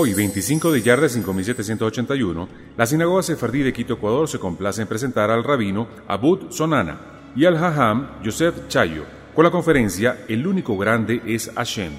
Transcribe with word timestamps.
Hoy, 0.00 0.14
25 0.14 0.70
de 0.70 0.80
Yar 0.80 1.00
de 1.00 1.08
5781, 1.08 2.48
la 2.76 2.86
sinagoga 2.86 3.20
sefardí 3.20 3.64
de 3.64 3.72
Quito, 3.72 3.94
Ecuador, 3.94 4.28
se 4.28 4.38
complace 4.38 4.82
en 4.82 4.86
presentar 4.86 5.28
al 5.28 5.42
rabino 5.42 5.88
Abud 6.06 6.52
Sonana 6.52 7.32
y 7.34 7.46
al 7.46 7.56
hajam 7.56 8.22
Yosef 8.22 8.68
Chayo 8.68 9.02
con 9.34 9.44
la 9.44 9.50
conferencia 9.50 10.18
El 10.28 10.46
único 10.46 10.78
grande 10.78 11.20
es 11.26 11.50
Hashem. 11.52 11.90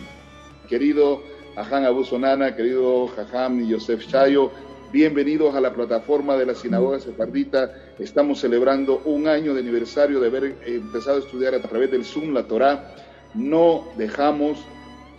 Querido 0.70 1.22
Hajam 1.58 1.84
Abud 1.84 2.06
Sonana, 2.06 2.56
querido 2.56 3.10
hajam 3.18 3.68
Yosef 3.68 4.08
Chayo, 4.08 4.50
bienvenidos 4.94 5.54
a 5.54 5.60
la 5.60 5.74
plataforma 5.74 6.38
de 6.38 6.46
la 6.46 6.56
sinagoga 6.56 7.02
sefardita. 7.02 7.74
Estamos 8.00 8.40
celebrando 8.40 9.02
un 9.04 9.28
año 9.28 9.54
de 9.54 9.60
aniversario 9.60 10.22
de 10.22 10.28
haber 10.28 10.56
empezado 10.66 11.18
a 11.18 11.20
estudiar 11.20 11.54
a 11.54 11.62
través 11.62 11.92
del 11.92 12.06
Zoom 12.06 12.34
la 12.34 12.48
Torah. 12.48 12.96
No 13.34 13.90
dejamos 13.98 14.58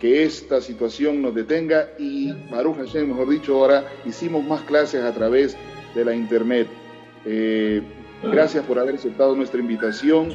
que 0.01 0.23
esta 0.23 0.59
situación 0.61 1.21
nos 1.21 1.35
detenga 1.35 1.89
y 1.99 2.33
Baruch 2.49 2.77
Hashem, 2.77 3.07
mejor 3.07 3.29
dicho, 3.29 3.53
ahora 3.55 3.85
hicimos 4.03 4.43
más 4.43 4.61
clases 4.63 5.03
a 5.03 5.13
través 5.13 5.55
de 5.93 6.03
la 6.03 6.15
internet. 6.15 6.67
Eh, 7.23 7.83
gracias 8.23 8.65
por 8.65 8.79
haber 8.79 8.95
aceptado 8.95 9.35
nuestra 9.35 9.59
invitación. 9.59 10.33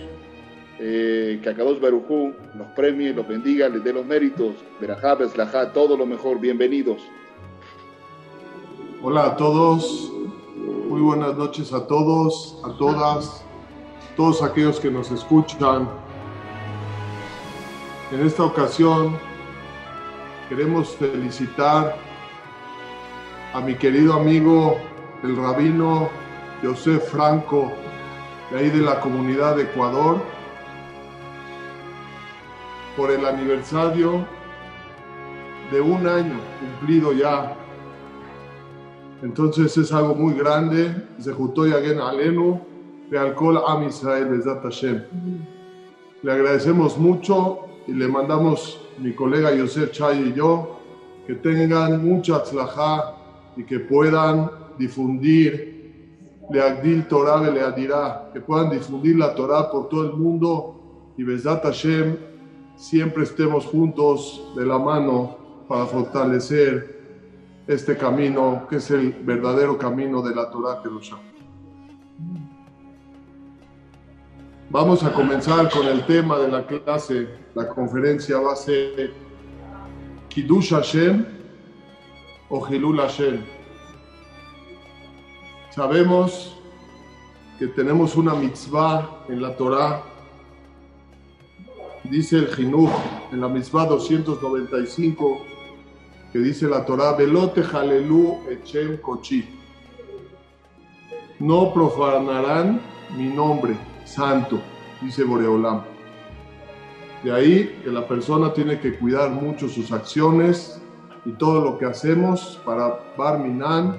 Eh, 0.79 1.41
que 1.43 1.49
Akadosh 1.49 1.81
Barujú 1.81 2.33
los 2.57 2.67
premie, 2.77 3.13
los 3.13 3.27
bendiga, 3.27 3.69
les 3.69 3.83
dé 3.83 3.93
los 3.93 4.07
méritos. 4.07 4.55
Berajá, 4.81 5.17
Beslajá, 5.17 5.73
todo 5.73 5.97
lo 5.97 6.07
mejor. 6.07 6.39
Bienvenidos. 6.39 7.03
Hola 9.03 9.27
a 9.27 9.37
todos, 9.37 10.13
muy 10.89 11.01
buenas 11.01 11.37
noches 11.37 11.73
a 11.73 11.85
todos, 11.89 12.61
a 12.65 12.77
todas, 12.79 13.45
todos 14.17 14.45
aquellos 14.45 14.79
que 14.79 14.93
nos 14.93 15.11
escuchan. 15.11 15.89
En 18.13 18.25
esta 18.25 18.45
ocasión 18.45 19.19
queremos 20.49 20.97
felicitar 20.97 21.97
a 23.53 23.61
mi 23.61 23.75
querido 23.75 24.15
amigo, 24.15 24.79
el 25.23 25.37
rabino 25.37 26.09
José 26.63 26.99
Franco, 26.99 27.73
de 28.51 28.59
ahí 28.59 28.71
de 28.71 28.81
la 28.81 29.01
comunidad 29.01 29.57
de 29.57 29.65
Ecuador, 29.65 30.19
por 32.97 33.11
el 33.11 33.27
aniversario 33.27 34.25
de 35.71 35.81
un 35.81 36.07
año 36.07 36.39
cumplido 36.61 37.13
ya. 37.13 37.57
Entonces 39.23 39.77
es 39.77 39.93
algo 39.93 40.15
muy 40.15 40.35
grande. 40.35 40.95
Se 41.19 41.33
juntó 41.33 41.67
Yagen 41.67 42.01
Alenu, 42.01 42.61
de 43.11 43.19
Alcohol 43.19 43.63
Am 43.67 43.83
Israel, 43.85 44.43
Hashem. 44.63 45.03
Le 46.23 46.33
agradecemos 46.33 46.97
mucho 46.97 47.67
y 47.87 47.93
le 47.93 48.09
mandamos 48.09 48.81
mi 48.99 49.13
colega 49.13 49.55
Yosef 49.55 49.93
Chay 49.93 50.31
y 50.31 50.33
yo, 50.35 50.81
que 51.27 51.35
tengan 51.35 52.05
mucha 52.05 52.43
tzlajá 52.43 53.15
y 53.57 53.65
que 53.65 53.81
puedan 53.81 54.51
difundir 54.79 55.77
Leagdil 56.51 57.09
Torah 57.09 57.51
Leadirá, 57.51 58.31
que 58.33 58.41
puedan 58.41 58.71
difundir 58.71 59.17
la 59.17 59.35
Torah 59.35 59.71
por 59.71 59.89
todo 59.89 60.05
el 60.05 60.13
mundo 60.13 61.13
y 61.17 61.25
Bezat 61.25 61.65
Hashem 61.65 62.17
siempre 62.77 63.25
estemos 63.25 63.67
juntos 63.67 64.53
de 64.57 64.65
la 64.65 64.79
mano 64.79 65.37
para 65.69 65.87
fortalecer 65.87 66.97
este 67.67 67.97
camino 67.97 68.67
que 68.69 68.77
es 68.77 68.91
el 68.91 69.13
verdadero 69.13 69.77
camino 69.77 70.23
de 70.23 70.35
la 70.35 70.51
Torah 70.51 70.81
Kedoshah. 70.83 71.36
Vamos 74.69 75.05
a 75.05 75.13
comenzar 75.13 75.71
con 75.71 75.87
el 75.87 76.05
tema 76.07 76.41
de 76.41 76.49
la 76.49 76.67
clase. 76.67 77.29
La 77.55 77.69
conferencia 77.69 78.37
va 78.41 78.53
a 78.53 78.57
ser 78.57 79.13
Kiddush 80.29 80.71
Hashem 80.71 81.25
o 82.49 82.67
Hilul 82.67 82.99
Hashem. 82.99 83.45
Sabemos 85.71 86.57
que 87.61 87.69
tenemos 87.69 88.17
una 88.17 88.35
mitzvah 88.35 89.25
en 89.29 89.41
la 89.41 89.57
Torah. 89.57 90.03
Dice 92.03 92.37
el 92.37 92.49
Jinuj 92.49 92.91
en 93.31 93.41
la 93.43 93.49
mitzvah 93.49 93.87
295 93.87 95.47
que 96.33 96.41
dice 96.41 96.67
la 96.67 96.85
Torah, 96.85 97.13
Velote 97.13 97.63
Halelu 97.63 98.41
Echem 98.51 98.97
Kochi. 98.97 99.49
No 101.39 101.73
profanarán 101.73 102.81
mi 103.17 103.29
nombre 103.29 103.77
santo, 104.07 104.61
dice 105.03 105.25
Boreolam. 105.25 105.83
De 107.23 107.33
ahí 107.33 107.81
que 107.83 107.91
la 107.91 108.07
persona 108.07 108.53
tiene 108.53 108.79
que 108.79 108.99
cuidar 108.99 109.31
mucho 109.31 109.69
sus 109.69 109.93
acciones 109.93 110.81
y 111.25 111.33
todo 111.33 111.63
lo 111.63 111.79
que 111.79 111.87
hacemos 111.87 112.61
para 112.65 113.01
Barminan, 113.19 113.97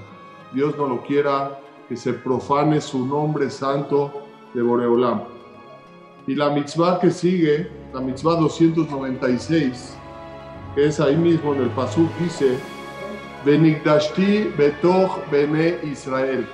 Dios 0.53 0.75
no 0.77 0.87
lo 0.87 1.03
quiera, 1.03 1.59
que 1.89 1.97
se 1.97 2.13
profane 2.13 2.81
su 2.81 3.05
nombre 3.05 3.49
santo 3.49 4.23
de 4.53 4.61
Boreolam. 4.61 5.23
Y 6.25 6.35
la 6.35 6.49
mitzvah 6.49 6.99
que 6.99 7.11
sigue, 7.11 7.69
la 7.93 8.01
mitzvah 8.01 8.35
296, 8.35 9.97
que 10.75 10.87
es 10.87 10.99
ahí 10.99 11.15
mismo 11.15 11.53
en 11.53 11.63
el 11.63 11.69
Pasuk, 11.69 12.09
dice, 12.19 12.57
Benigdashti 13.45 14.51
betoch 14.57 15.29
bene 15.31 15.79
Israel 15.83 16.45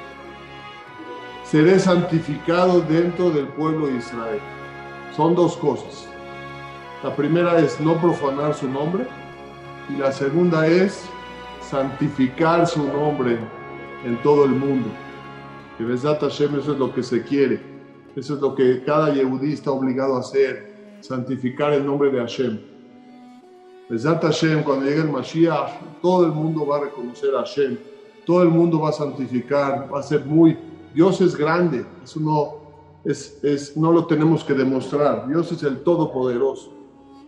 seré 1.53 1.77
santificado 1.77 2.81
dentro 2.81 3.29
del 3.29 3.47
pueblo 3.49 3.85
de 3.85 3.97
Israel. 3.97 4.39
Son 5.15 5.35
dos 5.35 5.55
cosas. 5.57 6.09
La 7.03 7.15
primera 7.15 7.59
es 7.59 7.79
no 7.79 7.95
profanar 8.01 8.55
su 8.55 8.67
nombre 8.67 9.05
y 9.87 9.97
la 9.97 10.11
segunda 10.11 10.65
es 10.65 11.05
santificar 11.61 12.65
su 12.65 12.83
nombre 12.85 13.37
en 14.03 14.19
todo 14.23 14.45
el 14.45 14.49
mundo. 14.49 14.89
Que 15.77 15.83
Besat 15.83 16.21
Hashem 16.21 16.57
eso 16.57 16.73
es 16.73 16.79
lo 16.79 16.91
que 16.91 17.03
se 17.03 17.21
quiere. 17.21 17.61
Eso 18.15 18.33
es 18.33 18.41
lo 18.41 18.55
que 18.55 18.83
cada 18.83 19.13
yehudí 19.13 19.53
está 19.53 19.69
obligado 19.69 20.15
a 20.15 20.21
hacer, 20.21 20.97
santificar 21.01 21.71
el 21.71 21.85
nombre 21.85 22.09
de 22.09 22.19
Hashem. 22.19 22.59
Besat 23.91 24.23
Hashem, 24.23 24.63
cuando 24.63 24.85
llegue 24.85 25.01
el 25.01 25.11
Mashiach, 25.11 26.01
todo 26.01 26.25
el 26.25 26.31
mundo 26.31 26.65
va 26.65 26.77
a 26.77 26.79
reconocer 26.85 27.35
a 27.35 27.41
Hashem, 27.41 27.77
todo 28.25 28.41
el 28.41 28.49
mundo 28.49 28.79
va 28.79 28.89
a 28.89 28.93
santificar, 28.93 29.87
va 29.93 29.99
a 29.99 30.03
ser 30.03 30.25
muy 30.25 30.57
Dios 30.93 31.21
es 31.21 31.35
grande, 31.35 31.85
eso 32.03 32.19
no, 32.19 32.53
es, 33.03 33.39
es, 33.43 33.75
no 33.75 33.91
lo 33.91 34.05
tenemos 34.05 34.43
que 34.43 34.53
demostrar. 34.53 35.27
Dios 35.27 35.51
es 35.51 35.63
el 35.63 35.81
Todopoderoso. 35.83 36.71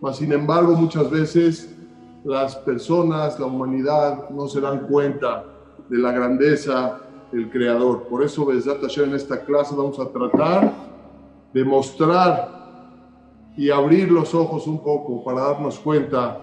Mas, 0.00 0.18
sin 0.18 0.32
embargo, 0.32 0.74
muchas 0.76 1.10
veces 1.10 1.76
las 2.24 2.56
personas, 2.56 3.38
la 3.38 3.46
humanidad, 3.46 4.30
no 4.30 4.46
se 4.48 4.60
dan 4.60 4.86
cuenta 4.86 5.44
de 5.88 5.98
la 5.98 6.12
grandeza 6.12 7.00
del 7.32 7.50
Creador. 7.50 8.04
Por 8.04 8.22
eso, 8.22 8.46
en 8.50 9.14
esta 9.14 9.44
clase 9.44 9.74
vamos 9.74 9.98
a 9.98 10.08
tratar 10.08 10.72
de 11.52 11.64
mostrar 11.64 12.56
y 13.56 13.70
abrir 13.70 14.10
los 14.10 14.34
ojos 14.34 14.66
un 14.66 14.82
poco 14.82 15.24
para 15.24 15.40
darnos 15.40 15.78
cuenta 15.78 16.42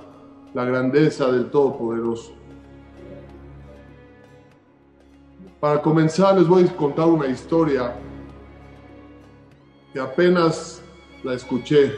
la 0.54 0.66
grandeza 0.66 1.32
del 1.32 1.50
Todopoderoso. 1.50 2.34
Para 5.64 5.82
comenzar 5.82 6.38
les 6.38 6.46
voy 6.46 6.66
a 6.66 6.76
contar 6.76 7.06
una 7.06 7.28
historia 7.28 7.96
que 9.94 10.00
apenas 10.02 10.82
la 11.24 11.36
escuché. 11.36 11.96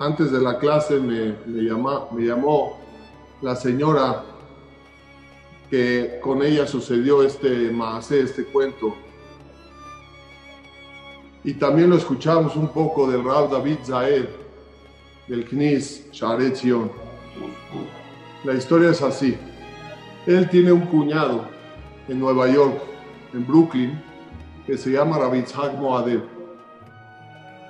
Antes 0.00 0.32
de 0.32 0.40
la 0.40 0.58
clase 0.58 0.98
me, 0.98 1.36
llamó 1.46 2.80
la 3.40 3.54
señora 3.54 4.24
que 5.70 6.18
con 6.20 6.42
ella 6.42 6.66
sucedió 6.66 7.22
este 7.22 7.70
maasé, 7.70 8.22
este 8.22 8.44
cuento. 8.46 8.96
Y 11.44 11.54
también 11.54 11.90
lo 11.90 11.96
escuchamos 11.98 12.56
un 12.56 12.66
poco 12.66 13.08
del 13.08 13.22
Rab 13.22 13.48
David 13.48 13.78
Zaed, 13.84 14.26
del 15.28 15.44
Knis 15.44 16.10
Sharet 16.10 16.56
Zion. 16.56 16.90
La 18.42 18.54
historia 18.54 18.90
es 18.90 19.00
así. 19.02 19.38
Él 20.26 20.50
tiene 20.50 20.72
un 20.72 20.80
cuñado 20.80 21.57
en 22.08 22.18
Nueva 22.18 22.48
York, 22.48 22.80
en 23.34 23.46
Brooklyn, 23.46 24.02
que 24.66 24.76
se 24.76 24.90
llama 24.90 25.18
Rabitzhak 25.18 25.78
Moadev. 25.78 26.22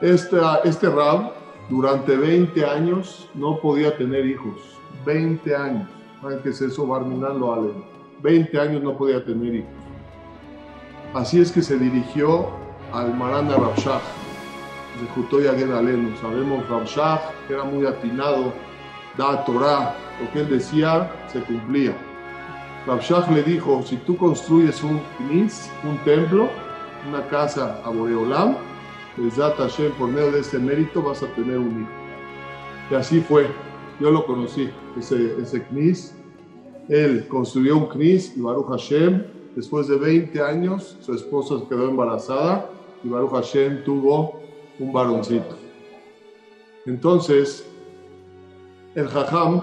Este, 0.00 0.36
este 0.64 0.88
Rab, 0.88 1.32
durante 1.68 2.16
20 2.16 2.64
años, 2.64 3.28
no 3.34 3.58
podía 3.60 3.96
tener 3.96 4.24
hijos. 4.26 4.78
20 5.04 5.54
años. 5.54 5.88
¿Saben 6.20 6.40
qué 6.42 6.50
es 6.50 6.60
eso? 6.60 6.86
Barminan 6.86 7.38
lo 7.38 7.52
ale. 7.52 7.70
20 8.22 8.58
años 8.60 8.82
no 8.82 8.96
podía 8.96 9.24
tener 9.24 9.56
hijos. 9.56 9.70
Así 11.14 11.40
es 11.40 11.52
que 11.52 11.62
se 11.62 11.78
dirigió 11.78 12.48
al 12.92 13.14
Marana 13.14 13.56
Rabshah, 13.56 14.00
de 15.00 15.06
Jutoya 15.14 15.50
Alenu. 15.52 16.16
Sabemos 16.16 16.68
Rabshah, 16.68 17.20
que 17.46 17.54
era 17.54 17.64
muy 17.64 17.86
atinado, 17.86 18.52
da 19.16 19.44
Torah, 19.44 19.94
lo 20.20 20.30
que 20.32 20.40
él 20.40 20.50
decía 20.50 21.10
se 21.32 21.40
cumplía. 21.42 21.96
Rabshah 22.86 23.30
le 23.30 23.42
dijo, 23.42 23.82
si 23.82 23.96
tú 23.96 24.16
construyes 24.16 24.82
un 24.82 25.00
knis, 25.18 25.70
un 25.84 25.98
templo, 26.04 26.48
una 27.08 27.26
casa 27.28 27.80
a 27.84 27.90
Boreolam, 27.90 28.56
Hashem, 29.36 29.92
por 29.92 30.08
medio 30.08 30.30
de 30.30 30.40
ese 30.40 30.58
mérito 30.58 31.02
vas 31.02 31.22
a 31.22 31.26
tener 31.34 31.58
un 31.58 31.82
hijo. 31.82 31.90
Y 32.90 32.94
así 32.94 33.20
fue, 33.20 33.46
yo 34.00 34.10
lo 34.10 34.24
conocí, 34.24 34.70
ese, 34.96 35.36
ese 35.40 35.62
knis, 35.64 36.14
él 36.88 37.28
construyó 37.28 37.76
un 37.76 37.86
Knis 37.86 38.34
y 38.34 38.40
Baruch 38.40 38.68
Hashem, 38.68 39.22
después 39.54 39.88
de 39.88 39.96
20 39.96 40.40
años, 40.40 40.96
su 41.00 41.12
esposa 41.12 41.56
quedó 41.68 41.88
embarazada 41.88 42.70
y 43.04 43.08
Baruch 43.08 43.32
Hashem 43.32 43.84
tuvo 43.84 44.40
un 44.78 44.92
varoncito. 44.92 45.56
Entonces, 46.86 47.68
el 48.94 49.06
Jajam, 49.08 49.62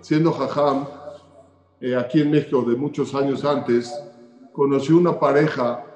siendo 0.00 0.30
Jajam, 0.32 0.86
eh, 1.80 1.96
aquí 1.96 2.20
en 2.20 2.30
México 2.30 2.62
de 2.62 2.76
muchos 2.76 3.14
años 3.14 3.44
antes, 3.44 3.92
conoció 4.52 4.96
una 4.96 5.18
pareja 5.18 5.86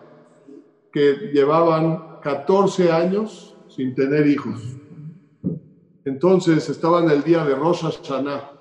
que 0.92 1.31
llevaban 1.32 2.20
14 2.22 2.90
años 2.90 3.56
sin 3.69 3.94
tener 3.94 4.26
hijos. 4.26 4.60
Entonces 6.04 6.69
estaban 6.69 7.10
el 7.10 7.22
día 7.22 7.44
de 7.44 7.54
Rosh 7.54 7.82
Hashanah. 7.82 8.52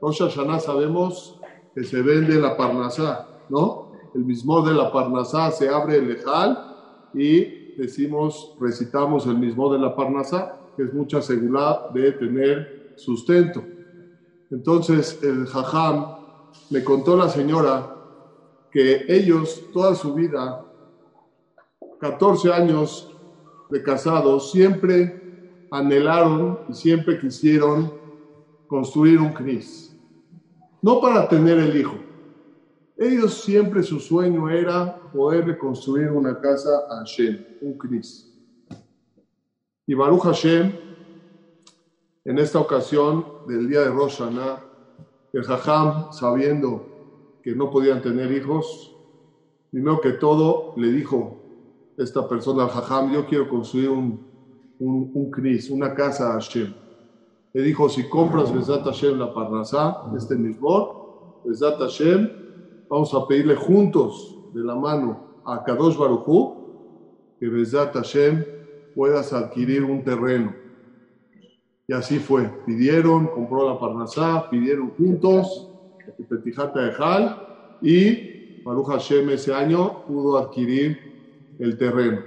Rosh 0.00 0.20
Hashanah 0.20 0.60
sabemos 0.60 1.40
que 1.74 1.84
se 1.84 2.02
vende 2.02 2.38
la 2.38 2.56
Parnasá, 2.56 3.26
¿no? 3.48 3.92
El 4.14 4.24
mismo 4.24 4.60
de 4.62 4.74
la 4.74 4.92
Parnasá 4.92 5.50
se 5.50 5.68
abre 5.68 5.96
el 5.96 6.08
lejal 6.08 6.58
y 7.14 7.74
decimos, 7.76 8.54
recitamos 8.60 9.26
el 9.26 9.38
mismo 9.38 9.72
de 9.72 9.78
la 9.78 9.96
Parnasá, 9.96 10.58
que 10.76 10.84
es 10.84 10.92
mucha 10.92 11.22
seguridad 11.22 11.90
de 11.90 12.12
tener 12.12 12.92
sustento. 12.96 13.64
Entonces 14.50 15.18
el 15.22 15.46
Jajam 15.46 16.21
me 16.70 16.82
contó 16.82 17.16
la 17.16 17.28
señora 17.28 17.94
que 18.70 19.04
ellos 19.08 19.64
toda 19.72 19.94
su 19.94 20.14
vida, 20.14 20.64
14 22.00 22.52
años 22.52 23.14
de 23.70 23.82
casados, 23.82 24.50
siempre 24.50 25.66
anhelaron 25.70 26.60
y 26.68 26.74
siempre 26.74 27.18
quisieron 27.18 27.92
construir 28.66 29.20
un 29.20 29.32
CNIS. 29.32 29.94
No 30.80 31.00
para 31.00 31.28
tener 31.28 31.58
el 31.58 31.76
hijo. 31.76 31.94
Ellos 32.96 33.42
siempre 33.42 33.82
su 33.82 34.00
sueño 34.00 34.48
era 34.48 34.96
poder 35.12 35.46
reconstruir 35.46 36.10
una 36.10 36.40
casa 36.40 36.70
a 36.90 36.96
Hashem, 36.98 37.44
un 37.60 37.78
CNIS. 37.78 38.32
Y 39.86 39.94
Baruch 39.94 40.22
Hashem, 40.22 40.72
en 42.24 42.38
esta 42.38 42.58
ocasión 42.58 43.26
del 43.46 43.68
día 43.68 43.80
de 43.80 43.90
Rosh 43.90 44.20
el 45.32 45.44
Jajam, 45.44 46.12
sabiendo 46.12 46.86
que 47.42 47.54
no 47.54 47.70
podían 47.70 48.02
tener 48.02 48.30
hijos, 48.32 48.94
primero 49.70 50.00
que 50.00 50.12
todo 50.12 50.74
le 50.76 50.92
dijo 50.92 51.38
esta 51.96 52.28
persona 52.28 52.64
al 52.64 52.70
Jajam, 52.70 53.12
yo 53.12 53.26
quiero 53.26 53.48
construir 53.48 53.88
un, 53.88 54.20
un, 54.78 55.10
un 55.14 55.30
knis, 55.30 55.70
una 55.70 55.94
casa 55.94 56.30
a 56.30 56.32
Hashem. 56.34 56.72
Le 57.54 57.62
dijo, 57.62 57.88
si 57.88 58.08
compras 58.08 58.52
Besat 58.52 58.84
Hashem 58.84 59.18
la 59.18 59.32
Parnasá, 59.32 60.04
este 60.16 60.36
mismo, 60.36 61.42
Besat 61.44 61.78
Hashem, 61.78 62.28
vamos 62.88 63.12
a 63.14 63.26
pedirle 63.26 63.56
juntos 63.56 64.38
de 64.54 64.62
la 64.62 64.74
mano 64.74 65.40
a 65.44 65.62
Kadosh 65.62 65.96
Baruchú 65.96 66.56
que 67.38 67.48
Besat 67.48 67.94
Hashem 67.94 68.44
puedas 68.94 69.32
adquirir 69.32 69.84
un 69.84 70.04
terreno. 70.04 70.61
Y 71.86 71.92
así 71.92 72.18
fue. 72.18 72.50
Pidieron, 72.64 73.28
compró 73.28 73.66
la 73.66 73.78
Parnasá, 73.78 74.46
pidieron 74.48 74.90
juntos 74.90 75.68
Petijata 76.28 76.80
de 76.80 76.94
Hal 76.98 77.40
y 77.80 78.32
Baruch 78.64 78.88
Hashem 78.88 79.30
ese 79.30 79.52
año 79.52 80.02
pudo 80.06 80.36
adquirir 80.36 80.98
el 81.58 81.76
terreno. 81.76 82.24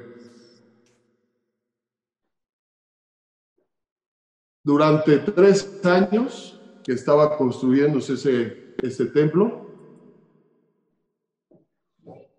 Durante 4.64 5.20
tres 5.20 5.72
años 5.84 6.64
que 6.84 6.94
estaba 6.94 7.38
construyéndose 7.38 8.14
ese, 8.14 8.58
ese 8.82 9.06
templo, 9.08 9.68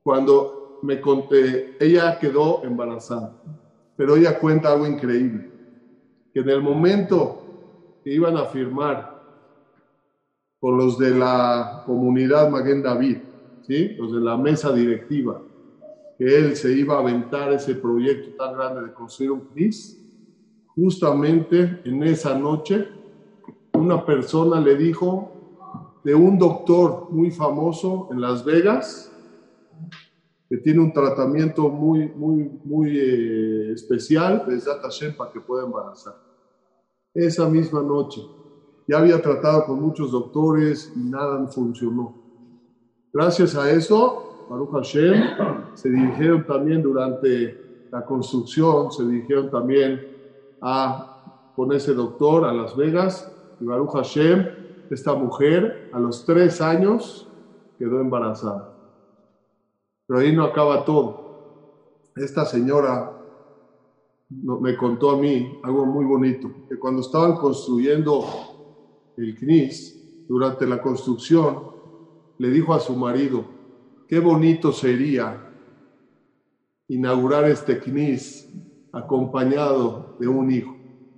cuando 0.03 0.79
me 0.83 1.01
conté, 1.01 1.77
ella 1.79 2.19
quedó 2.19 2.63
embarazada, 2.65 3.37
pero 3.95 4.17
ella 4.17 4.39
cuenta 4.39 4.73
algo 4.73 4.87
increíble, 4.87 5.56
que 6.37 6.41
en 6.41 6.51
el 6.51 6.61
momento 6.61 7.39
que 8.05 8.13
iban 8.13 8.37
a 8.37 8.45
firmar 8.45 9.11
con 10.61 10.77
los 10.77 10.99
de 10.99 11.13
la 11.13 11.83
comunidad 11.87 12.51
Maguen 12.51 12.83
David, 12.83 13.23
¿sí? 13.63 13.95
los 13.97 14.13
de 14.13 14.21
la 14.21 14.37
mesa 14.37 14.71
directiva, 14.71 15.43
que 16.19 16.37
él 16.37 16.55
se 16.55 16.73
iba 16.73 16.97
a 16.97 16.99
aventar 16.99 17.55
ese 17.55 17.77
proyecto 17.77 18.35
tan 18.37 18.53
grande 18.53 18.83
de 18.83 18.93
construir 18.93 19.31
un 19.31 19.47
CNIS, 19.47 19.99
justamente 20.67 21.81
en 21.87 22.03
esa 22.03 22.39
noche 22.39 22.87
una 23.73 24.05
persona 24.05 24.61
le 24.61 24.77
dijo 24.77 25.31
de 26.05 26.15
un 26.15 26.39
doctor 26.39 27.07
muy 27.09 27.31
famoso 27.31 28.09
en 28.11 28.21
Las 28.21 28.45
Vegas, 28.45 29.11
que 30.51 30.59
tiene 30.59 30.81
un 30.81 30.93
tratamiento 30.93 31.71
muy, 31.71 32.11
muy, 32.11 32.61
muy 32.63 32.91
eh, 32.95 33.73
especial, 33.73 34.45
de 34.47 34.61
Hashem, 34.61 35.17
para 35.17 35.33
que 35.33 35.41
pueda 35.41 35.65
embarazar. 35.65 36.26
Esa 37.17 37.49
misma 37.49 37.83
noche, 37.83 38.21
ya 38.87 38.99
había 38.99 39.23
tratado 39.23 39.65
con 39.65 39.81
muchos 39.81 40.13
doctores 40.13 40.93
y 40.95 40.99
nada 40.99 41.47
funcionó. 41.47 42.15
Gracias 43.11 43.57
a 43.57 43.71
eso, 43.71 44.47
Baruch 44.51 44.71
Hashem, 44.73 45.15
se 45.73 45.89
dirigieron 45.89 46.45
también 46.45 46.83
durante 46.83 47.89
la 47.91 48.05
construcción, 48.05 48.93
se 48.93 49.07
dirigieron 49.07 49.51
también 49.51 49.99
a, 50.61 51.53
con 51.57 51.73
ese 51.73 51.95
doctor 51.95 52.45
a 52.45 52.53
Las 52.53 52.77
Vegas 52.77 53.33
y 53.61 53.65
Baruch 53.65 53.93
Hashem, 53.93 54.47
esta 54.91 55.15
mujer 55.15 55.89
a 55.95 55.99
los 55.99 56.27
tres 56.27 56.61
años 56.61 57.27
quedó 57.79 57.99
embarazada. 57.99 58.75
Pero 60.07 60.21
ahí 60.21 60.37
no 60.37 60.45
acaba 60.45 60.85
todo. 60.85 61.25
Esta 62.15 62.45
señora 62.45 63.16
me 64.29 64.77
contó 64.77 65.11
a 65.11 65.17
mí 65.17 65.47
algo 65.63 65.87
muy 65.87 66.05
bonito, 66.05 66.53
que 66.69 66.77
cuando 66.79 67.01
estaban 67.01 67.37
construyendo 67.37 68.25
el 69.17 69.35
CNIS, 69.37 69.97
durante 70.29 70.67
la 70.67 70.83
construcción, 70.83 71.63
le 72.39 72.51
dijo 72.51 72.75
a 72.75 72.81
su 72.81 72.97
marido, 72.97 73.45
qué 74.09 74.19
bonito 74.19 74.73
sería 74.73 75.41
inaugurar 76.89 77.45
este 77.45 77.81
CNIS 77.81 78.49
acompañado 78.93 80.17
de 80.19 80.27
un 80.27 80.51
hijo. 80.51 80.75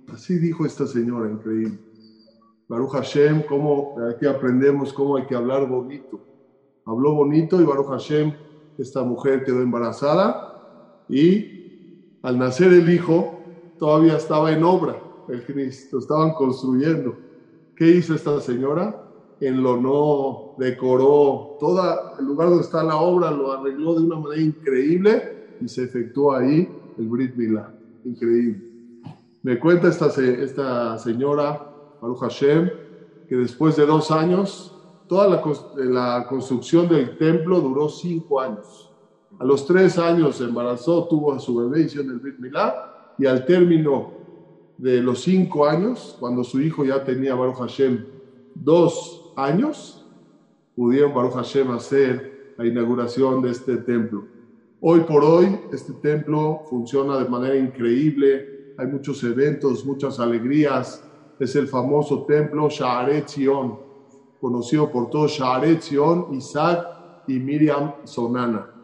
Así 0.07 0.37
dijo 0.37 0.65
esta 0.65 0.85
señora, 0.85 1.31
increíble. 1.31 1.79
Baruch 2.67 2.91
Hashem, 2.91 3.43
cómo 3.47 3.95
aquí 4.13 4.27
aprendemos 4.27 4.93
cómo 4.93 5.17
hay 5.17 5.25
que 5.25 5.35
hablar 5.35 5.67
bonito. 5.67 6.21
Habló 6.85 7.13
bonito 7.13 7.59
y 7.59 7.65
Baruch 7.65 7.87
Hashem, 7.87 8.31
esta 8.77 9.03
mujer 9.03 9.43
quedó 9.43 9.61
embarazada 9.61 11.05
y 11.07 11.58
al 12.21 12.37
nacer 12.37 12.73
el 12.73 12.89
hijo 12.89 13.41
todavía 13.77 14.17
estaba 14.17 14.51
en 14.51 14.63
obra 14.63 15.01
el 15.29 15.45
CNIS, 15.45 15.89
lo 15.91 15.99
estaban 15.99 16.33
construyendo. 16.33 17.15
¿Qué 17.75 17.87
hizo 17.91 18.13
esta 18.13 18.41
señora? 18.41 18.95
En 19.39 19.63
lo 19.63 19.79
no 19.79 20.55
decoró 20.57 21.55
todo 21.59 22.17
el 22.19 22.25
lugar 22.25 22.49
donde 22.49 22.63
está 22.63 22.83
la 22.83 22.97
obra, 22.97 23.31
lo 23.31 23.51
arregló 23.53 23.95
de 23.95 24.05
una 24.05 24.17
manera 24.17 24.41
increíble 24.41 25.23
y 25.61 25.67
se 25.67 25.83
efectuó 25.83 26.33
ahí 26.33 26.67
el 26.97 27.07
Brit 27.07 27.35
Milá. 27.35 27.73
Increíble. 28.03 28.61
Me 29.41 29.57
cuenta 29.57 29.87
esta, 29.87 30.07
esta 30.07 30.97
señora, 30.97 31.61
Baruch 32.01 32.19
Hashem, 32.19 32.69
que 33.27 33.35
después 33.35 33.77
de 33.77 33.85
dos 33.85 34.11
años, 34.11 34.75
toda 35.07 35.41
la 35.73 36.27
construcción 36.27 36.89
del 36.89 37.17
templo 37.17 37.61
duró 37.61 37.87
cinco 37.87 38.41
años. 38.41 38.88
A 39.39 39.45
los 39.45 39.65
tres 39.65 39.97
años 39.97 40.35
se 40.35 40.43
embarazó, 40.43 41.07
tuvo 41.07 41.33
a 41.33 41.39
su 41.39 41.55
bebé, 41.55 41.83
hicieron 41.83 42.11
el 42.11 42.19
Brit 42.19 42.39
Milá, 42.39 43.13
y 43.17 43.25
al 43.25 43.45
término 43.45 44.11
de 44.77 45.01
los 45.01 45.21
cinco 45.21 45.65
años, 45.65 46.17
cuando 46.19 46.43
su 46.43 46.61
hijo 46.61 46.83
ya 46.83 47.03
tenía 47.05 47.35
Baruch 47.35 47.55
Hashem 47.55 48.05
dos 48.53 49.31
años, 49.37 50.05
pudieron 50.75 51.13
Baruch 51.13 51.33
Hashem 51.33 51.71
hacer 51.71 52.53
la 52.57 52.65
inauguración 52.65 53.41
de 53.41 53.51
este 53.51 53.77
templo. 53.77 54.25
Hoy 54.81 55.01
por 55.01 55.23
hoy 55.23 55.57
este 55.71 55.93
templo 55.93 56.63
funciona 56.69 57.17
de 57.17 57.29
manera 57.29 57.55
increíble, 57.55 58.73
hay 58.77 58.87
muchos 58.87 59.23
eventos, 59.23 59.85
muchas 59.85 60.19
alegrías, 60.19 61.01
es 61.39 61.55
el 61.55 61.67
famoso 61.67 62.25
templo 62.25 62.69
Sha'aret 62.69 63.29
Zion, 63.29 63.79
conocido 64.41 64.91
por 64.91 65.09
todos 65.09 65.31
Sha'aret 65.31 65.81
Zion, 65.81 66.27
Isaac 66.33 66.85
y 67.27 67.39
Miriam 67.39 67.93
Sonana. 68.03 68.78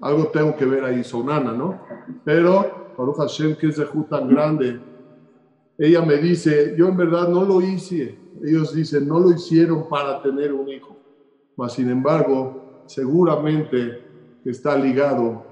Algo 0.00 0.28
tengo 0.28 0.54
que 0.54 0.64
ver 0.64 0.84
ahí, 0.84 1.02
Sonana, 1.02 1.52
¿no? 1.52 1.80
Pero 2.24 2.92
Baruch 2.96 3.16
Hashem, 3.16 3.56
que 3.56 3.68
es 3.68 3.76
de 3.76 3.86
tan 4.08 4.28
grande, 4.28 4.80
ella 5.78 6.02
me 6.02 6.16
dice, 6.16 6.74
yo 6.76 6.88
en 6.88 6.96
verdad 6.96 7.28
no 7.28 7.44
lo 7.44 7.60
hice. 7.60 8.18
Ellos 8.44 8.74
dicen, 8.74 9.06
no 9.06 9.20
lo 9.20 9.30
hicieron 9.30 9.88
para 9.88 10.20
tener 10.20 10.52
un 10.52 10.68
hijo. 10.68 10.96
Mas, 11.56 11.74
sin 11.74 11.88
embargo, 11.88 12.82
seguramente 12.86 14.00
está 14.44 14.76
ligado, 14.76 15.42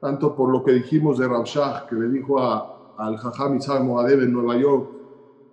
tanto 0.00 0.34
por 0.34 0.50
lo 0.50 0.62
que 0.62 0.72
dijimos 0.72 1.18
de 1.18 1.28
Rabshah, 1.28 1.86
que 1.88 1.96
le 1.96 2.08
dijo 2.08 2.38
a, 2.38 2.94
al 2.96 3.16
Jajam 3.16 3.56
Isaac 3.56 3.82
Moadev 3.82 4.22
en 4.22 4.32
Nueva 4.32 4.56
York, 4.56 4.90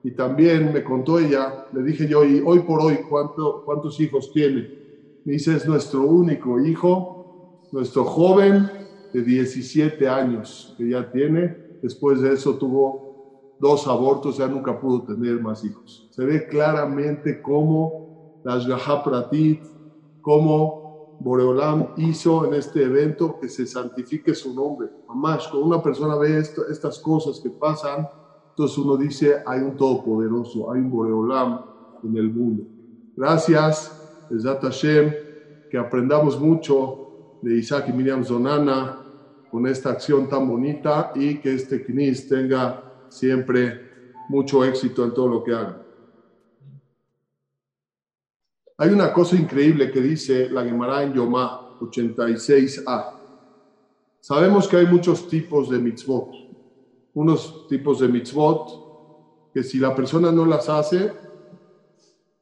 Y 0.06 0.12
también 0.12 0.74
me 0.74 0.84
contó 0.84 1.18
ella, 1.18 1.66
le 1.72 1.82
dije 1.82 2.08
yo, 2.08 2.26
y 2.26 2.42
hoy 2.46 2.60
por 2.60 2.82
hoy, 2.82 3.00
¿cuánto, 3.10 3.64
¿cuántos 3.66 3.98
hijos 4.02 4.32
tiene? 4.34 4.70
Me 5.24 5.34
dice, 5.34 5.56
es 5.56 5.66
nuestro 5.66 6.02
único 6.02 6.60
hijo, 6.60 7.23
nuestro 7.74 8.06
joven 8.06 8.70
de 9.12 9.22
17 9.24 10.08
años 10.08 10.76
que 10.78 10.90
ya 10.90 11.10
tiene. 11.12 11.58
Después 11.82 12.22
de 12.22 12.34
eso 12.34 12.56
tuvo 12.56 13.02
dos 13.58 13.88
abortos, 13.88 14.38
ya 14.38 14.48
nunca 14.48 14.80
pudo 14.80 15.04
tener 15.04 15.42
más 15.42 15.64
hijos. 15.64 16.08
Se 16.12 16.24
ve 16.24 16.48
claramente 16.48 17.42
cómo 17.42 17.92
las 18.44 18.66
Pratit, 19.04 19.66
cómo 20.22 21.18
Boreolam 21.20 21.94
hizo 21.98 22.46
en 22.46 22.54
este 22.54 22.84
evento 22.84 23.38
que 23.42 23.50
se 23.50 23.66
santifique 23.66 24.36
su 24.36 24.54
nombre. 24.54 24.90
Mamás, 25.08 25.48
cuando 25.48 25.68
una 25.68 25.82
persona 25.82 26.16
ve 26.16 26.38
estas 26.38 27.00
cosas 27.00 27.40
que 27.42 27.50
pasan, 27.50 28.08
entonces 28.50 28.78
uno 28.78 28.98
dice, 28.98 29.42
hay 29.48 29.62
un 29.62 29.76
Todopoderoso, 29.76 30.72
hay 30.72 30.80
un 30.80 30.92
Boreolam 30.92 31.60
en 32.04 32.18
el 32.18 32.32
mundo. 32.32 32.66
Gracias, 33.16 33.92
Ezat 34.30 34.62
Hashem, 34.62 35.12
que 35.72 35.78
aprendamos 35.78 36.40
mucho 36.40 37.00
de 37.44 37.58
Isaac 37.58 37.90
y 37.90 37.94
Miriam 37.94 38.24
Zonana 38.24 38.98
con 39.52 39.68
esta 39.68 39.92
acción 39.92 40.28
tan 40.28 40.48
bonita 40.48 41.12
y 41.14 41.38
que 41.40 41.54
este 41.54 41.84
CNIS 41.84 42.28
tenga 42.28 43.06
siempre 43.10 44.14
mucho 44.30 44.64
éxito 44.64 45.04
en 45.04 45.14
todo 45.14 45.28
lo 45.28 45.44
que 45.44 45.54
haga. 45.54 45.82
Hay 48.78 48.90
una 48.90 49.14
cosa 49.14 49.36
increíble 49.36 49.92
que 49.92 50.02
dice 50.02 50.50
la 50.50 50.64
Gemara 50.64 51.04
en 51.04 51.14
Yomá 51.14 51.78
86a. 51.80 53.20
Sabemos 54.20 54.68
que 54.68 54.78
hay 54.78 54.88
muchos 54.88 55.28
tipos 55.28 55.70
de 55.70 55.78
mitzvot 55.78 56.44
unos 57.14 57.68
tipos 57.68 58.00
de 58.00 58.08
mitzvot 58.08 59.52
que 59.54 59.64
si 59.64 59.78
la 59.78 59.96
persona 59.96 60.32
no 60.32 60.46
las 60.46 60.68
hace, 60.68 61.14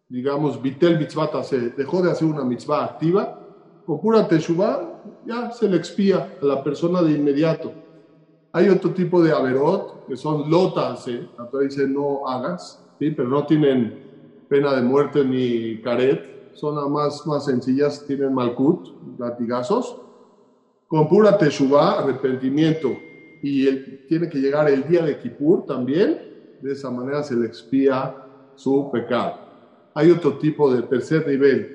digamos, 0.07 0.61
vitel 0.61 0.97
mitzvah 0.97 1.43
se 1.43 1.71
dejó 1.71 2.01
de 2.01 2.11
hacer 2.11 2.27
una 2.27 2.43
mitzvah 2.43 2.85
activa, 2.85 3.37
con 3.85 3.99
pura 3.99 4.27
teshuvah 4.27 4.90
ya 5.25 5.51
se 5.51 5.67
le 5.67 5.77
expía 5.77 6.29
a 6.39 6.45
la 6.45 6.63
persona 6.63 7.01
de 7.01 7.11
inmediato. 7.11 7.75
Hay 8.53 8.69
otro 8.69 8.93
tipo 8.93 9.21
de 9.23 9.31
averot 9.31 10.05
que 10.05 10.17
son 10.17 10.49
lotas, 10.49 11.07
¿eh? 11.07 11.29
la 11.37 11.59
dice 11.59 11.87
no 11.87 12.27
hagas, 12.27 12.83
¿sí? 12.99 13.11
pero 13.11 13.29
no 13.29 13.45
tienen 13.45 13.97
pena 14.47 14.73
de 14.73 14.81
muerte 14.81 15.23
ni 15.23 15.79
caret, 15.81 16.21
son 16.51 16.75
nada 16.75 16.89
más, 16.89 17.25
más 17.25 17.45
sencillas, 17.45 18.03
tienen 18.05 18.33
malkut, 18.33 18.85
latigazos. 19.17 19.97
Con 20.87 21.07
pura 21.07 21.37
teshuvah, 21.37 21.99
arrepentimiento, 21.99 22.89
y 23.41 23.65
tiene 24.05 24.27
que 24.27 24.39
llegar 24.39 24.69
el 24.69 24.85
día 24.85 25.03
de 25.03 25.17
Kippur 25.17 25.65
también, 25.65 26.19
de 26.59 26.73
esa 26.73 26.91
manera 26.91 27.23
se 27.23 27.35
le 27.35 27.47
expía 27.47 28.13
su 28.53 28.89
pecado. 28.91 29.33
Hay 29.93 30.11
otro 30.11 30.37
tipo 30.37 30.71
de 30.73 30.83
tercer 30.83 31.25
nivel, 31.25 31.71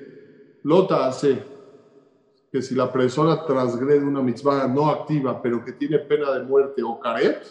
lota 0.63 1.07
hace, 1.07 1.43
que 2.51 2.63
si 2.63 2.75
la 2.75 2.93
persona 2.93 3.45
transgrede 3.45 4.05
una 4.05 4.23
mitzvah 4.23 4.67
no 4.69 4.89
activa, 4.89 5.41
pero 5.43 5.65
que 5.65 5.73
tiene 5.73 5.99
pena 5.99 6.33
de 6.33 6.45
muerte 6.45 6.83
o 6.83 6.99
caret, 6.99 7.43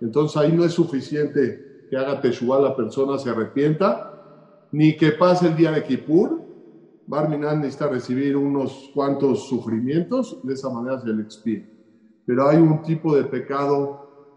entonces 0.00 0.36
ahí 0.36 0.52
no 0.52 0.64
es 0.64 0.72
suficiente 0.72 1.86
que 1.90 1.96
haga 1.96 2.20
teshuva 2.20 2.60
la 2.60 2.76
persona, 2.76 3.18
se 3.18 3.30
arrepienta, 3.30 4.68
ni 4.72 4.96
que 4.96 5.12
pase 5.12 5.48
el 5.48 5.56
día 5.56 5.70
de 5.70 5.84
Kippur, 5.84 6.42
Barminan 7.06 7.60
necesita 7.60 7.88
recibir 7.88 8.36
unos 8.36 8.90
cuantos 8.94 9.46
sufrimientos, 9.48 10.38
de 10.42 10.54
esa 10.54 10.70
manera 10.70 10.98
se 11.00 11.08
le 11.08 11.22
expía 11.22 11.64
pero 12.26 12.48
hay 12.48 12.56
un 12.56 12.82
tipo 12.82 13.14
de 13.14 13.24
pecado 13.24 14.32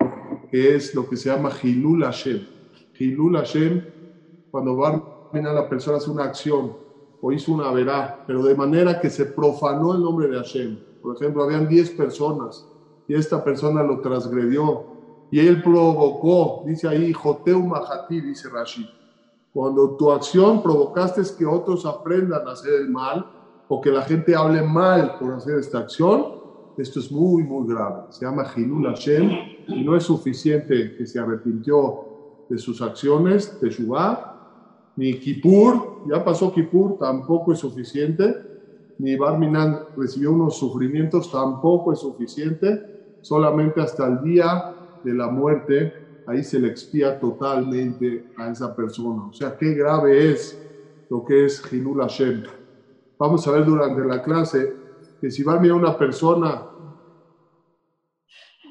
que 0.51 0.75
es 0.75 0.93
lo 0.93 1.07
que 1.07 1.17
se 1.17 1.29
llama 1.29 1.51
Hilul 1.61 2.03
Hashem. 2.03 2.45
Hilul 2.99 3.37
Hashem, 3.37 3.83
cuando 4.51 4.85
a 4.85 5.39
la 5.39 5.69
persona 5.69 5.97
hace 5.97 6.09
una 6.09 6.25
acción 6.25 6.75
hizo 7.31 7.53
una 7.53 7.71
verá, 7.71 8.23
pero 8.25 8.43
de 8.43 8.55
manera 8.55 8.99
que 8.99 9.09
se 9.09 9.25
profanó 9.25 9.93
el 9.93 10.01
nombre 10.01 10.27
de 10.27 10.37
Hashem. 10.37 10.77
Por 11.01 11.15
ejemplo, 11.15 11.43
habían 11.43 11.67
10 11.67 11.91
personas 11.91 12.67
y 13.07 13.15
esta 13.15 13.43
persona 13.43 13.83
lo 13.83 14.01
transgredió 14.01 14.97
y 15.31 15.39
él 15.39 15.61
provocó, 15.61 16.63
dice 16.65 16.87
ahí, 16.87 17.11
Joteu 17.11 17.65
Mahati, 17.65 18.21
dice 18.21 18.49
Rashid. 18.49 18.85
Cuando 19.51 19.95
tu 19.97 20.11
acción 20.11 20.61
provocaste 20.61 21.21
es 21.21 21.31
que 21.31 21.45
otros 21.45 21.85
aprendan 21.85 22.47
a 22.47 22.51
hacer 22.51 22.73
el 22.73 22.89
mal 22.89 23.25
o 23.67 23.81
que 23.81 23.91
la 23.91 24.03
gente 24.03 24.35
hable 24.35 24.61
mal 24.61 25.17
por 25.19 25.33
hacer 25.33 25.57
esta 25.57 25.79
acción, 25.79 26.37
esto 26.77 26.99
es 26.99 27.11
muy, 27.11 27.43
muy 27.43 27.67
grave. 27.67 28.03
Se 28.09 28.25
llama 28.25 28.45
Hilul 28.55 28.85
Hashem 28.85 29.31
y 29.67 29.83
no 29.83 29.95
es 29.95 30.03
suficiente 30.03 30.95
que 30.95 31.05
se 31.05 31.19
arrepintió 31.19 32.05
de 32.49 32.57
sus 32.57 32.81
acciones, 32.81 33.59
de 33.59 33.69
Shubá, 33.69 34.36
ni 34.97 35.19
Kippur, 35.19 35.99
ya 36.03 36.23
pasó 36.23 36.51
Kippur, 36.51 36.97
tampoco 36.97 37.53
es 37.53 37.59
suficiente, 37.59 38.35
ni 38.97 39.15
Barminan 39.15 39.79
recibió 39.95 40.31
unos 40.31 40.57
sufrimientos, 40.57 41.31
tampoco 41.31 41.93
es 41.93 41.99
suficiente, 41.99 42.81
solamente 43.21 43.79
hasta 43.79 44.07
el 44.07 44.21
día 44.23 44.65
de 45.03 45.13
la 45.13 45.27
muerte, 45.27 45.93
ahí 46.25 46.43
se 46.43 46.59
le 46.59 46.69
expía 46.69 47.19
totalmente 47.19 48.25
a 48.35 48.49
esa 48.49 48.75
persona. 48.75 49.27
O 49.27 49.33
sea, 49.33 49.55
qué 49.55 49.73
grave 49.75 50.31
es 50.31 50.59
lo 51.09 51.23
que 51.23 51.45
es 51.45 51.61
Hilul 51.71 52.01
Hashem. 52.01 52.43
Vamos 53.19 53.47
a 53.47 53.51
ver 53.51 53.65
durante 53.65 54.03
la 54.03 54.21
clase 54.21 54.77
que 55.21 55.29
si 55.29 55.43
mirar 55.43 55.73
una 55.73 55.95
persona, 55.95 56.67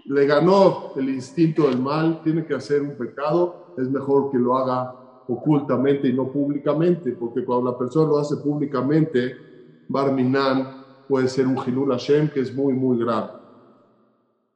le 0.06 0.26
ganó 0.26 0.90
el 0.96 1.08
instinto 1.08 1.68
del 1.68 1.80
mal, 1.80 2.20
tiene 2.22 2.44
que 2.44 2.54
hacer 2.54 2.82
un 2.82 2.96
pecado, 2.96 3.58
es 3.76 3.88
mejor 3.88 4.30
que 4.30 4.38
lo 4.38 4.56
haga 4.56 4.92
ocultamente 5.28 6.08
y 6.08 6.12
no 6.12 6.30
públicamente, 6.30 7.12
porque 7.12 7.44
cuando 7.44 7.70
la 7.70 7.78
persona 7.78 8.08
lo 8.08 8.18
hace 8.18 8.36
públicamente, 8.36 9.34
Barminan 9.88 10.72
puede 11.06 11.28
ser 11.28 11.46
un 11.46 11.58
Hilul 11.64 11.90
Hashem 11.90 12.30
que 12.30 12.40
es 12.40 12.54
muy, 12.54 12.74
muy 12.74 12.98
grave. 12.98 13.30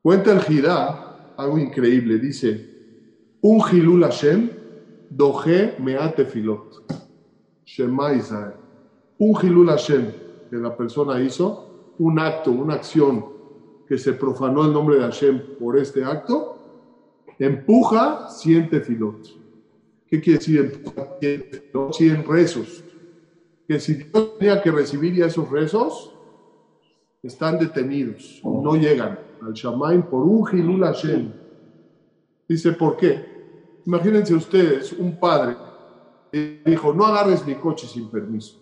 Cuenta 0.03 0.33
el 0.33 0.41
Jirá, 0.41 1.33
algo 1.37 1.59
increíble, 1.59 2.19
dice, 2.19 2.71
un 3.43 3.61
Hilul 3.61 4.03
Hashem, 4.03 4.51
doje 5.09 5.75
meate 5.79 6.25
filot, 6.25 6.69
Shema 7.65 8.15
Israel. 8.15 8.55
Un 9.19 9.37
Hilul 9.43 9.69
Hashem 9.69 10.13
que 10.49 10.57
la 10.57 10.77
persona 10.77 11.21
hizo, 11.21 11.69
un 11.99 12.19
acto, 12.19 12.51
una 12.51 12.75
acción 12.75 13.25
que 13.87 13.99
se 13.99 14.15
profanó 14.15 14.65
el 14.65 14.73
nombre 14.73 14.97
de 14.97 15.03
Hashem 15.03 15.57
por 15.59 15.79
este 15.79 16.05
acto, 16.05 16.57
empuja, 17.39 18.29
siente 18.29 18.81
filot. 18.81 19.40
¿Qué 20.11 20.21
quiere 20.21 20.39
decir 20.39 20.61
empuja? 20.61 21.93
Cien 21.93 22.27
rezos. 22.27 22.85
Que 23.69 23.79
si 23.79 23.95
Dios 23.95 24.39
tenía 24.39 24.61
que 24.61 24.71
recibir 24.71 25.15
ya 25.15 25.27
esos 25.27 25.49
rezos, 25.49 26.13
están 27.23 27.59
detenidos, 27.59 28.41
no 28.43 28.75
llegan 28.75 29.19
al 29.41 29.53
Shamaim 29.53 30.03
por 30.03 30.25
un 30.25 30.45
Hilul 30.51 30.83
Hashem. 30.85 31.33
Dice, 32.49 32.73
¿por 32.73 32.97
qué? 32.97 33.81
Imagínense 33.87 34.35
ustedes, 34.35 34.93
un 34.93 35.19
padre 35.19 35.57
dijo, 36.65 36.93
no 36.93 37.07
agarres 37.07 37.47
mi 37.47 37.55
coche 37.55 37.87
sin 37.87 38.11
permiso 38.11 38.61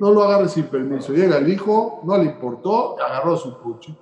no 0.00 0.12
lo 0.12 0.22
agarre 0.22 0.48
sin 0.48 0.64
permiso. 0.64 1.12
Llega 1.12 1.38
el 1.38 1.52
hijo, 1.52 2.00
no 2.04 2.16
le 2.16 2.24
importó, 2.24 3.00
agarró 3.00 3.36
su 3.36 3.58
coche. 3.58 3.94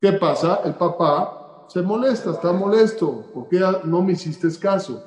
¿Qué 0.00 0.12
pasa? 0.12 0.60
El 0.64 0.74
papá 0.74 1.43
se 1.68 1.82
molesta, 1.82 2.32
está 2.32 2.52
molesto, 2.52 3.30
porque 3.32 3.60
no 3.84 4.02
me 4.02 4.12
hiciste 4.12 4.48
caso. 4.58 5.02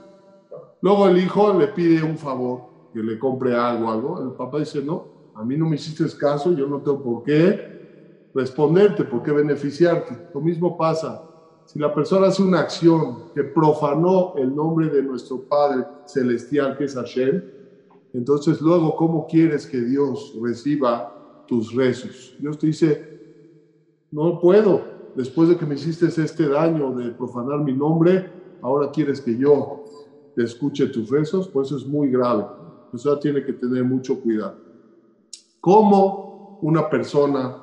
Luego 0.81 1.07
el 1.07 1.17
hijo 1.17 1.53
le 1.53 1.67
pide 1.67 2.03
un 2.03 2.17
favor, 2.17 2.61
que 2.93 2.99
le 2.99 3.17
compre 3.17 3.55
algo, 3.55 3.91
algo. 3.91 4.21
El 4.21 4.31
papá 4.31 4.59
dice, 4.59 4.81
no, 4.81 5.05
a 5.33 5.43
mí 5.43 5.57
no 5.57 5.67
me 5.67 5.75
hiciste 5.75 6.05
caso, 6.17 6.51
yo 6.51 6.67
no 6.67 6.81
tengo 6.81 7.01
por 7.01 7.23
qué 7.23 8.29
responderte, 8.33 9.03
por 9.03 9.23
qué 9.23 9.31
beneficiarte. 9.31 10.29
Lo 10.33 10.41
mismo 10.41 10.77
pasa. 10.77 11.23
Si 11.65 11.79
la 11.79 11.93
persona 11.93 12.27
hace 12.27 12.41
una 12.41 12.61
acción 12.61 13.33
que 13.35 13.43
profanó 13.43 14.33
el 14.37 14.55
nombre 14.55 14.89
de 14.89 15.03
nuestro 15.03 15.41
Padre 15.41 15.85
Celestial, 16.05 16.77
que 16.77 16.85
es 16.85 16.95
Hashem, 16.95 17.43
entonces 18.13 18.61
luego, 18.61 18.95
¿cómo 18.95 19.27
quieres 19.27 19.67
que 19.67 19.81
Dios 19.81 20.33
reciba 20.41 21.43
tus 21.45 21.73
rezos? 21.73 22.35
Dios 22.39 22.57
te 22.57 22.67
dice, 22.67 23.19
no 24.11 24.39
puedo, 24.39 24.96
después 25.17 25.50
de 25.50 25.57
que 25.57 25.65
me 25.65 25.74
hiciste 25.74 26.05
este 26.05 26.47
daño 26.47 26.93
de 26.93 27.12
profanar 27.12 27.59
mi 27.59 27.74
nombre, 27.74 28.29
ahora 28.62 28.91
quieres 28.91 29.19
que 29.19 29.36
yo 29.36 29.81
te 30.36 30.43
escuche 30.43 30.88
tus 30.88 31.09
rezos, 31.09 31.50
pues 31.51 31.69
eso 31.69 31.77
es 31.77 31.88
muy 31.88 32.12
grave. 32.12 32.45
Eso 32.93 33.17
tiene 33.17 33.43
que 33.43 33.53
tener 33.53 33.83
mucho 33.83 34.21
cuidado. 34.21 34.59
¿Cómo 35.59 36.57
una 36.62 36.88
persona 36.88 37.57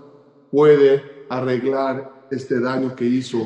puede 0.50 1.04
arreglar 1.28 2.10
este 2.28 2.58
daño 2.58 2.92
que 2.94 3.04
hizo 3.04 3.38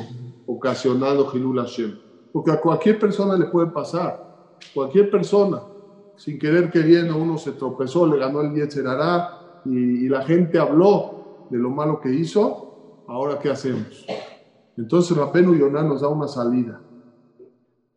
ocasionado 0.47 1.29
Hilul 1.31 1.59
Hashem? 1.59 1.95
Porque 2.31 2.51
a 2.51 2.59
cualquier 2.59 2.97
persona 2.97 3.37
le 3.37 3.45
puede 3.45 3.67
pasar, 3.67 4.19
cualquier 4.73 5.09
persona 5.11 5.61
sin 6.15 6.37
querer 6.37 6.69
queriendo, 6.71 7.15
uno 7.15 7.37
se 7.37 7.53
tropezó, 7.53 8.05
le 8.07 8.17
ganó 8.17 8.41
el 8.41 8.53
Yetzerará 8.53 9.29
y, 9.63 10.05
y 10.05 10.09
la 10.09 10.21
gente 10.23 10.57
habló 10.57 11.13
de 11.47 11.59
lo 11.59 11.69
malo 11.69 11.99
que 12.01 12.11
hizo, 12.11 12.68
ahora 13.09 13.39
¿qué 13.39 13.49
hacemos? 13.49 14.05
Entonces 14.77 15.17
Rapenu 15.17 15.55
Yoná 15.55 15.83
nos 15.83 16.01
da 16.01 16.07
una 16.07 16.27
salida. 16.27 16.81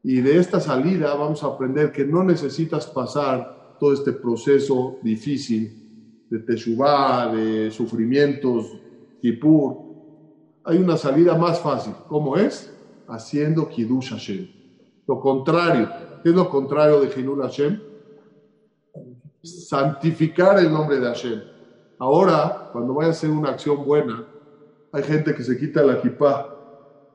Y 0.02 0.21
de 0.21 0.38
esta 0.38 0.59
salida 0.59 1.14
vamos 1.14 1.45
a 1.45 1.49
aprender 1.49 1.92
que 1.92 2.04
no 2.04 2.25
necesitas 2.25 2.87
pasar 2.87 3.76
todo 3.78 3.92
este 3.92 4.12
proceso 4.12 4.97
difícil 5.02 6.26
de 6.28 6.38
Teshuvah, 6.40 7.33
de 7.33 7.71
sufrimientos, 7.71 8.66
Kippur. 9.21 9.76
Hay 10.64 10.78
una 10.78 10.97
salida 10.97 11.37
más 11.37 11.61
fácil. 11.61 11.92
¿Cómo 12.09 12.37
es? 12.37 12.73
Haciendo 13.07 13.69
Kiddush 13.69 14.11
Hashem. 14.11 14.49
Lo 15.07 15.21
contrario. 15.21 15.88
¿Qué 16.23 16.31
es 16.31 16.35
lo 16.35 16.49
contrario 16.49 17.00
de 17.00 17.11
Hilul 17.14 17.42
Hashem? 17.42 17.81
Santificar 19.42 20.59
el 20.59 20.73
nombre 20.73 20.99
de 20.99 21.07
Hashem. 21.07 21.42
Ahora, 21.99 22.71
cuando 22.73 22.95
vaya 22.95 23.09
a 23.09 23.11
hacer 23.12 23.31
una 23.31 23.50
acción 23.50 23.85
buena, 23.85 24.25
hay 24.92 25.02
gente 25.02 25.34
que 25.34 25.42
se 25.42 25.58
quita 25.58 25.82
la 25.82 26.00
kippah. 26.00 26.49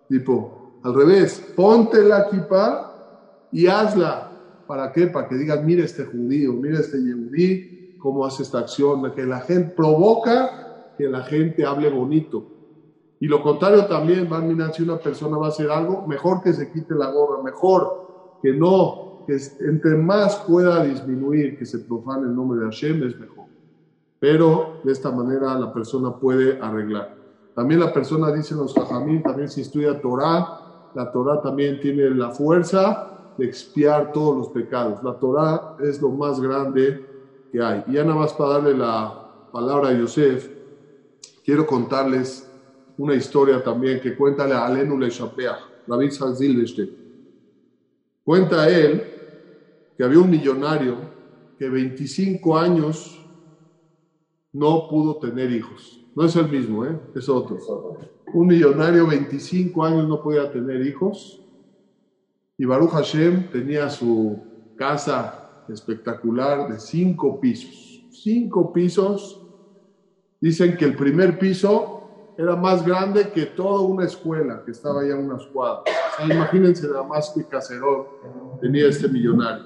Tipo, 0.09 0.79
al 0.83 0.95
revés, 0.95 1.53
ponte 1.55 2.03
la 2.03 2.29
kippah 2.29 3.49
y 3.51 3.67
hazla. 3.67 4.31
¿Para 4.67 4.91
qué? 4.91 5.07
Para 5.07 5.27
que 5.27 5.35
digan, 5.35 5.65
mira 5.65 5.85
este 5.85 6.03
judío, 6.05 6.53
mira 6.53 6.79
este 6.79 6.97
yehudí, 6.97 7.97
cómo 7.99 8.25
hace 8.25 8.43
esta 8.43 8.59
acción, 8.59 9.13
que 9.13 9.25
la 9.25 9.41
gente 9.41 9.73
provoca 9.75 10.93
que 10.97 11.07
la 11.07 11.21
gente 11.21 11.65
hable 11.65 11.89
bonito. 11.89 12.45
Y 13.19 13.27
lo 13.27 13.41
contrario 13.41 13.85
también, 13.85 14.27
van 14.29 14.73
si 14.73 14.83
una 14.83 14.97
persona 14.97 15.37
va 15.37 15.47
a 15.47 15.49
hacer 15.49 15.69
algo, 15.69 16.05
mejor 16.07 16.41
que 16.41 16.53
se 16.53 16.71
quite 16.71 16.95
la 16.95 17.11
gorra, 17.11 17.41
mejor 17.43 18.39
que 18.41 18.53
no, 18.53 19.23
que 19.25 19.37
entre 19.61 19.95
más 19.95 20.35
pueda 20.47 20.83
disminuir 20.83 21.57
que 21.57 21.65
se 21.65 21.79
profane 21.79 22.23
el 22.23 22.35
nombre 22.35 22.59
de 22.59 22.65
Hashem, 22.65 23.03
es 23.03 23.19
mejor. 23.19 23.45
Pero 24.19 24.81
de 24.83 24.91
esta 24.91 25.11
manera 25.11 25.57
la 25.59 25.73
persona 25.73 26.15
puede 26.19 26.59
arreglar. 26.59 27.26
También 27.57 27.79
la 27.79 27.91
persona, 27.91 28.31
dicen 28.31 28.59
los 28.59 28.71
jajamín, 28.71 29.23
también 29.23 29.49
si 29.49 29.61
estudia 29.61 29.99
Torah, 29.99 30.47
la 30.93 31.11
Torah 31.11 31.41
también 31.41 31.79
tiene 31.79 32.07
la 32.11 32.29
fuerza 32.29 33.11
de 33.35 33.47
expiar 33.47 34.11
todos 34.11 34.37
los 34.37 34.49
pecados. 34.49 35.01
La 35.01 35.15
Torah 35.15 35.73
es 35.79 35.99
lo 35.99 36.11
más 36.11 36.39
grande 36.39 37.03
que 37.51 37.59
hay. 37.59 37.83
Y 37.87 37.93
ya 37.93 38.03
nada 38.03 38.15
más 38.19 38.31
para 38.33 38.51
darle 38.51 38.77
la 38.77 39.19
palabra 39.49 39.89
a 39.89 39.93
Yosef, 39.93 40.47
quiero 41.43 41.65
contarles 41.65 42.47
una 42.95 43.15
historia 43.15 43.63
también 43.63 43.99
que 43.99 44.15
cuenta 44.15 44.43
a 44.43 44.67
Alenu 44.67 44.95
Le 44.95 45.09
David 45.83 46.11
Zilberstein. 46.11 46.95
Cuenta 48.23 48.69
él 48.69 49.03
que 49.97 50.03
había 50.03 50.19
un 50.19 50.29
millonario 50.29 51.11
que 51.57 51.67
25 51.69 52.55
años 52.55 53.27
no 54.53 54.87
pudo 54.87 55.17
tener 55.17 55.49
hijos. 55.49 56.06
No 56.17 56.25
es 56.25 56.35
el 56.35 56.49
mismo, 56.49 56.83
¿eh? 56.83 56.99
es 57.13 57.29
otro. 57.29 57.59
Un 58.33 58.47
millonario, 58.47 59.05
25 59.05 59.85
años, 59.85 60.07
no 60.07 60.19
podía 60.23 60.51
tener 60.51 60.81
hijos. 60.81 61.39
Y 62.57 62.65
Baruch 62.65 62.89
Hashem 62.89 63.51
tenía 63.51 63.87
su 63.87 64.41
casa 64.75 65.63
espectacular 65.69 66.69
de 66.69 66.79
cinco 66.79 67.39
pisos. 67.39 68.03
Cinco 68.09 68.73
pisos. 68.73 69.39
Dicen 70.41 70.75
que 70.75 70.85
el 70.85 70.95
primer 70.95 71.37
piso 71.37 72.33
era 72.35 72.55
más 72.55 72.83
grande 72.83 73.29
que 73.29 73.45
toda 73.45 73.81
una 73.81 74.05
escuela 74.05 74.63
que 74.65 74.71
estaba 74.71 75.01
allá 75.01 75.13
en 75.13 75.23
unas 75.23 75.45
cuadras. 75.45 75.85
imagínense 76.27 76.87
nada 76.87 77.03
más 77.03 77.29
que 77.29 77.47
caserón 77.47 78.07
tenía 78.59 78.87
este 78.87 79.07
millonario. 79.07 79.65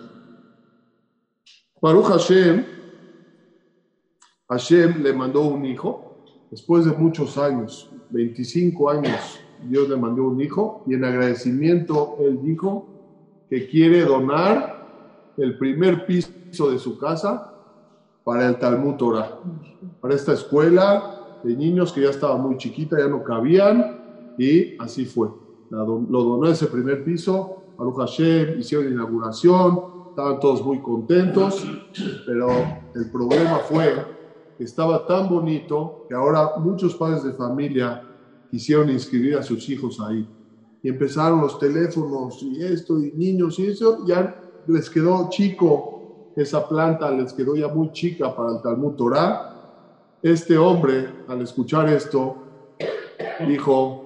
Baruch 1.82 2.08
Hashem, 2.08 2.66
Hashem 4.50 5.02
le 5.02 5.14
mandó 5.14 5.44
un 5.44 5.64
hijo 5.64 6.11
Después 6.52 6.84
de 6.84 6.92
muchos 6.92 7.38
años, 7.38 7.90
25 8.10 8.90
años, 8.90 9.40
Dios 9.70 9.88
le 9.88 9.96
mandó 9.96 10.26
un 10.26 10.42
hijo 10.42 10.84
y 10.86 10.96
en 10.96 11.06
agradecimiento 11.06 12.18
él 12.20 12.42
dijo 12.44 12.88
que 13.50 13.70
quiere 13.70 14.04
donar 14.04 15.34
el 15.38 15.58
primer 15.58 16.06
piso 16.06 16.70
de 16.70 16.78
su 16.78 17.00
casa 17.00 17.54
para 18.26 18.50
el 18.50 18.60
Talmud 18.60 18.96
Torah, 18.96 19.40
para 20.02 20.14
esta 20.14 20.34
escuela 20.34 21.40
de 21.42 21.56
niños 21.56 21.94
que 21.94 22.02
ya 22.02 22.10
estaba 22.10 22.36
muy 22.36 22.58
chiquita, 22.58 23.00
ya 23.00 23.08
no 23.08 23.24
cabían 23.24 24.34
y 24.38 24.76
así 24.78 25.06
fue. 25.06 25.30
Lo 25.70 25.86
donó 25.86 26.48
ese 26.50 26.68
primer 26.68 27.06
piso, 27.06 27.64
Baruch 27.78 27.96
Hashem, 27.96 28.60
hicieron 28.60 28.92
inauguración, 28.92 29.80
estaban 30.10 30.38
todos 30.42 30.62
muy 30.66 30.80
contentos, 30.80 31.66
pero 32.26 32.50
el 32.94 33.10
problema 33.10 33.60
fue 33.60 34.21
estaba 34.64 35.06
tan 35.06 35.28
bonito 35.28 36.06
que 36.08 36.16
ahora 36.16 36.52
muchos 36.58 36.96
padres 36.96 37.24
de 37.24 37.34
familia 37.34 38.02
quisieron 38.50 38.90
inscribir 38.90 39.38
a 39.38 39.44
sus 39.44 39.68
hijos 39.70 40.00
ahí. 40.00 40.28
Y 40.84 40.90
empezaron 40.90 41.42
los 41.42 41.58
teléfonos 41.60 42.42
y 42.42 42.64
esto, 42.64 43.00
y 43.00 43.12
niños 43.14 43.58
y 43.60 43.68
eso, 43.68 44.06
ya 44.06 44.36
les 44.68 44.90
quedó 44.90 45.30
chico 45.30 46.32
esa 46.36 46.68
planta, 46.68 47.10
les 47.12 47.34
quedó 47.34 47.56
ya 47.56 47.68
muy 47.68 47.92
chica 47.92 48.36
para 48.36 48.52
el 48.52 48.62
Talmud 48.62 48.94
Torah. 48.94 49.40
Este 50.22 50.58
hombre, 50.58 51.10
al 51.28 51.42
escuchar 51.42 51.90
esto, 51.90 52.36
dijo, 53.48 54.04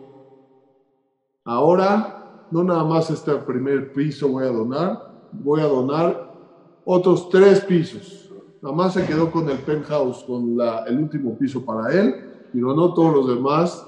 ahora 1.43 2.47
no 2.51 2.63
nada 2.63 2.83
más 2.83 3.09
este 3.09 3.35
primer 3.37 3.91
piso 3.91 4.29
voy 4.29 4.45
a 4.45 4.51
donar, 4.51 5.29
voy 5.31 5.61
a 5.61 5.65
donar 5.65 6.33
otros 6.85 7.29
tres 7.29 7.61
pisos 7.61 8.24
Nada 8.73 8.89
se 8.89 9.05
quedó 9.05 9.31
con 9.31 9.47
el 9.47 9.59
penthouse, 9.59 10.23
con 10.23 10.57
el 10.87 10.97
último 10.97 11.37
piso 11.37 11.63
para 11.63 11.93
él, 11.93 12.49
y 12.51 12.59
donó 12.59 12.95
todos 12.95 13.13
los 13.13 13.27
demás 13.27 13.85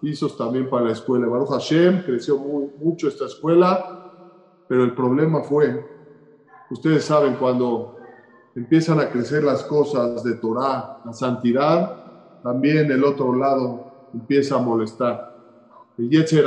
pisos 0.00 0.36
también 0.36 0.70
para 0.70 0.84
la 0.84 0.92
escuela. 0.92 1.26
Baruch 1.26 1.48
Hashem 1.48 2.04
creció 2.04 2.38
mucho 2.38 3.08
esta 3.08 3.24
escuela, 3.24 4.12
pero 4.68 4.84
el 4.84 4.94
problema 4.94 5.42
fue, 5.42 5.84
ustedes 6.70 7.04
saben, 7.04 7.34
cuando 7.34 7.96
empiezan 8.54 9.00
a 9.00 9.10
crecer 9.10 9.42
las 9.42 9.64
cosas 9.64 10.22
de 10.22 10.34
Torah, 10.34 11.00
la 11.04 11.12
santidad, 11.12 12.40
también 12.44 12.88
el 12.90 13.02
otro 13.02 13.34
lado 13.34 14.08
empieza 14.14 14.54
a 14.54 14.58
molestar. 14.58 15.34
El 15.98 16.08
Yetzer 16.08 16.46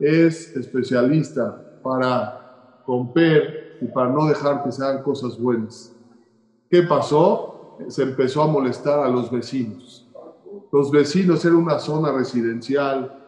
es 0.00 0.56
especialista 0.56 1.62
para 1.82 2.80
romper 2.86 3.76
y 3.82 3.86
para 3.88 4.08
no 4.08 4.26
dejar 4.26 4.64
que 4.64 4.72
se 4.72 4.82
hagan 4.82 5.02
cosas 5.02 5.38
buenas. 5.38 5.95
¿Qué 6.68 6.82
pasó? 6.82 7.76
Se 7.88 8.02
empezó 8.02 8.42
a 8.42 8.46
molestar 8.46 9.00
a 9.00 9.08
los 9.08 9.30
vecinos. 9.30 10.06
Los 10.72 10.90
vecinos 10.90 11.44
eran 11.44 11.58
una 11.58 11.78
zona 11.78 12.10
residencial. 12.10 13.22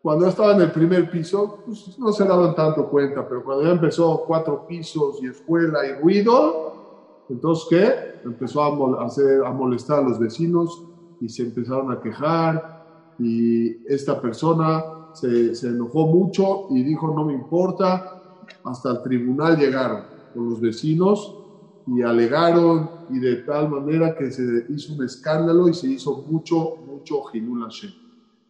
Cuando 0.00 0.26
estaba 0.26 0.52
en 0.54 0.62
el 0.62 0.72
primer 0.72 1.10
piso, 1.10 1.62
pues 1.66 1.98
no 1.98 2.12
se 2.12 2.24
daban 2.24 2.54
tanto 2.54 2.88
cuenta, 2.88 3.26
pero 3.28 3.44
cuando 3.44 3.64
ya 3.64 3.70
empezó 3.70 4.24
cuatro 4.26 4.66
pisos 4.66 5.22
y 5.22 5.26
escuela 5.26 5.86
y 5.86 6.00
ruido, 6.00 7.24
entonces 7.28 7.66
¿qué? 7.68 8.28
Empezó 8.28 8.62
a, 8.62 9.04
hacer, 9.04 9.44
a 9.44 9.50
molestar 9.50 10.00
a 10.00 10.08
los 10.08 10.18
vecinos 10.18 10.82
y 11.20 11.28
se 11.28 11.42
empezaron 11.42 11.90
a 11.92 12.00
quejar 12.00 13.14
y 13.18 13.86
esta 13.86 14.20
persona 14.20 14.82
se, 15.12 15.54
se 15.54 15.68
enojó 15.68 16.06
mucho 16.06 16.66
y 16.70 16.82
dijo 16.82 17.08
no 17.14 17.24
me 17.24 17.34
importa, 17.34 18.20
hasta 18.64 18.90
el 18.90 19.02
tribunal 19.02 19.56
llegaron 19.56 20.02
con 20.34 20.50
los 20.50 20.60
vecinos 20.60 21.43
y 21.86 22.02
alegaron 22.02 22.90
y 23.10 23.18
de 23.18 23.36
tal 23.36 23.68
manera 23.68 24.14
que 24.14 24.30
se 24.30 24.66
hizo 24.68 24.94
un 24.94 25.04
escándalo 25.04 25.68
y 25.68 25.74
se 25.74 25.88
hizo 25.88 26.24
mucho, 26.26 26.76
mucho 26.86 27.22
Hilul 27.32 27.62
Hashem. 27.62 27.92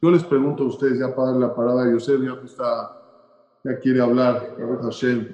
Yo 0.00 0.10
les 0.10 0.22
pregunto 0.22 0.64
a 0.64 0.66
ustedes, 0.66 0.98
ya 0.98 1.14
para 1.14 1.32
la 1.32 1.54
parada, 1.54 1.90
Yosef 1.90 2.20
ya 2.20 2.38
está, 2.44 2.90
ya 3.64 3.78
quiere 3.78 4.00
hablar, 4.00 4.54
a 4.58 4.84
Hashem. 4.84 5.26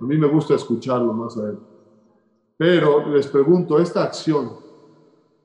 A 0.00 0.04
mí 0.04 0.16
me 0.16 0.26
gusta 0.26 0.54
escucharlo 0.54 1.12
más 1.12 1.36
a 1.36 1.50
él. 1.50 1.58
Pero 2.56 3.06
les 3.14 3.26
pregunto, 3.26 3.78
esta 3.78 4.02
acción 4.02 4.56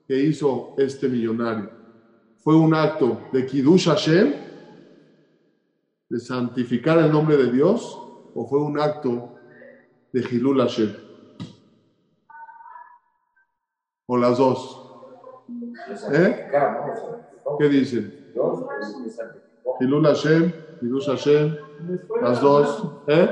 que 0.08 0.18
hizo 0.18 0.74
este 0.78 1.08
millonario, 1.08 1.70
¿fue 2.38 2.56
un 2.56 2.74
acto 2.74 3.20
de 3.32 3.46
Kiddush 3.46 3.86
Hashem, 3.86 4.32
de 6.08 6.20
santificar 6.20 6.98
el 6.98 7.12
nombre 7.12 7.36
de 7.36 7.52
Dios, 7.52 7.98
o 8.34 8.46
fue 8.48 8.60
un 8.60 8.80
acto 8.80 9.30
de 10.12 10.20
Hilul 10.20 10.60
Hashem? 10.60 11.03
¿O 14.06 14.16
las 14.18 14.38
dos? 14.38 14.80
¿Eh? 16.12 16.50
¿Qué 17.58 17.68
dicen? 17.68 18.32
Hilul 19.80 20.04
Hashem, 20.04 20.52
Hidush 20.82 21.06
Hashem, 21.06 21.56
las 22.20 22.40
dos. 22.40 22.92
¿Eh? 23.06 23.30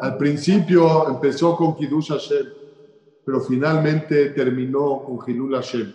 Al 0.00 0.16
principio 0.18 1.08
empezó 1.08 1.56
con 1.56 1.76
Kiddush 1.76 2.08
Hashem, 2.08 2.46
pero 3.24 3.40
finalmente 3.40 4.30
terminó 4.30 5.02
con 5.04 5.18
Hilul 5.26 5.54
Hashem. 5.54 5.92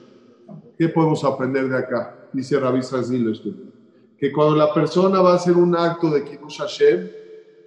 ¿Qué 0.77 0.89
podemos 0.89 1.23
aprender 1.23 1.69
de 1.69 1.77
acá? 1.77 2.13
Dice 2.33 2.59
Rabbi 2.59 2.81
Zillerstein, 2.81 3.73
que 4.17 4.31
cuando 4.31 4.55
la 4.55 4.73
persona 4.73 5.21
va 5.21 5.31
a 5.31 5.35
hacer 5.35 5.55
un 5.55 5.75
acto 5.75 6.09
de 6.11 6.23
Kiddush 6.23 6.59
Hashem, 6.59 7.09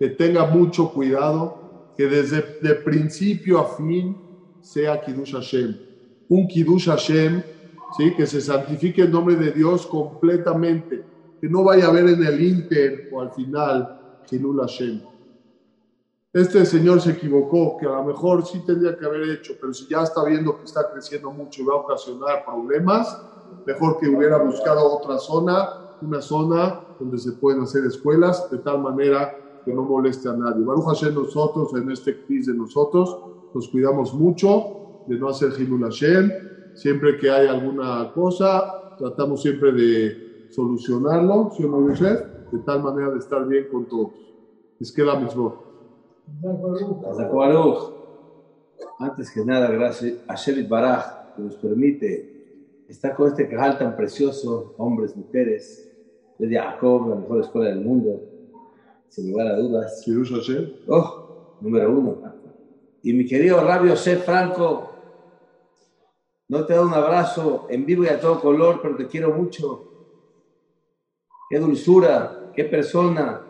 que 0.00 0.08
tenga 0.08 0.46
mucho 0.46 0.90
cuidado, 0.90 1.58
que 1.94 2.06
desde 2.06 2.56
de 2.58 2.74
principio 2.76 3.58
a 3.58 3.66
fin 3.66 4.18
sea 4.58 4.98
Kiddush 4.98 5.32
Hashem. 5.34 5.78
Un 6.26 6.48
Kiddush 6.48 6.86
Hashem 6.86 7.42
¿sí? 7.98 8.14
que 8.16 8.26
se 8.26 8.40
santifique 8.40 9.02
el 9.02 9.10
nombre 9.10 9.36
de 9.36 9.52
Dios 9.52 9.86
completamente, 9.86 11.04
que 11.38 11.50
no 11.50 11.64
vaya 11.64 11.84
a 11.84 11.88
haber 11.88 12.08
en 12.08 12.22
el 12.22 12.40
Inter 12.40 13.08
o 13.10 13.20
al 13.20 13.30
final 13.30 13.94
Hilul 14.30 14.60
Hashem. 14.60 15.02
Este 16.32 16.64
señor 16.64 17.02
se 17.02 17.10
equivocó, 17.10 17.76
que 17.78 17.84
a 17.84 17.90
lo 17.90 18.04
mejor 18.04 18.46
sí 18.46 18.64
tendría 18.64 18.96
que 18.96 19.04
haber 19.04 19.28
hecho, 19.28 19.52
pero 19.60 19.74
si 19.74 19.86
ya 19.86 20.02
está 20.02 20.24
viendo 20.24 20.56
que 20.56 20.64
está 20.64 20.88
creciendo 20.90 21.30
mucho 21.30 21.60
y 21.60 21.66
va 21.66 21.74
a 21.74 21.78
ocasionar 21.78 22.42
problemas, 22.46 23.20
mejor 23.66 23.98
que 24.00 24.08
hubiera 24.08 24.38
buscado 24.38 24.82
otra 24.82 25.18
zona, 25.18 25.68
una 26.00 26.22
zona 26.22 26.80
donde 26.98 27.18
se 27.18 27.32
pueden 27.32 27.60
hacer 27.60 27.84
escuelas, 27.84 28.48
de 28.48 28.60
tal 28.60 28.80
manera 28.80 29.30
que 29.64 29.72
no 29.72 29.82
moleste 29.82 30.28
a 30.28 30.34
nadie. 30.34 30.64
Baruch 30.64 30.84
Hashem, 30.84 31.14
nosotros, 31.14 31.74
en 31.74 31.90
este 31.90 32.16
quiz 32.26 32.46
de 32.46 32.54
nosotros, 32.54 33.16
nos 33.54 33.68
cuidamos 33.68 34.14
mucho 34.14 35.04
de 35.06 35.18
no 35.18 35.28
hacer 35.28 35.52
Hilul 35.58 35.82
Hashem. 35.82 36.30
Siempre 36.74 37.16
que 37.16 37.30
hay 37.30 37.46
alguna 37.46 38.10
cosa, 38.12 38.62
tratamos 38.98 39.42
siempre 39.42 39.72
de 39.72 40.48
solucionarlo, 40.50 41.50
¿sí 41.56 41.64
o 41.64 41.68
no, 41.68 41.86
De 41.88 42.58
tal 42.64 42.82
manera 42.82 43.10
de 43.10 43.18
estar 43.18 43.46
bien 43.46 43.66
con 43.70 43.86
todos. 43.86 44.12
Es 44.78 44.92
que 44.92 45.04
la 45.04 45.18
misma. 45.18 45.54
Antes 48.98 49.30
que 49.32 49.44
nada, 49.44 49.70
gracias 49.70 50.18
a 50.26 50.34
Shelit 50.36 50.68
Baraj, 50.68 51.34
que 51.34 51.42
nos 51.42 51.56
permite 51.56 52.30
estar 52.88 53.14
con 53.14 53.28
este 53.28 53.48
cajal 53.48 53.78
tan 53.78 53.96
precioso, 53.96 54.74
hombres, 54.76 55.16
mujeres, 55.16 55.90
de 56.48 56.56
Jacob, 56.56 57.08
la 57.08 57.16
mejor 57.16 57.40
escuela 57.40 57.68
del 57.68 57.80
mundo, 57.80 58.22
sin 59.10 59.30
lugar 59.30 59.48
a 59.48 59.56
dudas. 59.56 60.04
Oh, 60.88 61.56
número 61.60 61.90
uno. 61.90 62.22
Y 63.02 63.12
mi 63.12 63.26
querido 63.26 63.62
Rabio 63.62 63.96
C. 63.96 64.16
Franco, 64.16 64.92
no 66.48 66.64
te 66.64 66.74
da 66.74 66.82
un 66.82 66.94
abrazo 66.94 67.66
en 67.68 67.84
vivo 67.84 68.04
y 68.04 68.08
a 68.08 68.20
todo 68.20 68.40
color, 68.40 68.80
pero 68.80 68.96
te 68.96 69.06
quiero 69.06 69.32
mucho. 69.32 69.84
Qué 71.48 71.58
dulzura, 71.58 72.52
qué 72.54 72.64
persona. 72.64 73.42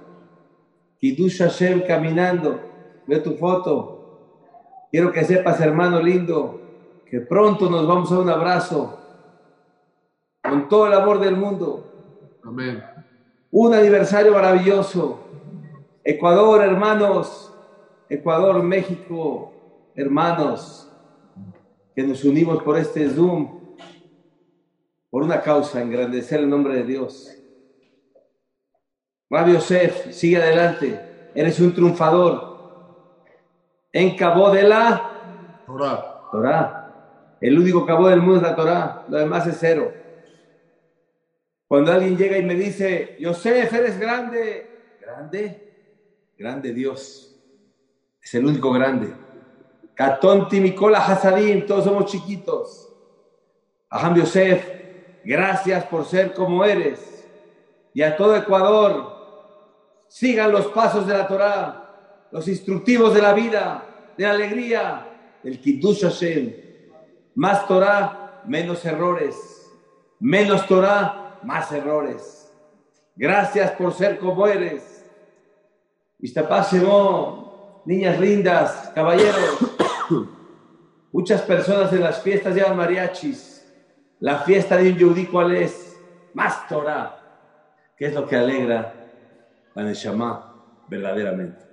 Kidush 0.99 1.39
Hashem 1.39 1.87
caminando. 1.87 2.61
Ve 3.07 3.21
tu 3.21 3.35
foto. 3.35 4.89
Quiero 4.91 5.13
que 5.13 5.25
sepas, 5.25 5.61
hermano 5.61 6.03
lindo, 6.03 6.61
que 7.07 7.21
pronto 7.21 7.69
nos 7.71 7.87
vamos 7.87 8.11
a 8.13 8.19
un 8.19 8.29
abrazo 8.29 8.99
con 10.43 10.69
todo 10.69 10.87
el 10.87 10.95
amor 10.95 11.21
del 11.21 11.37
mundo. 11.37 11.85
Amén. 12.43 12.83
Un 13.51 13.75
aniversario 13.75 14.33
maravilloso. 14.33 15.30
Ecuador, 16.05 16.63
hermanos. 16.63 17.51
Ecuador, 18.09 18.61
México, 18.63 19.53
hermanos, 19.95 20.91
que 21.95 22.03
nos 22.03 22.25
unimos 22.25 22.61
por 22.65 22.77
este 22.77 23.09
Zoom, 23.09 23.77
por 25.11 25.23
una 25.23 25.41
causa, 25.41 25.81
engrandecer 25.81 26.41
el 26.41 26.51
nombre 26.51 26.75
de 26.75 26.83
Dios. 26.83 27.33
Rabbi 29.31 29.53
Yosef, 29.53 30.11
sigue 30.11 30.39
adelante. 30.39 31.31
Eres 31.37 31.61
un 31.61 31.73
triunfador. 31.73 32.51
En 33.93 34.17
Cabo 34.17 34.51
de 34.51 34.65
la 34.65 35.63
Torah. 35.67 36.29
Torah. 36.33 37.37
El 37.41 37.59
único 37.59 37.87
cabo 37.87 38.09
del 38.09 38.21
mundo 38.21 38.37
es 38.37 38.43
la 38.43 38.57
Torah. 38.57 39.05
Lo 39.09 39.19
demás 39.19 39.47
es 39.47 39.57
cero. 39.59 39.93
Cuando 41.69 41.93
alguien 41.93 42.17
llega 42.17 42.37
y 42.37 42.43
me 42.43 42.55
dice, 42.55 43.17
Yosef, 43.21 43.73
eres 43.73 43.99
grande. 44.01 44.97
Grande. 45.01 45.70
Grande 46.41 46.73
Dios. 46.73 47.39
Es 48.23 48.35
el 48.35 48.47
único 48.47 48.73
grande. 48.73 49.13
Katonti 49.95 50.59
Mikola 50.59 51.05
Hasadim, 51.05 51.67
todos 51.67 51.85
somos 51.85 52.11
chiquitos. 52.11 52.91
Aham 53.91 54.15
Yosef, 54.17 54.67
gracias 55.23 55.85
por 55.85 56.07
ser 56.07 56.33
como 56.33 56.65
eres. 56.65 57.29
Y 57.93 58.01
a 58.01 58.17
todo 58.17 58.35
Ecuador, 58.37 60.07
sigan 60.09 60.51
los 60.51 60.69
pasos 60.69 61.07
de 61.07 61.13
la 61.13 61.29
Torah, 61.29 62.29
los 62.31 62.49
instructivos 62.49 63.13
de 63.13 63.21
la 63.21 63.35
vida, 63.35 63.85
de 64.17 64.25
la 64.25 64.31
alegría, 64.31 65.09
del 65.43 65.61
Kiddush 65.61 66.05
Hashem. 66.05 66.55
Más 67.35 67.69
Torah, 67.69 68.41
menos 68.47 68.83
errores. 68.87 69.71
Menos 70.19 70.67
Torah, 70.67 71.39
más 71.43 71.71
errores. 71.71 72.51
Gracias 73.15 73.73
por 73.73 73.93
ser 73.93 74.19
como 74.19 74.47
eres. 74.47 74.90
Shemó, 76.23 77.83
niñas 77.87 78.21
lindas, 78.21 78.93
caballeros. 78.95 79.59
Muchas 81.13 81.43
personas 81.43 81.93
en 81.93 82.03
las 82.03 82.23
fiestas 82.23 82.55
llevan 82.55 82.77
mariachis. 82.77 83.67
La 84.21 84.39
fiesta 84.41 84.77
de 84.77 84.93
un 84.93 84.99
yudí, 84.99 85.27
¿cuál 85.27 85.57
es? 85.57 85.99
Más 86.35 86.69
Torah. 86.69 87.17
¿Qué 87.97 88.07
es 88.07 88.15
lo 88.15 88.27
que 88.27 88.37
alegra 88.37 88.95
a 89.75 89.83
Neshama 89.83 90.85
verdaderamente? 90.89 91.65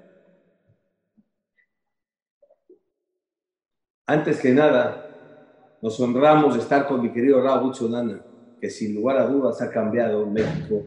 Antes 4.06 4.40
que 4.40 4.52
nada, 4.54 5.78
nos 5.82 6.00
honramos 6.00 6.54
de 6.56 6.62
estar 6.62 6.88
con 6.88 7.02
mi 7.02 7.12
querido 7.12 7.42
Raúl 7.42 7.76
Sonana, 7.76 8.22
que 8.60 8.70
sin 8.70 8.96
lugar 8.96 9.18
a 9.18 9.28
dudas 9.28 9.62
ha 9.62 9.70
cambiado 9.70 10.26
México 10.26 10.86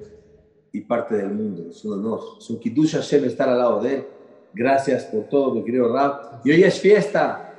y 0.73 0.81
parte 0.83 1.17
del 1.17 1.31
mundo. 1.31 1.71
Es 1.71 1.85
un 1.85 1.95
honor. 1.95 2.21
Es 2.39 2.49
un 2.51 2.59
Kiddush 2.61 2.95
Hashem 2.95 3.25
estar 3.25 3.49
al 3.49 3.59
lado 3.59 3.83
de 3.83 3.95
él 3.95 4.07
Gracias 4.53 5.05
por 5.05 5.29
todo, 5.29 5.55
mi 5.55 5.65
querido 5.65 5.93
Rab. 5.93 6.41
Y 6.45 6.51
hoy 6.51 6.65
es 6.65 6.81
fiesta, 6.81 7.55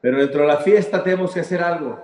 pero 0.00 0.18
dentro 0.18 0.42
de 0.42 0.46
la 0.46 0.58
fiesta 0.58 1.02
tenemos 1.02 1.32
que 1.32 1.40
hacer 1.40 1.62
algo. 1.62 1.98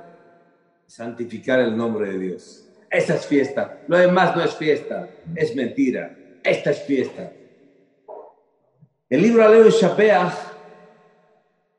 Santificar 0.87 1.61
el 1.61 1.77
nombre 1.77 2.11
de 2.11 2.19
Dios. 2.19 2.67
Esa 2.91 3.17
es 3.17 3.27
fiesta. 3.27 3.83
Lo 3.87 3.99
demás 3.99 4.35
no 4.35 4.43
es 4.43 4.55
fiesta, 4.55 5.09
es 5.35 5.55
mentira. 5.55 6.17
Esta 6.43 6.71
es 6.71 6.83
fiesta. 6.83 7.33
El 9.11 9.23
libro 9.23 9.45
Aleo 9.45 9.69
Shapeach, 9.69 10.33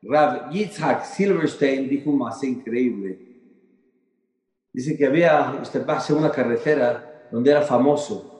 Rav 0.02 0.50
Yitzhak 0.50 1.04
Silverstein 1.04 1.88
dijo 1.88 2.10
un 2.10 2.18
más 2.18 2.42
increíble. 2.44 3.18
Dice 4.72 4.96
que 4.96 5.06
había 5.06 5.58
usted 5.60 5.84
pase 5.84 6.12
una 6.12 6.30
carretera 6.30 7.28
donde 7.30 7.50
era 7.50 7.62
famoso 7.62 8.35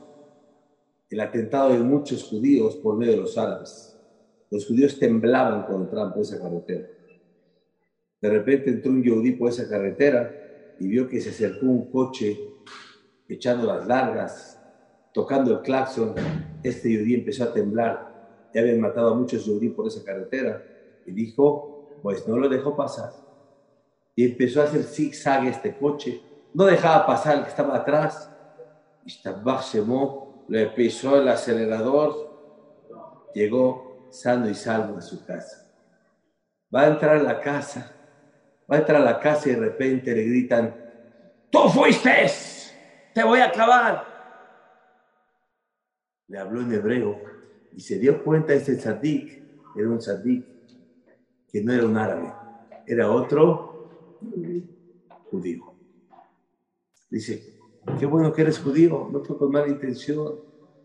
el 1.10 1.20
atentado 1.20 1.72
de 1.72 1.78
muchos 1.78 2.24
judíos 2.24 2.76
por 2.76 2.96
medio 2.96 3.12
de 3.12 3.20
los 3.20 3.38
árabes. 3.38 3.96
Los 4.50 4.66
judíos 4.66 4.98
temblaban 4.98 5.64
cuando 5.64 5.84
entraban 5.84 6.12
por 6.12 6.22
esa 6.22 6.40
carretera. 6.40 6.88
De 8.20 8.30
repente 8.30 8.70
entró 8.70 8.90
un 8.90 9.02
yudí 9.02 9.32
por 9.32 9.50
esa 9.50 9.68
carretera 9.68 10.74
y 10.80 10.88
vio 10.88 11.08
que 11.08 11.20
se 11.20 11.30
acercó 11.30 11.66
un 11.66 11.90
coche 11.90 12.38
echando 13.28 13.66
las 13.66 13.86
largas, 13.86 14.60
tocando 15.12 15.52
el 15.52 15.62
claxon. 15.62 16.14
Este 16.62 16.90
yudí 16.90 17.14
empezó 17.14 17.44
a 17.44 17.52
temblar. 17.52 18.50
Ya 18.52 18.62
habían 18.62 18.80
matado 18.80 19.12
a 19.12 19.14
muchos 19.14 19.44
yudí 19.44 19.68
por 19.68 19.86
esa 19.86 20.04
carretera. 20.04 20.62
Y 21.06 21.12
dijo, 21.12 21.98
pues 22.02 22.26
no 22.26 22.36
lo 22.36 22.48
dejó 22.48 22.76
pasar. 22.76 23.12
Y 24.14 24.24
empezó 24.24 24.60
a 24.60 24.64
hacer 24.64 24.82
zigzag 24.82 25.46
este 25.46 25.76
coche. 25.76 26.20
No 26.54 26.64
dejaba 26.64 27.06
pasar 27.06 27.36
el 27.36 27.42
que 27.44 27.50
estaba 27.50 27.76
atrás. 27.76 28.30
Y 29.04 29.10
le 30.48 30.66
pisó 30.68 31.20
el 31.20 31.28
acelerador. 31.28 32.26
Llegó 33.34 34.08
sano 34.10 34.48
y 34.48 34.54
salvo 34.54 34.98
a 34.98 35.02
su 35.02 35.24
casa. 35.24 35.70
Va 36.74 36.82
a 36.82 36.88
entrar 36.88 37.16
a 37.16 37.22
la 37.22 37.40
casa, 37.40 37.94
va 38.70 38.76
a 38.76 38.78
entrar 38.80 39.00
a 39.00 39.04
la 39.04 39.20
casa 39.20 39.48
y 39.48 39.52
de 39.52 39.60
repente 39.60 40.14
le 40.14 40.24
gritan, 40.24 40.74
tú 41.50 41.68
fuiste, 41.68 42.26
te 43.14 43.22
voy 43.22 43.40
a 43.40 43.46
acabar. 43.46 44.16
Le 46.28 46.38
habló 46.38 46.60
en 46.62 46.72
hebreo 46.72 47.20
y 47.72 47.80
se 47.80 47.98
dio 47.98 48.22
cuenta 48.24 48.52
ese 48.52 48.76
tzadik, 48.76 49.42
era 49.76 49.88
un 49.88 49.98
tzadik, 49.98 50.44
que 51.50 51.62
no 51.62 51.72
era 51.72 51.86
un 51.86 51.96
árabe, 51.96 52.32
era 52.86 53.10
otro 53.10 53.90
judío. 55.30 55.74
Dice, 57.08 57.55
qué 57.98 58.06
bueno 58.06 58.32
que 58.32 58.42
eres 58.42 58.58
judío, 58.58 59.08
no 59.10 59.22
fue 59.24 59.38
con 59.38 59.50
mala 59.50 59.68
intención. 59.68 60.34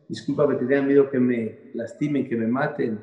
Discúlpame, 0.07 0.55
tenía 0.55 0.81
miedo 0.81 1.09
que 1.09 1.19
me 1.19 1.71
lastimen, 1.73 2.27
que 2.27 2.35
me 2.35 2.47
maten. 2.47 2.99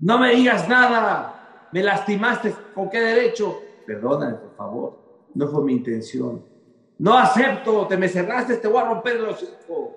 No 0.00 0.18
me 0.18 0.34
digas 0.34 0.68
nada. 0.68 1.68
Me 1.72 1.82
lastimaste. 1.82 2.54
¿Con 2.74 2.90
qué 2.90 3.00
derecho? 3.00 3.58
Perdóname, 3.86 4.34
por 4.34 4.54
favor. 4.54 4.98
No 5.34 5.48
fue 5.48 5.64
mi 5.64 5.72
intención. 5.72 6.44
No 6.98 7.16
acepto. 7.16 7.86
Te 7.86 7.96
me 7.96 8.08
cerraste. 8.08 8.58
Te 8.58 8.68
voy 8.68 8.82
a 8.82 8.90
romper 8.90 9.20
los 9.20 9.42
hocico. 9.42 9.96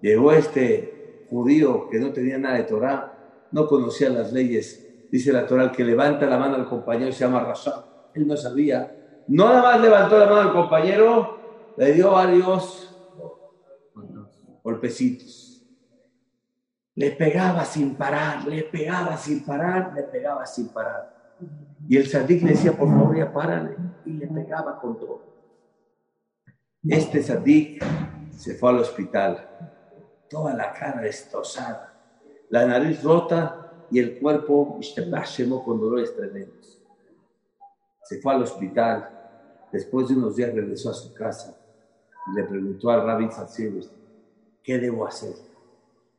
Llegó 0.00 0.32
este 0.32 1.26
judío 1.28 1.88
que 1.90 1.98
no 1.98 2.12
tenía 2.12 2.38
nada 2.38 2.56
de 2.56 2.64
Torah. 2.64 3.48
No 3.50 3.66
conocía 3.66 4.08
las 4.08 4.32
leyes. 4.32 5.08
Dice 5.10 5.32
la 5.32 5.46
Torah 5.46 5.72
que 5.72 5.84
levanta 5.84 6.26
la 6.26 6.38
mano 6.38 6.54
al 6.54 6.68
compañero 6.68 7.12
se 7.12 7.24
llama 7.24 7.40
Rasha. 7.40 7.84
Él 8.16 8.26
no 8.26 8.36
sabía. 8.36 8.96
No 9.28 9.44
nada 9.48 9.62
más 9.62 9.80
levantó 9.80 10.18
la 10.18 10.26
mano 10.26 10.40
al 10.40 10.52
compañero, 10.52 11.38
le 11.76 11.92
dio 11.92 12.12
varios 12.12 12.96
golpecitos. 14.62 15.62
Le 16.94 17.10
pegaba 17.10 17.64
sin 17.64 17.94
parar, 17.94 18.46
le 18.46 18.62
pegaba 18.62 19.16
sin 19.18 19.44
parar, 19.44 19.92
le 19.94 20.04
pegaba 20.04 20.46
sin 20.46 20.68
parar. 20.68 21.36
Y 21.86 21.98
el 21.98 22.06
sadik 22.06 22.42
le 22.42 22.52
decía, 22.52 22.72
por 22.72 22.88
favor, 22.88 23.16
ya 23.16 23.30
párale. 23.30 23.76
Y 24.06 24.12
le 24.12 24.26
pegaba 24.28 24.80
con 24.80 24.98
todo. 24.98 25.22
Este 26.88 27.22
sadik 27.22 27.84
se 28.30 28.54
fue 28.54 28.70
al 28.70 28.78
hospital. 28.78 29.46
Toda 30.30 30.54
la 30.54 30.72
cara 30.72 31.02
destrozada. 31.02 31.92
La 32.48 32.64
nariz 32.64 33.02
rota 33.02 33.86
y 33.90 33.98
el 33.98 34.18
cuerpo 34.18 34.80
con 35.64 35.80
dolores 35.80 36.16
tremendos. 36.16 36.75
Se 38.08 38.20
fue 38.20 38.34
al 38.34 38.42
hospital. 38.42 39.10
Después 39.72 40.08
de 40.08 40.14
unos 40.14 40.36
días 40.36 40.54
regresó 40.54 40.90
a 40.90 40.94
su 40.94 41.12
casa 41.12 41.58
y 42.28 42.36
le 42.36 42.44
preguntó 42.44 42.90
al 42.90 43.04
rabbi 43.04 43.28
Zatzibus, 43.30 43.90
¿qué 44.62 44.78
debo 44.78 45.06
hacer? 45.06 45.34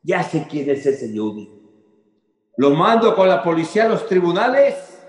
Ya 0.04 0.22
sé 0.22 0.46
quién 0.50 0.70
es 0.70 0.86
ese 0.86 1.12
Yehudi. 1.12 1.50
¿Lo 2.58 2.72
mando 2.72 3.16
con 3.16 3.28
la 3.28 3.42
policía 3.42 3.86
a 3.86 3.90
los 3.90 4.06
tribunales? 4.06 5.00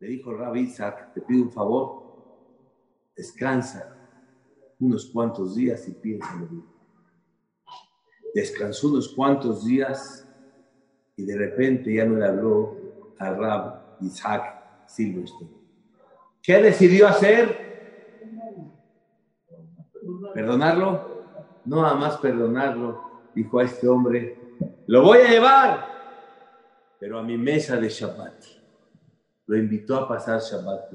Le 0.00 0.08
dijo 0.08 0.34
Rabbi 0.34 0.62
Isaac, 0.62 1.12
te 1.14 1.20
pido 1.20 1.44
un 1.44 1.52
favor, 1.52 2.02
descansa 3.14 3.96
unos 4.80 5.10
cuantos 5.12 5.54
días 5.54 5.86
y 5.86 5.92
piensa 5.92 6.32
en 6.32 6.56
mí. 6.56 6.64
Descansó 8.34 8.88
unos 8.88 9.10
cuantos 9.14 9.64
días 9.64 10.26
y 11.16 11.24
de 11.24 11.36
repente 11.36 11.94
ya 11.94 12.04
no 12.04 12.16
le 12.16 12.26
habló 12.26 12.76
a 13.18 13.30
Rab 13.30 13.98
Isaac 14.00 14.51
Silverstein. 14.92 15.50
¿Qué 16.42 16.60
decidió 16.60 17.08
hacer? 17.08 18.20
¿Perdonarlo? 20.34 21.22
No 21.64 21.82
nada 21.82 21.94
más 21.94 22.16
perdonarlo, 22.18 23.30
dijo 23.34 23.60
a 23.60 23.64
este 23.64 23.88
hombre, 23.88 24.38
lo 24.86 25.02
voy 25.02 25.18
a 25.18 25.30
llevar, 25.30 25.86
pero 26.98 27.18
a 27.18 27.22
mi 27.22 27.38
mesa 27.38 27.76
de 27.76 27.88
Shabbat 27.88 28.44
lo 29.46 29.56
invitó 29.56 29.96
a 29.96 30.08
pasar 30.08 30.40
Shabbat. 30.40 30.92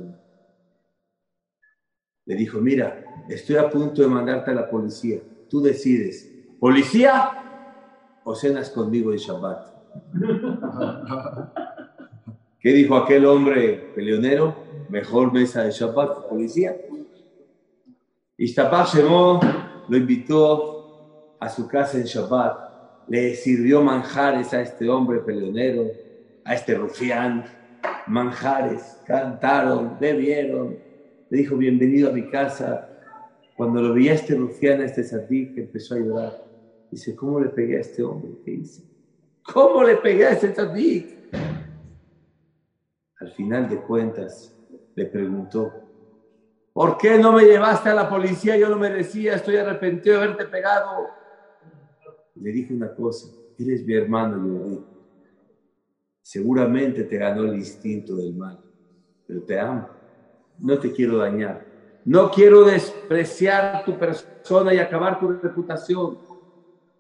Le 2.26 2.36
dijo, 2.36 2.60
mira, 2.60 3.04
estoy 3.30 3.56
a 3.56 3.70
punto 3.70 4.02
de 4.02 4.08
mandarte 4.10 4.52
a 4.52 4.56
la 4.56 4.70
policía. 4.70 5.22
Tú 5.50 5.62
decides, 5.62 6.30
¿policía 6.60 8.20
o 8.26 8.36
cenas 8.36 8.70
conmigo 8.70 9.14
en 9.14 9.18
Shabbat? 9.18 9.68
¿Qué 12.60 12.74
dijo 12.74 12.96
aquel 12.96 13.26
hombre 13.26 13.92
peleonero? 13.96 14.56
Mejor 14.90 15.32
mesa 15.32 15.64
de 15.64 15.72
Shabbat, 15.72 16.28
policía. 16.30 16.76
Shabbat 18.38 18.94
Shemó 18.94 19.40
lo 19.88 19.98
invitó 19.98 21.36
a 21.40 21.50
su 21.50 21.68
casa 21.68 21.98
en 21.98 22.04
Shabbat. 22.04 23.08
Le 23.08 23.36
sirvió 23.36 23.82
manjares 23.82 24.54
a 24.54 24.62
este 24.62 24.90
hombre 24.90 25.20
peleonero, 25.20 25.86
a 26.44 26.56
este 26.56 26.76
rufián 26.76 27.46
manjares, 28.08 29.00
cantaron, 29.06 29.98
bebieron. 30.00 30.78
Le 31.30 31.38
dijo, 31.38 31.58
bienvenido 31.58 32.10
a 32.10 32.14
mi 32.14 32.30
casa. 32.30 32.90
Cuando 33.56 33.82
lo 33.82 33.94
vi 33.94 34.10
a 34.10 34.14
este 34.14 34.36
rufián, 34.36 34.82
a 34.82 34.86
este 34.86 35.04
que 35.30 35.62
empezó 35.62 35.96
a 35.96 36.00
llorar. 36.00 36.44
Dice, 36.92 37.16
¿cómo 37.16 37.40
le 37.40 37.50
pegué 37.50 37.78
a 37.78 37.82
este 37.82 38.04
hombre? 38.04 38.32
¿Qué 38.46 38.52
hice? 38.52 38.84
¿Cómo 39.44 39.84
le 39.84 39.96
pegué 39.98 40.26
a 40.26 40.32
este 40.32 40.54
sadik? 40.54 41.18
Al 43.20 43.32
final 43.32 43.68
de 43.68 43.82
cuentas, 43.82 44.56
le 44.96 45.06
preguntó, 45.06 45.74
¿por 46.74 46.98
qué 46.98 47.18
no 47.18 47.32
me 47.32 47.44
llevaste 47.44 47.90
a 47.90 47.96
la 47.96 48.10
policía? 48.10 48.58
Yo 48.58 48.70
lo 48.70 48.78
merecía, 48.78 49.36
estoy 49.36 49.58
arrepentido 49.58 50.18
de 50.18 50.24
haberte 50.24 50.46
pegado. 50.46 51.08
Le 52.36 52.52
dije 52.52 52.74
una 52.74 52.94
cosa, 52.94 53.28
eres 53.58 53.86
mi 53.86 53.94
hermano, 53.94 54.86
Seguramente 56.22 57.06
te 57.06 57.18
ganó 57.18 57.46
el 57.46 57.56
instinto 57.56 58.18
del 58.18 58.36
mal, 58.36 58.60
pero 59.26 59.44
te 59.44 59.58
amo. 59.58 59.88
No 60.60 60.78
te 60.78 60.92
quiero 60.92 61.20
dañar. 61.20 61.66
No 62.04 62.30
quiero 62.30 62.66
despreciar 62.66 63.86
tu 63.86 63.98
persona 63.98 64.74
y 64.74 64.80
acabar 64.80 65.20
tu 65.20 65.30
reputación. 65.30 66.18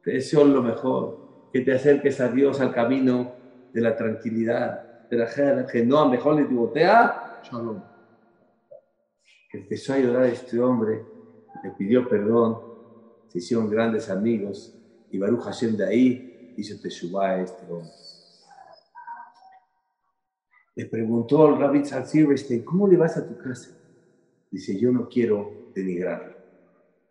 Te 0.02 0.12
deseo 0.12 0.46
lo 0.46 0.64
mejor, 0.64 1.50
que 1.52 1.60
te 1.60 1.74
acerques 1.74 2.22
a 2.22 2.30
Dios 2.30 2.62
al 2.62 2.74
camino 2.74 3.34
de 3.74 3.82
la 3.82 3.98
tranquilidad, 3.98 4.87
de 5.10 5.18
la 5.18 5.68
que 5.68 5.86
no, 5.86 6.10
mejor 6.10 6.36
le 6.36 6.46
digotea. 6.46 7.42
Shalom. 7.44 7.82
Empezó 9.54 9.94
a 9.94 10.00
llorar 10.00 10.26
este 10.26 10.60
hombre, 10.60 11.04
le 11.64 11.72
pidió 11.72 12.08
perdón, 12.08 12.62
se 13.28 13.40
hicieron 13.40 13.70
grandes 13.70 14.10
amigos 14.10 14.78
y 15.10 15.18
Baruch 15.18 15.42
Hashem 15.42 15.78
de 15.78 15.86
ahí 15.86 16.54
hizo 16.58 16.80
Teshuvah 16.82 17.30
a 17.30 17.42
este 17.42 17.64
hombre. 17.72 17.90
Le 20.76 20.86
preguntó 20.86 21.48
al 21.48 21.60
Rabbi 21.60 21.84
Silverstein, 21.86 22.64
¿cómo 22.64 22.88
le 22.88 22.98
vas 22.98 23.18
a 23.18 23.28
tu 23.28 23.38
casa? 23.38 23.76
Dice, 24.52 24.78
yo 24.78 24.92
no 24.92 25.10
quiero 25.10 25.72
denigrar, 25.74 26.38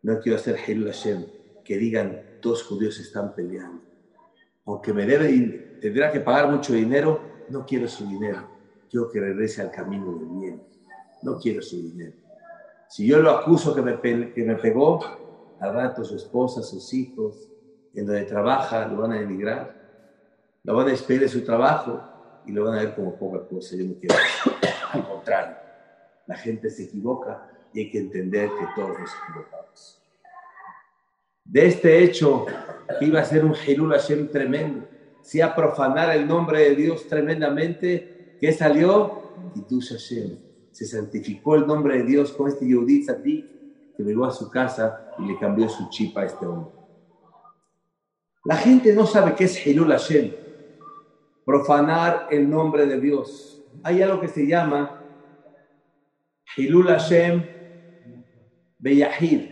no 0.03 0.21
quiero 0.21 0.39
hacer 0.39 0.57
Hilul 0.67 0.87
Hashem, 0.87 1.25
que 1.65 1.77
digan, 1.77 2.39
dos 2.41 2.63
judíos 2.63 3.01
están 3.01 3.35
peleando. 3.35 3.83
Aunque 4.67 4.93
me 4.93 5.05
debe, 5.05 5.79
tendrá 5.81 6.13
que 6.13 6.21
pagar 6.21 6.51
mucho 6.51 6.75
dinero, 6.75 7.21
no 7.49 7.65
quiero 7.67 7.89
su 7.89 8.07
dinero. 8.07 8.49
Quiero 8.91 9.11
que 9.11 9.21
regrese 9.21 9.63
al 9.63 9.71
camino 9.71 10.13
del 10.15 10.29
bien. 10.29 10.63
No 11.23 11.39
quiero 11.39 11.63
su 11.63 11.77
dinero. 11.83 12.17
Si 12.89 13.07
yo 13.07 13.21
lo 13.21 13.31
acuso 13.31 13.75
que 13.75 13.83
me, 13.83 14.01
que 14.01 14.45
me 14.45 14.57
pegó, 14.57 15.01
al 15.59 15.75
rato 15.75 16.05
su 16.05 16.17
esposa, 16.17 16.63
sus 16.63 16.93
hijos, 16.95 17.49
en 17.95 18.07
donde 18.07 18.25
trabaja, 18.25 18.87
lo 18.87 19.03
van 19.03 19.13
a 19.13 19.21
denigrar, 19.21 19.75
lo 20.63 20.75
van 20.75 20.87
a 20.89 20.91
despedir 20.91 21.23
de 21.23 21.29
su 21.29 21.43
trabajo, 21.43 22.01
y 22.47 22.53
lo 22.53 22.65
van 22.65 22.79
a 22.79 22.83
ver 22.83 22.95
como 22.95 23.17
poca 23.17 23.47
cosa. 23.47 23.77
Yo 23.77 23.85
no 23.85 23.95
quiero. 23.99 24.15
Al 24.93 25.07
contrario, 25.07 25.57
la 26.27 26.37
gente 26.37 26.71
se 26.71 26.85
equivoca 26.85 27.51
y 27.73 27.81
hay 27.81 27.91
que 27.91 27.99
entender 27.99 28.49
que 28.49 28.67
todos 28.75 28.99
nos 28.99 29.11
equivocamos. 29.23 30.03
De 31.45 31.67
este 31.67 32.03
hecho, 32.03 32.47
que 32.99 33.05
iba 33.05 33.21
a 33.21 33.25
ser 33.25 33.45
un 33.45 33.55
Hilul 33.55 33.93
Hashem 33.93 34.29
tremendo, 34.29 34.87
si 35.27 35.41
a 35.41 35.57
profanar 35.57 36.15
el 36.15 36.29
nombre 36.29 36.61
de 36.61 36.77
Dios 36.77 37.09
tremendamente, 37.09 38.37
¿qué 38.41 38.53
salió? 38.53 39.33
Kiddush 39.55 39.91
Hashem. 39.91 40.39
Se 40.71 40.87
santificó 40.87 41.57
el 41.57 41.67
nombre 41.67 41.99
de 41.99 42.05
Dios 42.05 42.31
con 42.31 42.47
este 42.47 42.65
Yehudi 42.65 43.05
que 43.05 44.05
llegó 44.05 44.25
a 44.25 44.31
su 44.31 44.49
casa 44.49 45.11
y 45.19 45.27
le 45.27 45.37
cambió 45.37 45.69
su 45.69 45.89
chip 45.91 46.17
a 46.17 46.27
este 46.27 46.47
hombre. 46.47 46.71
La 48.45 48.55
gente 48.57 48.95
no 48.95 49.05
sabe 49.05 49.35
qué 49.35 49.45
es 49.45 49.67
Hilul 49.67 49.91
Hashem 49.91 50.31
profanar 51.45 52.29
el 52.31 52.49
nombre 52.49 52.87
de 52.87 53.01
Dios. 53.01 53.65
Hay 53.83 54.03
algo 54.03 54.21
que 54.21 54.29
se 54.29 54.47
llama 54.47 55.03
Hilul 56.57 56.87
Hashem 56.87 57.45
Beyahid. 58.79 59.51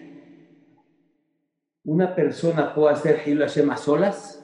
¿Una 1.82 2.14
persona 2.14 2.72
puede 2.72 2.94
hacer 2.94 3.22
Hilul 3.26 3.42
Hashem 3.42 3.70
a 3.70 3.76
solas? 3.76 4.43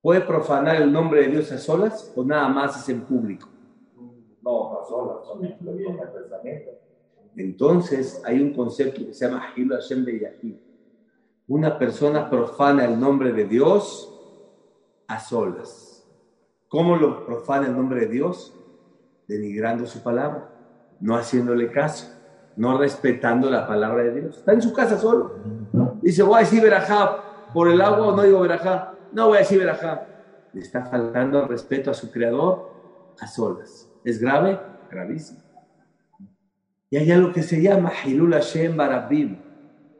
¿Puede 0.00 0.20
profanar 0.20 0.76
el 0.76 0.92
nombre 0.92 1.22
de 1.22 1.28
Dios 1.28 1.50
a 1.50 1.58
solas 1.58 2.12
o 2.14 2.22
nada 2.24 2.48
más 2.48 2.80
es 2.80 2.88
en 2.88 3.00
público? 3.00 3.48
No, 4.42 4.80
a 4.80 4.84
solas, 4.86 5.18
pensamiento. 6.12 6.70
Entonces 7.36 8.22
hay 8.24 8.40
un 8.40 8.54
concepto 8.54 9.04
que 9.04 9.12
se 9.12 9.26
llama 9.26 9.52
Hilul 9.56 9.76
Hashem 9.76 10.04
Beyahid. 10.04 10.56
Una 11.48 11.78
persona 11.78 12.30
profana 12.30 12.84
el 12.84 12.98
nombre 12.98 13.32
de 13.32 13.44
Dios 13.44 14.14
a 15.08 15.18
solas. 15.18 16.06
¿Cómo 16.68 16.96
lo 16.96 17.24
profana 17.24 17.66
el 17.66 17.76
nombre 17.76 18.00
de 18.00 18.06
Dios? 18.08 18.54
Denigrando 19.26 19.86
su 19.86 20.02
palabra, 20.02 20.50
no 21.00 21.16
haciéndole 21.16 21.70
caso, 21.72 22.08
no 22.56 22.78
respetando 22.78 23.50
la 23.50 23.66
palabra 23.66 24.04
de 24.04 24.20
Dios. 24.20 24.38
Está 24.38 24.52
en 24.52 24.62
su 24.62 24.72
casa 24.72 24.98
solo. 24.98 25.34
Dice, 26.02 26.22
voy 26.22 26.36
a 26.36 26.40
decir 26.40 26.62
verajá 26.62 27.50
por 27.52 27.68
el 27.68 27.80
agua 27.80 28.08
o 28.08 28.16
no 28.16 28.22
digo 28.22 28.40
verajá. 28.40 28.94
No 29.12 29.28
voy 29.28 29.36
a 29.36 29.40
decir 29.40 29.58
verajá. 29.58 30.06
Le 30.52 30.60
está 30.60 30.84
faltando 30.84 31.46
respeto 31.46 31.90
a 31.90 31.94
su 31.94 32.10
creador 32.10 32.70
a 33.20 33.26
solas. 33.26 33.90
¿Es 34.04 34.20
grave? 34.20 34.58
Gravísimo. 34.90 35.40
Y 36.90 36.96
hay 36.96 37.10
algo 37.10 37.32
que 37.32 37.42
se 37.42 37.60
llama 37.60 37.92
Hilul 38.04 38.32
Hashem 38.32 38.76
Barabim, 38.76 39.38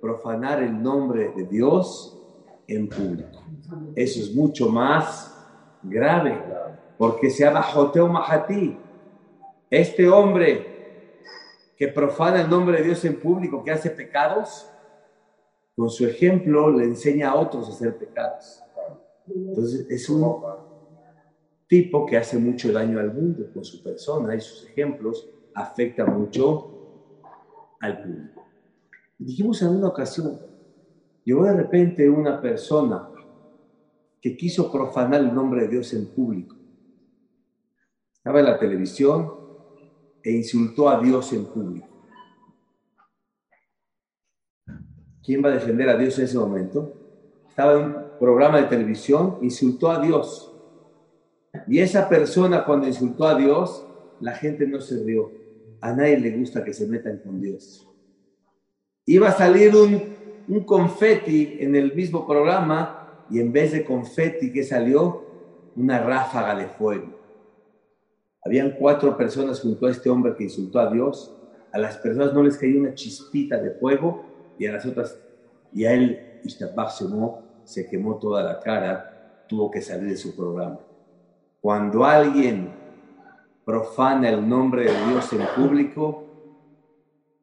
profanar 0.00 0.62
el 0.62 0.82
nombre 0.82 1.32
de 1.36 1.44
Dios 1.44 2.18
en 2.66 2.88
público. 2.88 3.42
Eso 3.94 4.20
es 4.20 4.34
mucho 4.34 4.70
más 4.70 5.34
grave, 5.82 6.42
porque 6.96 7.30
se 7.30 7.44
llama 7.44 7.62
Joteo 7.62 8.08
Mahati. 8.08 8.78
Este 9.70 10.08
hombre 10.08 10.78
que 11.76 11.88
profana 11.88 12.40
el 12.40 12.50
nombre 12.50 12.78
de 12.78 12.84
Dios 12.84 13.04
en 13.04 13.20
público, 13.20 13.62
que 13.62 13.70
hace 13.70 13.90
pecados, 13.90 14.68
con 15.76 15.90
su 15.90 16.06
ejemplo 16.06 16.70
le 16.70 16.84
enseña 16.84 17.30
a 17.30 17.36
otros 17.36 17.68
a 17.68 17.72
hacer 17.72 17.96
pecados. 17.96 18.62
Entonces 19.34 19.86
es 19.90 20.08
un 20.08 20.24
tipo 21.66 22.06
que 22.06 22.16
hace 22.16 22.38
mucho 22.38 22.72
daño 22.72 22.98
al 22.98 23.12
mundo 23.12 23.50
con 23.52 23.64
su 23.64 23.82
persona 23.82 24.34
y 24.34 24.40
sus 24.40 24.66
ejemplos 24.68 25.28
afecta 25.54 26.04
mucho 26.06 26.74
al 27.80 28.02
público. 28.02 28.42
Dijimos 29.18 29.60
en 29.62 29.68
una 29.68 29.88
ocasión, 29.88 30.38
llegó 31.24 31.44
de 31.44 31.54
repente 31.54 32.08
una 32.08 32.40
persona 32.40 33.08
que 34.20 34.36
quiso 34.36 34.70
profanar 34.70 35.20
el 35.20 35.34
nombre 35.34 35.62
de 35.62 35.68
Dios 35.68 35.92
en 35.92 36.06
público 36.06 36.58
Estaba 38.28 38.40
en 38.40 38.46
la 38.46 38.58
televisión 38.58 39.32
e 40.22 40.32
insultó 40.32 40.90
a 40.90 41.00
Dios 41.00 41.32
en 41.32 41.46
público. 41.46 41.88
¿Quién 45.24 45.42
va 45.42 45.48
a 45.48 45.52
defender 45.52 45.88
a 45.88 45.96
Dios 45.96 46.18
en 46.18 46.26
ese 46.26 46.36
momento? 46.36 46.92
Estaba 47.48 47.80
en 47.80 48.07
programa 48.18 48.60
de 48.60 48.68
televisión, 48.68 49.38
insultó 49.42 49.90
a 49.90 50.00
Dios. 50.00 50.52
Y 51.66 51.80
esa 51.80 52.08
persona 52.08 52.64
cuando 52.64 52.86
insultó 52.86 53.26
a 53.26 53.34
Dios, 53.34 53.86
la 54.20 54.32
gente 54.32 54.66
no 54.66 54.80
se 54.80 55.02
rió. 55.02 55.30
A 55.80 55.92
nadie 55.92 56.18
le 56.18 56.36
gusta 56.36 56.64
que 56.64 56.72
se 56.72 56.86
metan 56.86 57.18
con 57.18 57.40
Dios. 57.40 57.88
Iba 59.06 59.28
a 59.28 59.32
salir 59.32 59.74
un, 59.74 60.02
un 60.48 60.64
confeti 60.64 61.58
en 61.60 61.76
el 61.76 61.94
mismo 61.94 62.26
programa 62.26 63.24
y 63.30 63.40
en 63.40 63.52
vez 63.52 63.72
de 63.72 63.84
confeti 63.84 64.52
que 64.52 64.64
salió, 64.64 65.26
una 65.76 66.00
ráfaga 66.00 66.56
de 66.56 66.66
fuego. 66.66 67.18
Habían 68.44 68.72
cuatro 68.72 69.16
personas 69.16 69.60
junto 69.60 69.86
a 69.86 69.90
este 69.90 70.10
hombre 70.10 70.34
que 70.36 70.44
insultó 70.44 70.80
a 70.80 70.90
Dios. 70.90 71.34
A 71.72 71.78
las 71.78 71.96
personas 71.98 72.32
no 72.32 72.42
les 72.42 72.56
cayó 72.56 72.80
una 72.80 72.94
chispita 72.94 73.58
de 73.58 73.72
fuego 73.72 74.24
y 74.58 74.66
a 74.66 74.72
las 74.72 74.86
otras, 74.86 75.20
y 75.72 75.84
a 75.84 75.92
él, 75.92 76.40
se 76.46 76.66
quemó 77.86 78.18
toda 78.18 78.42
la 78.42 78.60
cara, 78.60 79.44
tuvo 79.46 79.70
que 79.70 79.82
salir 79.82 80.08
de 80.08 80.16
su 80.16 80.34
programa. 80.34 80.80
Cuando 81.60 82.02
alguien 82.02 82.72
profana 83.62 84.30
el 84.30 84.48
nombre 84.48 84.84
de 84.84 85.06
Dios 85.06 85.30
en 85.34 85.46
público, 85.54 86.24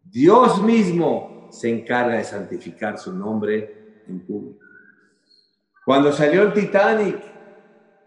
Dios 0.03 0.63
mismo 0.63 1.47
se 1.51 1.69
encarga 1.69 2.15
de 2.15 2.23
santificar 2.23 2.97
su 2.97 3.13
nombre 3.13 4.01
en 4.07 4.25
público. 4.25 4.65
Cuando 5.85 6.11
salió 6.11 6.41
el 6.41 6.53
Titanic, 6.53 7.19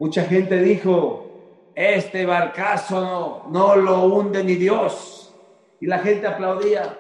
mucha 0.01 0.25
gente 0.25 0.61
dijo, 0.61 1.71
este 1.77 2.27
barcazo 2.27 3.01
no, 3.01 3.49
no 3.53 3.77
lo 3.77 4.07
hunde 4.07 4.43
ni 4.43 4.57
Dios. 4.57 5.33
Y 5.81 5.87
la 5.87 6.01
gente 6.01 6.27
aplaudía. 6.27 6.99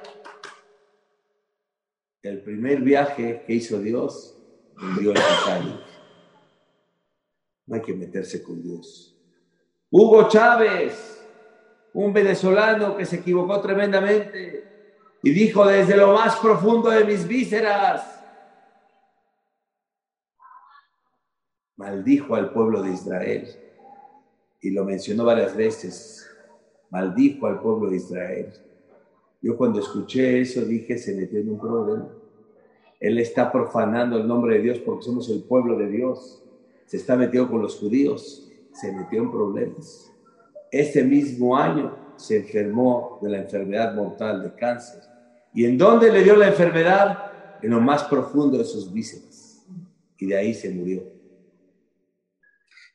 El 2.23 2.41
primer 2.43 2.83
viaje 2.83 3.43
que 3.45 3.55
hizo 3.55 3.81
Dios 3.81 4.38
No 7.67 7.75
hay 7.75 7.83
que 7.83 7.95
meterse 7.95 8.43
con 8.43 8.63
Dios. 8.63 9.17
Hugo 9.91 10.29
Chávez, 10.29 11.27
un 11.95 12.13
venezolano 12.13 12.97
que 12.97 13.05
se 13.05 13.17
equivocó 13.17 13.61
tremendamente 13.61 14.65
y 15.23 15.31
dijo 15.31 15.67
desde 15.67 15.97
lo 15.97 16.13
más 16.15 16.37
profundo 16.37 16.91
de 16.91 17.05
mis 17.05 17.27
vísceras, 17.27 18.19
maldijo 21.77 22.35
al 22.35 22.53
pueblo 22.53 22.83
de 22.83 22.91
Israel 22.91 23.49
y 24.61 24.71
lo 24.71 24.85
mencionó 24.85 25.25
varias 25.25 25.57
veces, 25.57 26.29
maldijo 26.91 27.47
al 27.47 27.61
pueblo 27.61 27.91
de 27.91 27.97
Israel. 27.97 28.53
Yo 29.41 29.57
cuando 29.57 29.81
escuché 29.81 30.41
eso 30.41 30.63
dije, 30.63 30.99
se 30.99 31.15
metió 31.15 31.39
en 31.39 31.51
un 31.51 31.61
problema. 31.61 32.18
Él 33.01 33.19
está 33.19 33.53
profanando 33.53 34.17
el 34.17 34.27
nombre 34.27 34.57
de 34.57 34.63
Dios 34.63 34.79
porque 34.79 35.05
somos 35.05 35.29
el 35.31 35.43
pueblo 35.43 35.77
de 35.77 35.89
Dios. 35.89 36.43
Se 36.87 36.97
está 36.97 37.17
metiendo 37.17 37.51
con 37.51 37.63
los 37.63 37.77
judíos, 37.77 38.51
se 38.73 38.93
metió 38.93 39.23
en 39.23 39.31
problemas. 39.31 40.13
Ese 40.71 41.05
mismo 41.05 41.57
año 41.57 41.95
se 42.17 42.39
enfermó 42.39 43.19
de 43.23 43.31
la 43.31 43.39
enfermedad 43.39 43.95
mortal 43.95 44.43
de 44.43 44.55
cáncer. 44.55 45.01
¿Y 45.55 45.65
en 45.65 45.79
dónde 45.79 46.11
le 46.11 46.23
dio 46.23 46.37
la 46.37 46.49
enfermedad? 46.49 47.59
En 47.63 47.71
lo 47.71 47.81
más 47.81 48.05
profundo 48.05 48.59
de 48.59 48.65
sus 48.65 48.93
vísceras. 48.93 49.65
Y 50.19 50.27
de 50.27 50.37
ahí 50.37 50.55
se 50.55 50.71
murió. 50.71 51.03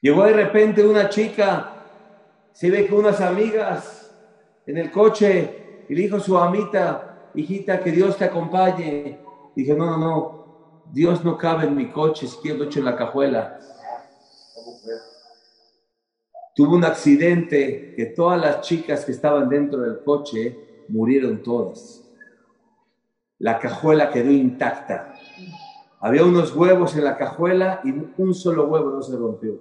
Llegó 0.02 0.26
de 0.26 0.34
repente 0.34 0.86
una 0.86 1.08
chica, 1.08 1.86
se 2.52 2.70
ve 2.70 2.88
con 2.88 3.00
unas 3.00 3.22
amigas 3.22 4.14
en 4.66 4.78
el 4.78 4.92
coche 4.92 5.86
y 5.88 5.96
le 5.96 6.02
dijo 6.02 6.20
su 6.20 6.38
amita, 6.38 7.30
hijita, 7.34 7.80
que 7.80 7.92
Dios 7.92 8.18
te 8.18 8.26
acompañe. 8.26 9.23
Dije, 9.56 9.76
no, 9.76 9.86
no, 9.86 9.98
no, 9.98 10.44
Dios 10.92 11.24
no 11.24 11.38
cabe 11.38 11.66
en 11.66 11.76
mi 11.76 11.92
coche, 11.92 12.28
si 12.28 12.38
quiero 12.38 12.64
en 12.64 12.86
la 12.86 12.96
cajuela. 12.96 13.60
Tuvo 16.56 16.76
un 16.76 16.86
accidente 16.86 17.94
que 17.96 18.06
todas 18.08 18.40
las 18.40 18.62
chicas 18.62 19.06
que 19.06 19.12
estaban 19.12 19.50
dentro 19.50 19.80
del 19.80 20.04
coche 20.04 20.86
murieron 20.88 21.42
todas. 21.42 22.04
La 23.40 23.60
cajuela 23.60 24.12
quedó 24.12 24.32
intacta. 24.32 25.14
Había 26.00 26.24
unos 26.24 26.56
huevos 26.56 26.96
en 26.96 27.06
la 27.06 27.18
cajuela 27.18 27.82
y 27.84 27.92
un 28.18 28.34
solo 28.36 28.68
huevo 28.68 28.92
no 28.92 29.02
se 29.02 29.18
rompió. 29.18 29.60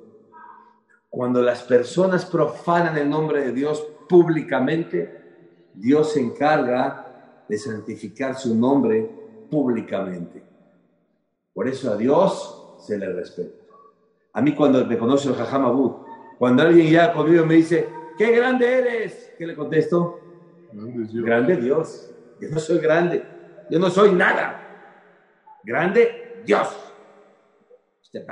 Cuando 1.09 1.40
las 1.40 1.62
personas 1.62 2.24
profanan 2.26 2.98
el 2.98 3.09
nombre 3.09 3.42
de 3.42 3.52
Dios 3.52 3.87
públicamente, 4.09 5.70
Dios 5.74 6.12
se 6.12 6.20
encarga 6.20 7.44
de 7.48 7.59
santificar 7.59 8.35
su 8.35 8.55
nombre 8.55 9.21
públicamente. 9.53 10.43
Por 11.53 11.69
eso 11.69 11.93
a 11.93 11.97
Dios 11.97 12.79
se 12.79 12.97
le 12.97 13.12
respeta. 13.12 13.55
A 14.33 14.41
mí 14.41 14.55
cuando 14.55 14.83
me 14.87 14.97
conoce 14.97 15.29
el 15.29 15.35
Jajam 15.35 15.95
cuando 16.38 16.62
alguien 16.62 16.91
ya 16.91 17.12
conmigo 17.12 17.45
me 17.45 17.57
dice, 17.57 17.87
¡qué 18.17 18.35
grande 18.35 18.67
eres! 18.67 19.35
¿Qué 19.37 19.47
le 19.47 19.55
contesto? 19.55 20.19
Grande 20.73 21.07
Dios. 21.07 21.25
Grande 21.25 21.57
Dios. 21.57 22.11
Yo 22.41 22.49
no 22.49 22.59
soy 22.59 22.79
grande. 22.79 23.23
Yo 23.69 23.79
no 23.79 23.91
soy 23.91 24.12
nada. 24.12 24.59
Grande 25.62 26.41
Dios. 26.47 26.69
Este 28.03 28.27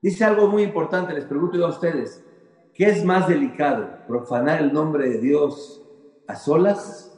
Dice 0.00 0.24
algo 0.24 0.46
muy 0.48 0.62
importante, 0.62 1.12
les 1.12 1.26
pregunto 1.26 1.58
yo 1.58 1.66
a 1.66 1.70
ustedes, 1.70 2.24
¿qué 2.72 2.86
es 2.86 3.04
más 3.04 3.28
delicado? 3.28 3.90
¿Profanar 4.08 4.62
el 4.62 4.72
nombre 4.72 5.10
de 5.10 5.18
Dios 5.18 5.82
a 6.26 6.34
solas 6.34 7.14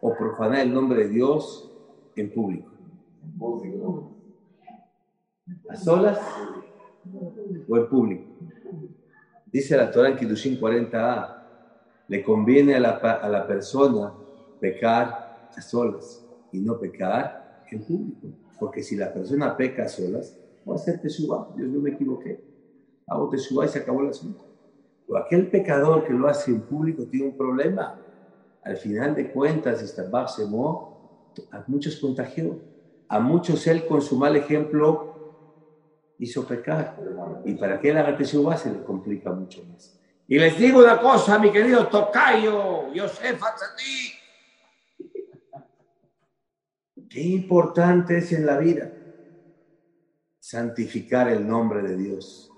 o 0.00 0.16
profanar 0.16 0.60
el 0.60 0.72
nombre 0.72 1.04
de 1.04 1.08
Dios 1.10 1.67
en 2.20 2.32
público? 2.32 2.70
¿A 5.68 5.76
solas 5.76 6.18
o 7.68 7.76
en 7.76 7.88
público? 7.88 8.24
Dice 9.46 9.76
la 9.76 9.90
Torah 9.90 10.10
en 10.10 10.16
Kiddushin 10.16 10.60
40a, 10.60 11.34
le 12.08 12.22
conviene 12.22 12.74
a 12.74 12.80
la, 12.80 12.90
a 12.90 13.28
la 13.28 13.46
persona 13.46 14.12
pecar 14.60 15.14
a 15.56 15.60
solas 15.60 16.24
y 16.52 16.60
no 16.60 16.78
pecar 16.78 17.48
en 17.70 17.84
público. 17.84 18.28
Porque 18.58 18.82
si 18.82 18.96
la 18.96 19.12
persona 19.12 19.56
peca 19.56 19.84
a 19.84 19.88
solas, 19.88 20.36
voy 20.64 20.74
a 20.74 20.80
hacer 20.80 21.00
teshuva, 21.00 21.48
Dios 21.54 21.70
no 21.70 21.80
me 21.80 21.90
equivoqué. 21.90 22.40
Hago 23.06 23.28
teshuva 23.28 23.64
y 23.64 23.68
se 23.68 23.78
acabó 23.78 24.02
el 24.02 24.08
asunto. 24.08 24.44
Pero 25.06 25.18
aquel 25.18 25.48
pecador 25.48 26.04
que 26.04 26.12
lo 26.12 26.28
hace 26.28 26.50
en 26.50 26.60
público 26.60 27.06
tiene 27.06 27.26
un 27.26 27.36
problema. 27.36 27.98
Al 28.62 28.76
final 28.76 29.14
de 29.14 29.30
cuentas, 29.30 29.98
Mo, 30.48 30.87
a 31.50 31.64
muchos 31.66 31.96
contagió. 31.96 32.60
A 33.08 33.20
muchos 33.20 33.66
él 33.66 33.86
con 33.86 34.02
su 34.02 34.16
mal 34.16 34.36
ejemplo 34.36 35.14
hizo 36.18 36.46
pecar. 36.46 36.96
Y 37.44 37.54
para 37.54 37.80
que 37.80 37.90
él 37.90 37.96
haga 37.96 38.16
se 38.24 38.70
le 38.70 38.82
complica 38.84 39.32
mucho 39.32 39.64
más. 39.64 39.98
Y 40.26 40.38
les 40.38 40.58
digo 40.58 40.80
una 40.80 41.00
cosa, 41.00 41.38
mi 41.38 41.50
querido 41.50 41.86
Tocayo, 41.86 42.92
Yosef 42.92 43.42
Atzadik. 43.42 44.18
Qué 47.08 47.22
importante 47.22 48.18
es 48.18 48.32
en 48.32 48.44
la 48.44 48.58
vida 48.58 48.92
santificar 50.38 51.28
el 51.28 51.46
nombre 51.46 51.82
de 51.82 51.96
Dios. 51.96 52.50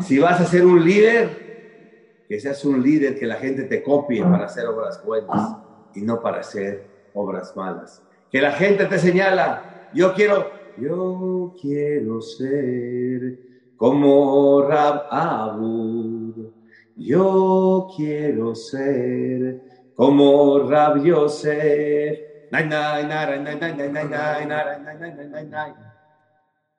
Si 0.00 0.18
vas 0.18 0.40
a 0.40 0.46
ser 0.46 0.64
un 0.64 0.84
líder, 0.84 2.24
que 2.28 2.40
seas 2.40 2.64
un 2.64 2.82
líder 2.82 3.18
que 3.18 3.26
la 3.26 3.36
gente 3.36 3.64
te 3.64 3.82
copie 3.82 4.22
para 4.22 4.46
hacer 4.46 4.66
obras 4.66 5.04
buenas 5.04 5.56
y 5.94 6.02
no 6.02 6.20
para 6.20 6.40
hacer 6.40 6.86
obras 7.14 7.56
malas. 7.56 8.02
Que 8.34 8.40
la 8.40 8.50
gente 8.50 8.86
te 8.86 8.98
señala, 8.98 9.62
yo 9.92 10.12
quiero, 10.12 10.50
yo 10.76 11.54
quiero 11.60 12.20
ser 12.20 13.38
como 13.76 14.62
Rab 14.62 15.04
Abud, 15.08 16.52
yo 16.96 17.86
quiero 17.94 18.56
ser 18.56 19.62
como 19.94 20.68
Rab 20.68 21.00
Yosef 21.04 22.18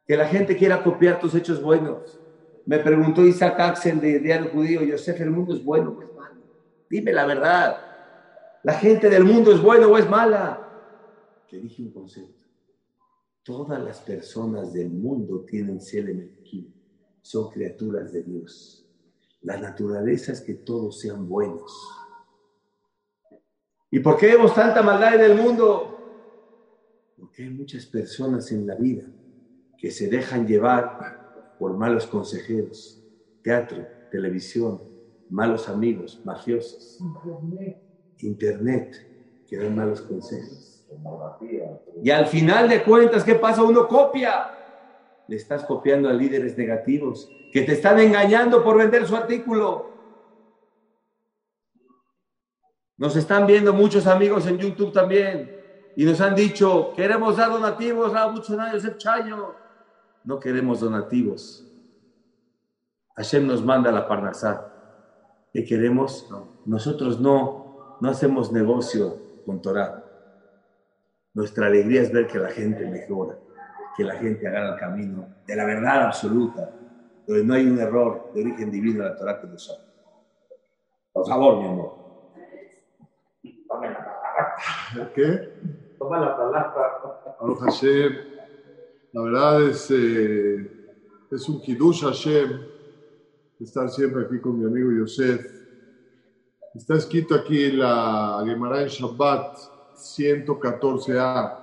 que 0.05 0.17
la 0.17 0.25
gente 0.25 0.57
quiera 0.57 0.84
copiar 0.84 1.21
tus 1.21 1.36
hechos 1.36 1.63
buenos. 1.63 2.19
Me 2.65 2.79
preguntó 2.79 3.25
Isaac 3.25 3.57
Axel 3.61 4.01
de 4.01 4.19
Diario 4.19 4.51
Judío, 4.51 4.84
Yosef, 4.84 5.21
¿el 5.21 5.32
mundo 5.32 5.55
es 5.55 5.63
bueno 5.63 5.95
o 5.97 6.01
es 6.01 6.13
malo? 6.13 6.41
Dime 6.89 7.13
la 7.13 7.25
verdad. 7.25 7.77
¿La 8.61 8.73
gente 8.73 9.09
del 9.09 9.23
mundo 9.23 9.53
es 9.53 9.61
buena 9.61 9.88
o 9.88 9.97
es 9.97 10.09
mala? 10.09 10.64
Te 11.49 11.59
dije 11.59 11.83
un 11.83 11.91
concepto. 11.91 12.45
Todas 13.43 13.81
las 13.83 13.99
personas 13.99 14.73
del 14.73 14.89
mundo 14.89 15.45
tienen 15.45 15.79
ser 15.79 16.09
son 17.25 17.49
criaturas 17.49 18.13
de 18.13 18.21
Dios. 18.21 18.85
La 19.41 19.57
naturaleza 19.57 20.31
es 20.31 20.41
que 20.41 20.53
todos 20.53 20.99
sean 20.99 21.27
buenos. 21.27 21.71
¿Y 23.89 23.99
por 23.99 24.17
qué 24.17 24.27
vemos 24.27 24.53
tanta 24.53 24.83
maldad 24.83 25.15
en 25.15 25.31
el 25.31 25.35
mundo? 25.35 25.97
Porque 27.17 27.43
hay 27.43 27.49
muchas 27.49 27.85
personas 27.87 28.51
en 28.51 28.67
la 28.67 28.75
vida 28.75 29.07
que 29.75 29.89
se 29.89 30.07
dejan 30.07 30.45
llevar 30.45 31.55
por 31.57 31.75
malos 31.75 32.05
consejeros, 32.05 33.03
teatro, 33.41 33.87
televisión, 34.11 34.81
malos 35.29 35.67
amigos, 35.67 36.21
mafiosos, 36.23 36.99
internet, 38.19 39.43
que 39.47 39.57
dan 39.57 39.75
malos 39.75 40.01
consejos. 40.01 40.74
Y 42.01 42.09
al 42.09 42.27
final 42.27 42.69
de 42.69 42.83
cuentas, 42.83 43.23
¿qué 43.23 43.36
pasa? 43.36 43.63
Uno 43.63 43.88
copia. 43.88 44.51
Le 45.27 45.36
estás 45.36 45.63
copiando 45.63 46.07
a 46.07 46.13
líderes 46.13 46.57
negativos 46.57 47.29
que 47.51 47.61
te 47.61 47.73
están 47.73 47.99
engañando 47.99 48.63
por 48.63 48.77
vender 48.77 49.07
su 49.07 49.15
artículo. 49.15 49.89
Nos 52.97 53.15
están 53.15 53.47
viendo 53.47 53.73
muchos 53.73 54.07
amigos 54.07 54.47
en 54.47 54.57
YouTube 54.57 54.93
también 54.93 55.55
y 55.95 56.05
nos 56.05 56.21
han 56.21 56.36
dicho, 56.36 56.93
queremos 56.95 57.38
dar 57.38 57.49
donativos 57.49 58.13
a 58.13 58.27
muchos 58.29 58.57
años 58.57 58.86
el 58.86 58.97
Chayo. 58.97 59.55
No 60.23 60.39
queremos 60.39 60.79
donativos. 60.79 61.65
Hashem 63.15 63.47
nos 63.47 63.63
manda 63.63 63.91
la 63.91 64.07
Parnasá. 64.07 64.71
¿Qué 65.53 65.63
queremos? 65.63 66.29
Nosotros 66.65 67.19
no, 67.19 67.97
no 68.01 68.09
hacemos 68.09 68.51
negocio 68.51 69.17
con 69.45 69.61
Torah. 69.61 70.04
Nuestra 71.36 71.67
alegría 71.67 72.01
es 72.01 72.13
ver 72.13 72.27
que 72.27 72.39
la 72.39 72.49
gente 72.49 72.89
mejora, 72.89 73.38
que 73.97 74.05
la 74.05 74.15
gente 74.15 74.47
agarra 74.47 74.75
el 74.75 74.79
camino 74.79 75.27
de 75.45 75.55
la 75.57 75.65
verdad 75.65 76.05
absoluta, 76.05 76.71
donde 77.27 77.43
no 77.43 77.53
hay 77.53 77.67
un 77.67 77.77
error 77.77 78.31
de 78.33 78.41
origen 78.41 78.71
divino 78.71 79.03
en 79.03 79.09
la 79.09 79.17
Torah 79.17 79.41
que 79.41 79.47
nos 79.47 79.86
Por 81.11 81.27
favor, 81.27 81.61
mi 81.61 81.67
amor. 81.67 82.05
¿Qué? 85.13 85.53
Toma 85.99 86.19
la 86.19 86.38
palabra. 86.38 86.73
Hashem, 87.59 88.13
la 89.11 89.21
verdad 89.21 89.63
es, 89.63 89.91
eh, 89.91 90.88
es 91.31 91.49
un 91.49 91.61
Kiddush 91.61 92.03
Hashem 92.03 92.61
estar 93.59 93.89
siempre 93.89 94.23
aquí 94.23 94.39
con 94.39 94.57
mi 94.57 94.65
amigo 94.65 94.89
Yosef. 94.91 95.45
Está 96.73 96.95
escrito 96.95 97.36
aquí 97.36 97.65
en 97.65 97.79
la 97.79 98.41
Gemara 98.45 98.83
en 98.83 98.88
Shabbat 98.88 99.74
114a. 99.95 101.59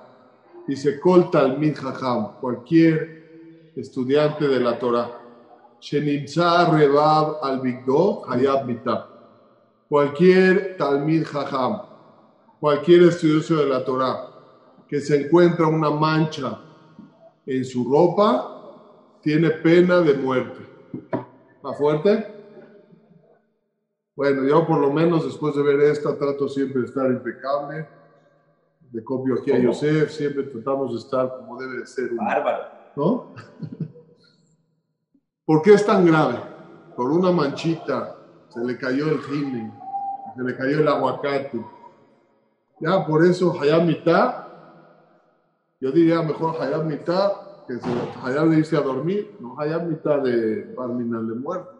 Dice, 0.67 0.99
Kol 0.99 1.29
Talmid 1.29 1.75
Jajam, 1.75 2.39
cualquier 2.39 3.71
estudiante 3.75 4.47
de 4.47 4.59
la 4.59 4.77
Torah. 4.79 5.19
Shenimza 5.79 6.69
Rebab 6.71 7.39
al 7.41 7.59
Bigdo 7.59 8.21
Hayab. 8.27 8.67
Cualquier 9.89 10.77
Talmid 10.77 11.25
Jajam, 11.25 11.81
cualquier 12.59 13.03
estudioso 13.03 13.57
de 13.57 13.65
la 13.65 13.83
Torah 13.83 14.29
que 14.93 15.01
se 15.01 15.25
encuentra 15.25 15.65
una 15.65 15.89
mancha 15.89 16.59
en 17.47 17.65
su 17.65 17.83
ropa, 17.83 19.19
tiene 19.21 19.49
pena 19.49 20.01
de 20.01 20.13
muerte. 20.13 20.67
¿Más 21.63 21.77
fuerte? 21.77 22.27
Bueno, 24.15 24.47
yo 24.47 24.67
por 24.67 24.79
lo 24.79 24.91
menos 24.91 25.25
después 25.25 25.55
de 25.55 25.63
ver 25.63 25.79
esta 25.79 26.15
trato 26.15 26.47
siempre 26.47 26.81
de 26.81 26.87
estar 26.87 27.09
impecable. 27.09 27.87
De 28.93 29.03
copio 29.03 29.33
aquí 29.33 29.51
a 29.51 29.57
Yosef, 29.57 30.11
siempre 30.11 30.43
tratamos 30.43 30.91
de 30.91 30.99
estar 30.99 31.35
como 31.35 31.59
debe 31.59 31.79
de 31.79 31.87
ser. 31.87 32.13
Bárbaro. 32.13 32.63
¿No? 32.95 33.31
¿Por 35.45 35.63
qué 35.63 35.73
es 35.73 35.83
tan 35.83 36.05
grave? 36.05 36.39
Por 36.95 37.11
una 37.11 37.31
manchita, 37.31 38.15
se 38.49 38.63
le 38.63 38.77
cayó 38.77 39.07
el 39.07 39.19
gine, 39.21 39.73
se 40.35 40.43
le 40.43 40.55
cayó 40.55 40.79
el 40.79 40.87
aguacate. 40.87 41.59
Ya, 42.79 43.03
por 43.03 43.25
eso 43.25 43.59
Hayam 43.59 43.87
Mitad, 43.87 44.35
yo 45.81 45.91
diría 45.91 46.21
mejor 46.21 46.61
Hayam 46.61 46.85
Mitad, 46.85 47.31
que 47.67 47.79
se 47.79 47.89
Hayam 48.21 48.51
de 48.51 48.59
irse 48.59 48.77
a 48.77 48.81
dormir, 48.81 49.33
no 49.39 49.59
Hayam 49.59 49.89
Mitad 49.89 50.21
de 50.21 50.71
Barminal 50.75 51.27
de 51.27 51.33
muerte. 51.33 51.71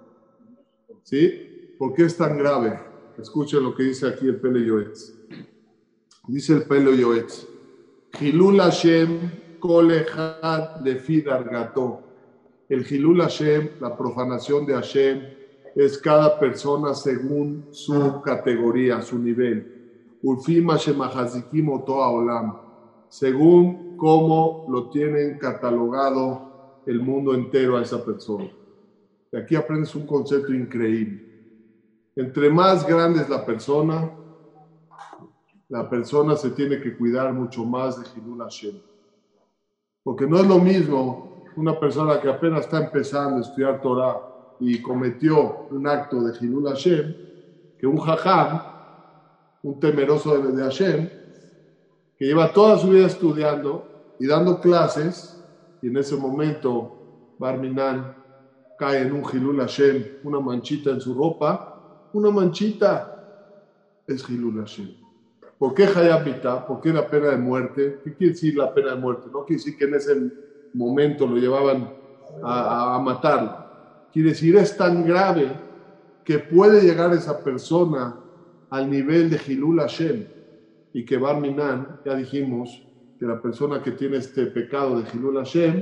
¿Sí? 1.04 1.76
¿Por 1.78 1.94
qué 1.94 2.06
es 2.06 2.18
tan 2.18 2.40
grave? 2.40 2.82
Escuchen 3.20 3.62
lo 3.62 3.76
que 3.76 3.84
dice 3.84 4.08
aquí 4.08 4.28
el 4.28 4.40
Pele 4.40 4.66
Yoetz. 4.66 5.14
Dice 6.26 6.54
el 6.54 6.64
Pele 6.64 6.96
Yoetz. 6.96 7.46
Hilul 8.22 8.62
Hashem 8.62 9.60
kol 9.60 9.92
echad 9.92 10.82
lefi 10.82 11.22
dargato. 11.22 12.00
El 12.70 12.86
Hilul 12.86 13.20
Hashem, 13.20 13.72
la 13.82 13.98
profanación 13.98 14.66
de 14.66 14.74
Hashem, 14.74 15.22
es 15.76 15.98
cada 15.98 16.40
persona 16.40 16.94
según 16.94 17.68
su 17.72 18.22
categoría, 18.22 19.02
su 19.02 19.20
nivel. 19.20 20.20
Ulfima 20.22 20.78
shemahazikim 20.78 21.70
oto 21.70 21.96
olam. 21.96 22.58
Según 23.10 23.98
cómo 23.98 24.66
lo 24.70 24.90
tienen 24.90 25.38
catalogado 25.38 26.84
el 26.86 27.02
mundo 27.02 27.34
entero 27.34 27.76
a 27.76 27.82
esa 27.82 28.04
persona. 28.04 28.50
Y 29.30 29.36
aquí 29.38 29.56
aprendes 29.56 29.94
un 29.94 30.08
concepto 30.08 30.54
increíble. 30.54 31.22
Entre 32.16 32.50
más 32.50 32.88
grande 32.88 33.22
es 33.22 33.30
la 33.30 33.46
persona, 33.46 34.10
la 35.74 35.90
persona 35.90 36.36
se 36.36 36.52
tiene 36.52 36.80
que 36.80 36.96
cuidar 36.96 37.34
mucho 37.34 37.66
más 37.66 38.00
de 38.00 38.06
Hilul 38.14 38.44
Hashem. 38.44 38.80
Porque 40.04 40.28
no 40.28 40.38
es 40.38 40.46
lo 40.46 40.60
mismo 40.60 41.34
una 41.56 41.80
persona 41.80 42.22
que 42.22 42.30
apenas 42.30 42.66
está 42.66 42.78
empezando 42.78 43.40
a 43.40 43.42
estudiar 43.42 43.82
Torah 43.82 44.22
y 44.60 44.80
cometió 44.80 45.66
un 45.72 45.88
acto 45.88 46.22
de 46.22 46.32
Hilul 46.40 46.68
Hashem, 46.68 47.16
que 47.76 47.88
un 47.88 47.98
jajam, 47.98 48.62
un 49.64 49.80
temeroso 49.80 50.40
de, 50.40 50.52
de 50.52 50.62
Hashem, 50.62 51.10
que 52.20 52.26
lleva 52.26 52.54
toda 52.54 52.78
su 52.78 52.90
vida 52.90 53.08
estudiando 53.08 53.90
y 54.20 54.28
dando 54.28 54.60
clases, 54.60 55.44
y 55.82 55.88
en 55.88 55.98
ese 55.98 56.16
momento 56.16 57.00
Barminan 57.36 58.16
cae 58.78 59.02
en 59.02 59.12
un 59.12 59.24
Hilul 59.24 59.58
Hashem, 59.58 60.08
una 60.22 60.40
manchita 60.40 60.92
en 60.92 61.02
su 61.02 61.16
ropa, 61.16 61.68
una 62.12 62.30
manchita 62.30 63.12
es 64.06 64.30
Hilul 64.30 64.60
Hashem. 64.60 65.03
¿Por 65.64 65.74
qué 65.74 65.84
Hayab 65.86 66.26
Mitah? 66.26 66.68
¿Por 66.68 66.82
qué 66.82 66.92
la 66.92 67.10
pena 67.10 67.30
de 67.30 67.38
muerte? 67.38 68.02
¿Qué 68.04 68.14
quiere 68.14 68.34
decir 68.34 68.58
la 68.58 68.74
pena 68.74 68.96
de 68.96 68.96
muerte? 68.98 69.30
No 69.32 69.46
quiere 69.46 69.60
decir 69.60 69.78
que 69.78 69.86
en 69.86 69.94
ese 69.94 70.14
momento 70.74 71.26
lo 71.26 71.38
llevaban 71.38 71.90
a, 72.44 72.96
a, 72.96 73.00
matarlo. 73.00 73.56
Quiere 74.12 74.32
decir, 74.32 74.58
es 74.58 74.76
tan 74.76 75.08
grave 75.08 75.58
que 76.26 76.40
puede 76.40 76.82
llegar 76.82 77.14
esa 77.14 77.42
persona 77.42 78.14
al 78.70 78.90
nivel 78.90 79.30
de 79.30 79.40
Hilul 79.48 79.80
Hashem 79.80 80.26
y 80.92 81.06
que 81.06 81.16
Barminan, 81.16 82.02
ya 82.04 82.14
dijimos, 82.14 82.86
que 83.18 83.26
la 83.26 83.42
persona 83.42 83.82
que 83.82 83.94
tiene 83.94 84.18
este 84.18 84.48
pecado 84.48 85.00
de 85.00 85.10
Hilul 85.14 85.38
Hashem, 85.38 85.82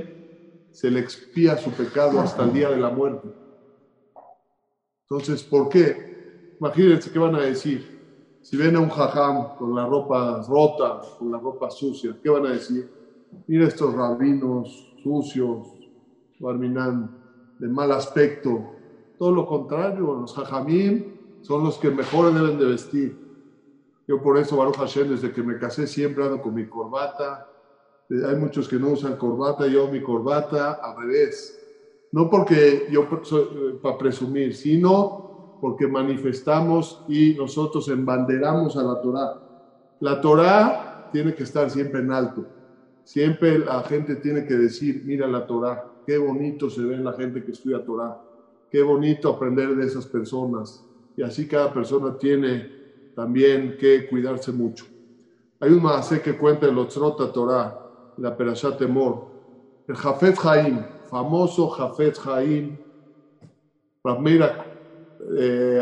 se 0.70 0.92
le 0.92 1.00
expía 1.00 1.56
su 1.56 1.72
pecado 1.72 2.20
hasta 2.20 2.44
el 2.44 2.52
día 2.52 2.68
de 2.68 2.76
la 2.76 2.90
muerte. 2.90 3.26
Entonces, 5.10 5.42
¿por 5.42 5.68
qué? 5.68 6.54
Imagínense 6.60 7.10
qué 7.10 7.18
van 7.18 7.34
a 7.34 7.40
decir. 7.40 7.91
Si 8.42 8.56
ven 8.56 8.76
un 8.76 8.90
jajam 8.90 9.56
con 9.56 9.74
la 9.74 9.86
ropa 9.86 10.42
rota, 10.48 11.00
con 11.16 11.30
la 11.30 11.38
ropa 11.38 11.70
sucia, 11.70 12.18
¿qué 12.20 12.28
van 12.28 12.46
a 12.46 12.50
decir? 12.50 12.90
Mira 13.46 13.68
estos 13.68 13.94
rabinos 13.94 14.92
sucios, 15.02 15.68
Barminan, 16.40 17.08
de 17.56 17.68
mal 17.68 17.92
aspecto. 17.92 18.74
Todo 19.16 19.30
lo 19.30 19.46
contrario, 19.46 20.12
los 20.14 20.34
jajamim 20.34 21.04
son 21.40 21.62
los 21.62 21.78
que 21.78 21.88
mejor 21.90 22.34
deben 22.34 22.58
de 22.58 22.66
vestir. 22.66 23.16
Yo 24.08 24.20
por 24.20 24.36
eso, 24.36 24.56
Baruch 24.56 24.76
Hashem, 24.76 25.10
desde 25.10 25.32
que 25.32 25.42
me 25.44 25.56
casé 25.56 25.86
siempre 25.86 26.24
ando 26.24 26.42
con 26.42 26.52
mi 26.52 26.66
corbata. 26.66 27.46
Hay 28.10 28.36
muchos 28.36 28.68
que 28.68 28.76
no 28.76 28.90
usan 28.90 29.16
corbata, 29.16 29.68
yo 29.68 29.86
mi 29.86 30.02
corbata 30.02 30.72
al 30.82 30.96
revés. 30.96 31.56
No 32.10 32.28
porque 32.28 32.88
yo 32.90 33.08
para 33.80 33.96
presumir, 33.96 34.54
sino 34.56 35.31
porque 35.62 35.86
manifestamos 35.86 37.04
y 37.06 37.34
nosotros 37.34 37.86
embanderamos 37.86 38.76
a 38.76 38.82
la 38.82 39.00
Torah. 39.00 39.40
La 40.00 40.20
Torah 40.20 41.08
tiene 41.12 41.36
que 41.36 41.44
estar 41.44 41.70
siempre 41.70 42.00
en 42.00 42.10
alto. 42.10 42.44
Siempre 43.04 43.60
la 43.60 43.80
gente 43.84 44.16
tiene 44.16 44.44
que 44.44 44.54
decir, 44.54 45.02
mira 45.04 45.28
la 45.28 45.46
Torah, 45.46 45.84
qué 46.04 46.18
bonito 46.18 46.68
se 46.68 46.82
ve 46.82 46.96
la 46.96 47.12
gente 47.12 47.44
que 47.44 47.52
estudia 47.52 47.78
Torah, 47.78 48.20
qué 48.72 48.82
bonito 48.82 49.28
aprender 49.28 49.76
de 49.76 49.86
esas 49.86 50.04
personas. 50.04 50.84
Y 51.16 51.22
así 51.22 51.46
cada 51.46 51.72
persona 51.72 52.18
tiene 52.18 52.68
también 53.14 53.76
que 53.78 54.08
cuidarse 54.08 54.50
mucho. 54.50 54.84
Hay 55.60 55.70
un 55.70 55.80
maasé 55.80 56.20
que 56.20 56.36
cuenta 56.36 56.66
el 56.66 56.76
Otzrota 56.76 57.30
Torah, 57.30 57.72
la 58.16 58.36
Perashat 58.36 58.78
Temor. 58.78 59.28
El 59.86 59.94
Jafet 59.94 60.34
Haim, 60.44 60.84
famoso 61.08 61.68
Jafet 61.68 62.18
Haim, 62.26 62.76
Ramira 64.02 64.71
eh, 65.36 65.80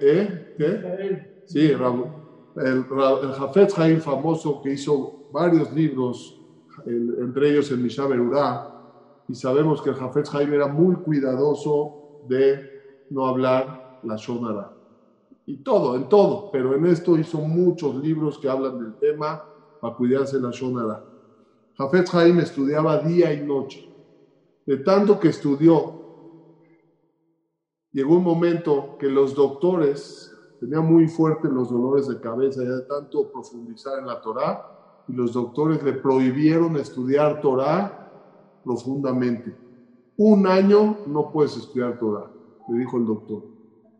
¿eh? 0.00 0.54
¿Qué? 0.56 1.32
Sí, 1.44 1.70
el, 1.70 1.76
el 2.56 3.32
Jafet 3.32 3.72
Haim 3.78 4.00
famoso 4.00 4.60
que 4.62 4.72
hizo 4.72 5.14
varios 5.30 5.72
libros, 5.72 6.40
entre 6.86 7.50
ellos 7.50 7.70
el 7.70 7.78
Mishnah 7.78 8.06
Berurah, 8.06 8.68
y 9.28 9.34
sabemos 9.34 9.80
que 9.82 9.90
el 9.90 9.96
Jafet 9.96 10.28
Haim 10.32 10.52
era 10.52 10.66
muy 10.66 10.96
cuidadoso 10.96 11.94
de 12.20 12.60
no 13.10 13.26
hablar 13.26 13.98
la 14.02 14.16
Shonara 14.16 14.72
y 15.46 15.58
todo, 15.58 15.96
en 15.96 16.08
todo, 16.08 16.50
pero 16.52 16.74
en 16.74 16.86
esto 16.86 17.18
hizo 17.18 17.40
muchos 17.40 17.96
libros 17.96 18.38
que 18.38 18.48
hablan 18.48 18.78
del 18.78 18.94
tema 18.94 19.42
para 19.80 19.94
cuidarse 19.94 20.38
la 20.38 20.50
Shonara. 20.50 21.02
Jafet 21.76 22.06
Haim 22.14 22.38
estudiaba 22.40 22.98
día 22.98 23.32
y 23.32 23.44
noche, 23.44 23.80
de 24.64 24.78
tanto 24.78 25.18
que 25.18 25.28
estudió 25.28 26.01
llegó 27.92 28.16
un 28.16 28.24
momento 28.24 28.96
que 28.98 29.08
los 29.08 29.34
doctores 29.34 30.30
tenían 30.58 30.86
muy 30.86 31.08
fuertes 31.08 31.50
los 31.50 31.70
dolores 31.70 32.06
de 32.06 32.20
cabeza, 32.20 32.62
ya 32.62 32.70
de 32.70 32.82
tanto 32.82 33.28
profundizar 33.30 33.98
en 33.98 34.06
la 34.06 34.20
Torah, 34.20 34.64
y 35.08 35.12
los 35.12 35.32
doctores 35.32 35.82
le 35.82 35.94
prohibieron 35.94 36.76
estudiar 36.76 37.40
Torah 37.40 37.92
profundamente. 38.62 39.56
Un 40.16 40.46
año 40.46 40.98
no 41.06 41.32
puedes 41.32 41.56
estudiar 41.56 41.98
Torah, 41.98 42.30
le 42.68 42.78
dijo 42.78 42.96
el 42.96 43.06
doctor. 43.06 43.44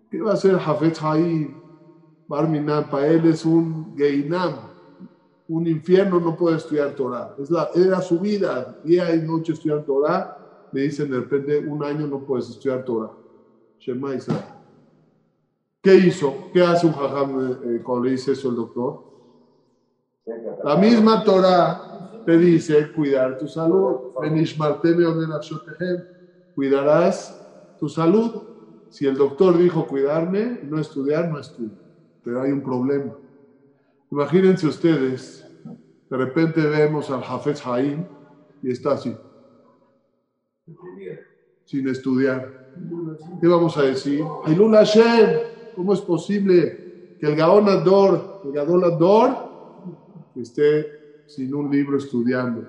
¿Qué 0.08 0.20
va 0.20 0.32
a 0.32 0.34
hacer 0.34 0.54
Hafez 0.54 1.02
Haim? 1.02 1.58
Barminan, 2.28 2.88
para 2.88 3.08
él 3.08 3.26
es 3.26 3.44
un 3.44 3.94
Geinam, 3.96 4.70
un 5.48 5.66
infierno, 5.66 6.20
no 6.20 6.36
puede 6.36 6.56
estudiar 6.56 6.94
Torah. 6.94 7.34
Es 7.38 7.50
la, 7.50 7.68
era 7.74 8.00
su 8.00 8.20
vida, 8.20 8.78
día 8.82 9.14
y 9.14 9.20
noche 9.20 9.52
estudiar 9.52 9.84
Torah. 9.84 10.32
Le 10.70 10.82
dicen 10.82 11.10
de 11.10 11.18
repente, 11.18 11.58
un 11.58 11.82
año 11.82 12.06
no 12.06 12.24
puedes 12.24 12.48
estudiar 12.48 12.84
Torah. 12.84 13.12
Shema. 13.82 14.10
¿Qué 15.82 15.94
hizo? 15.96 16.50
¿Qué 16.52 16.62
hace 16.62 16.86
un 16.86 16.92
jajam 16.92 17.58
eh, 17.64 17.82
cuando 17.82 18.08
dice 18.08 18.30
eso 18.30 18.50
el 18.50 18.54
doctor? 18.54 19.02
La 20.62 20.76
misma 20.76 21.24
Torah 21.24 22.22
te 22.24 22.38
dice 22.38 22.92
cuidar 22.92 23.36
tu 23.38 23.48
salud. 23.48 24.12
Cuidarás 26.54 27.76
tu 27.80 27.88
salud. 27.88 28.42
Si 28.88 29.04
el 29.04 29.16
doctor 29.16 29.58
dijo 29.58 29.88
cuidarme, 29.88 30.60
no 30.62 30.78
estudiar, 30.78 31.28
no 31.28 31.40
estudio. 31.40 31.76
Pero 32.22 32.40
hay 32.40 32.52
un 32.52 32.62
problema. 32.62 33.18
Imagínense 34.12 34.68
ustedes, 34.68 35.44
de 36.08 36.16
repente 36.16 36.60
vemos 36.60 37.10
al 37.10 37.24
Hafez 37.24 37.66
Haim 37.66 38.06
y 38.62 38.70
está 38.70 38.92
así, 38.92 39.16
sin 41.64 41.88
estudiar. 41.88 42.61
¿Qué 43.40 43.46
vamos 43.46 43.76
a 43.76 43.82
decir? 43.82 44.24
Hilul 44.46 44.74
Hashem, 44.74 45.30
¿cómo 45.74 45.92
es 45.92 46.00
posible 46.00 47.16
que 47.18 47.26
el 47.26 47.36
Gaon 47.36 47.68
Ador, 47.68 48.40
el 48.44 48.52
Gadol 48.52 48.84
Ador, 48.84 49.36
esté 50.36 50.86
sin 51.26 51.54
un 51.54 51.70
libro 51.70 51.98
estudiando? 51.98 52.64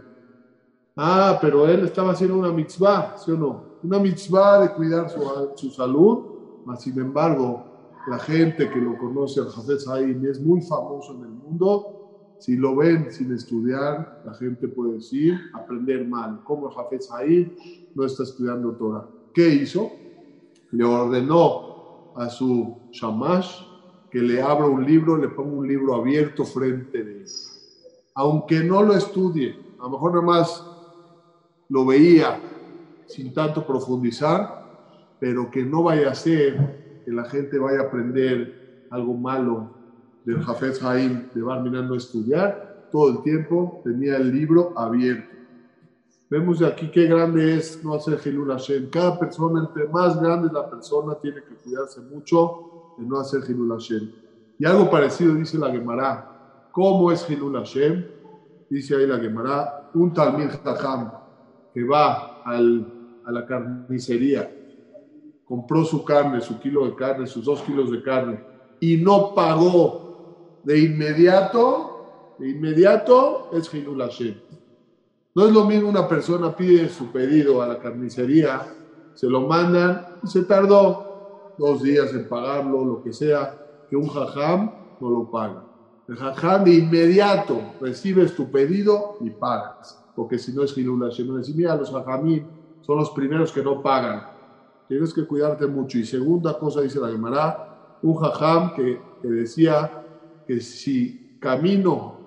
Ah, 0.95 1.38
pero 1.41 1.68
él 1.68 1.86
estaba 1.86 2.12
haciendo 2.12 2.38
una 2.38 2.51
mitzvah, 2.51 3.16
¿sí 3.18 3.32
o 3.32 3.38
no? 3.38 3.64
Una 3.84 3.99
mitzvah 3.99 4.62
de 4.62 4.74
cuidar 4.74 5.10
su, 5.10 5.20
su 5.56 5.70
salud, 5.72 6.64
mas 6.66 6.82
sin 6.82 6.99
embargo, 6.99 7.64
la 8.08 8.20
gente 8.20 8.70
que 8.70 8.80
lo 8.80 8.97
conoce 8.97 9.39
al 9.39 9.47
Hafez 9.47 9.88
Haim 9.88 10.26
es 10.26 10.39
muy 10.39 10.62
famoso 10.62 11.14
en 11.14 11.24
el 11.24 11.30
mundo. 11.30 12.36
Si 12.39 12.58
lo 12.58 12.76
ven 12.76 13.10
sin 13.12 13.34
estudiar, 13.34 14.22
la 14.26 14.34
gente 14.34 14.68
puede 14.68 14.95
decir, 14.95 15.39
aprender 15.54 16.06
mal. 16.06 16.43
Como 16.43 16.70
el 16.70 16.78
Hafez 16.78 17.10
Haim 17.12 17.56
no 17.95 18.06
está 18.06 18.24
estudiando 18.24 18.76
Torah. 18.76 19.08
¿Qué 19.34 19.50
hizo? 19.50 20.00
Le 20.72 20.84
ordenó 20.84 21.64
a 22.14 22.30
su 22.30 22.80
shamash 22.92 23.50
que 24.10 24.20
le 24.20 24.42
abra 24.42 24.68
un 24.68 24.86
libro, 24.86 25.18
le 25.18 25.30
ponga 25.30 25.56
un 25.58 25.68
libro 25.68 25.96
abierto 25.96 26.46
frente 26.46 27.04
de 27.04 27.22
él. 27.22 27.28
Aunque 28.14 28.64
no 28.64 28.84
lo 28.84 28.94
estudie, 28.96 29.56
a 29.80 29.84
lo 29.84 29.90
mejor 29.92 30.12
nada 30.14 30.26
más 30.26 30.64
lo 31.68 31.86
veía 31.86 32.40
sin 33.08 33.34
tanto 33.34 33.66
profundizar, 33.66 34.48
pero 35.18 35.50
que 35.50 35.64
no 35.64 35.84
vaya 35.84 36.12
a 36.12 36.16
ser 36.16 36.56
que 37.04 37.12
la 37.12 37.26
gente 37.26 37.58
vaya 37.58 37.80
a 37.80 37.84
aprender 37.84 38.54
algo 38.90 39.16
malo 39.16 39.74
del 40.24 40.38
Hafez 40.48 40.82
Haim 40.84 41.28
de 41.34 41.42
Barminan 41.42 41.88
no 41.88 41.96
estudiar, 41.96 42.56
todo 42.92 43.10
el 43.10 43.24
tiempo 43.24 43.82
tenía 43.84 44.18
el 44.18 44.32
libro 44.32 44.78
abierto. 44.78 45.33
Vemos 46.30 46.60
de 46.60 46.68
aquí 46.68 46.90
qué 46.90 47.06
grande 47.06 47.58
es 47.58 47.84
no 47.84 47.94
hacer 47.94 48.20
Hilul 48.24 48.52
Hashem. 48.52 48.90
Cada 48.90 49.20
persona, 49.20 49.62
entre 49.62 49.88
más 49.88 50.20
grande 50.20 50.50
la 50.52 50.70
persona, 50.70 51.16
tiene 51.22 51.44
que 51.44 51.56
cuidarse 51.56 52.02
mucho 52.02 52.96
de 52.98 53.06
no 53.06 53.20
hacer 53.20 53.42
Hilul 53.48 53.72
Hashem. 53.72 54.12
Y 54.58 54.66
algo 54.66 54.90
parecido 54.90 55.36
dice 55.36 55.58
la 55.58 55.72
Gemara. 55.72 56.70
¿Cómo 56.72 57.12
es 57.12 57.30
Hilul 57.30 57.56
Hashem? 57.56 58.06
Dice 58.70 58.96
ahí 58.96 59.06
la 59.06 59.20
Gemara, 59.20 59.92
un 59.94 60.14
Talmid 60.14 60.50
Jajam 60.64 61.12
que 61.74 61.84
va 61.84 62.42
al, 62.44 62.86
a 63.26 63.32
la 63.32 63.46
carnicería, 63.46 64.52
compró 65.46 65.84
su 65.84 66.04
carne, 66.04 66.40
su 66.40 66.60
kilo 66.60 66.86
de 66.86 66.96
carne, 66.96 67.26
sus 67.26 67.46
dos 67.46 67.62
kilos 67.64 67.92
de 67.92 68.02
carne, 68.02 68.44
y 68.80 68.98
no 68.98 69.34
pagó 69.34 70.62
de 70.64 70.80
inmediato, 70.80 72.36
de 72.40 72.50
inmediato 72.50 73.50
es 73.54 73.74
Hilul 73.74 74.02
Hashem. 74.02 74.36
No 75.36 75.46
es 75.46 75.52
lo 75.52 75.66
mismo 75.66 75.90
una 75.90 76.08
persona 76.08 76.56
pide 76.56 76.90
su 76.90 77.12
pedido 77.12 77.62
a 77.62 77.68
la 77.68 77.80
carnicería, 77.80 78.62
se 79.16 79.28
lo 79.28 79.42
mandan 79.42 80.06
y 80.24 80.28
se 80.28 80.44
tardó 80.44 81.56
dos 81.58 81.82
días 81.82 82.14
en 82.14 82.28
pagarlo, 82.28 82.86
lo 82.86 83.04
que 83.04 83.14
sea, 83.14 83.58
que 83.90 83.96
un 83.96 84.08
jajam 84.08 84.72
no 85.00 85.10
lo 85.10 85.32
paga. 85.32 85.64
El 86.08 86.18
jajam 86.18 86.66
de 86.66 86.74
inmediato 86.76 87.60
recibes 87.80 88.36
tu 88.36 88.52
pedido 88.52 89.16
y 89.22 89.32
pagas, 89.32 90.04
porque 90.16 90.38
si 90.38 90.54
no 90.54 90.64
es 90.64 90.74
Hashem. 90.74 91.28
No 91.28 91.36
decir, 91.36 91.56
mira, 91.56 91.76
los 91.76 91.92
jajamim 91.92 92.46
son 92.82 92.98
los 92.98 93.10
primeros 93.12 93.52
que 93.52 93.64
no 93.64 93.82
pagan. 93.82 94.24
Tienes 94.88 95.14
que 95.14 95.26
cuidarte 95.26 95.66
mucho. 95.66 95.98
Y 95.98 96.06
segunda 96.06 96.60
cosa 96.60 96.82
dice 96.82 97.00
la 97.00 97.10
Gemara, 97.10 98.00
un 98.04 98.16
jajam 98.18 98.74
que, 98.76 99.00
que 99.22 99.28
decía 99.30 99.90
que 100.46 100.60
si 100.60 101.38
camino 101.40 102.20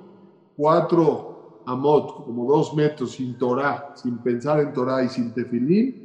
cuatro 0.57 1.36
amot, 1.67 2.25
como 2.25 2.51
dos 2.51 2.75
metros, 2.75 3.13
sin 3.13 3.37
Torah, 3.37 3.85
sin 3.95 4.23
pensar 4.23 4.61
en 4.61 4.73
Torah 4.73 5.03
y 5.05 5.09
sin 5.09 5.33
tefilín, 5.35 6.01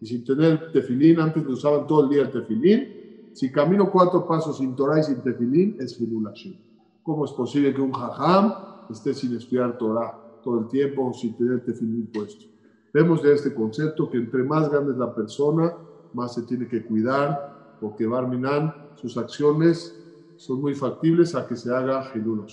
y 0.00 0.06
sin 0.06 0.24
tener 0.24 0.70
tefilín, 0.72 1.20
antes 1.20 1.44
lo 1.44 1.52
usaban 1.52 1.86
todo 1.86 2.04
el 2.04 2.08
día 2.08 2.22
el 2.22 2.30
tefilín, 2.30 2.88
si 3.32 3.50
camino 3.50 3.90
cuatro 3.90 4.26
pasos 4.26 4.58
sin 4.58 4.74
Torah 4.76 5.00
y 5.00 5.02
sin 5.02 5.22
tefilín, 5.22 5.76
es 5.78 5.96
Hashem. 5.96 6.58
¿Cómo 7.02 7.24
es 7.24 7.32
posible 7.32 7.74
que 7.74 7.80
un 7.80 7.92
jajam 7.92 8.54
esté 8.88 9.14
sin 9.14 9.34
estudiar 9.34 9.76
Torah 9.76 10.16
todo 10.40 10.60
el 10.60 10.68
tiempo, 10.68 11.12
sin 11.12 11.34
tener 11.34 11.64
tefilín 11.64 12.08
puesto? 12.12 12.44
Vemos 12.92 13.22
de 13.22 13.32
este 13.32 13.52
concepto 13.54 14.08
que 14.08 14.18
entre 14.18 14.44
más 14.44 14.68
grande 14.68 14.92
es 14.92 14.98
la 14.98 15.12
persona, 15.12 15.72
más 16.12 16.34
se 16.34 16.42
tiene 16.42 16.68
que 16.68 16.84
cuidar, 16.84 17.38
porque 17.78 18.06
Barminan, 18.06 18.72
sus 18.94 19.16
acciones 19.16 19.98
son 20.36 20.60
muy 20.60 20.74
factibles 20.74 21.34
a 21.34 21.46
que 21.46 21.56
se 21.56 21.74
haga 21.74 22.04
Hilul. 22.14 22.44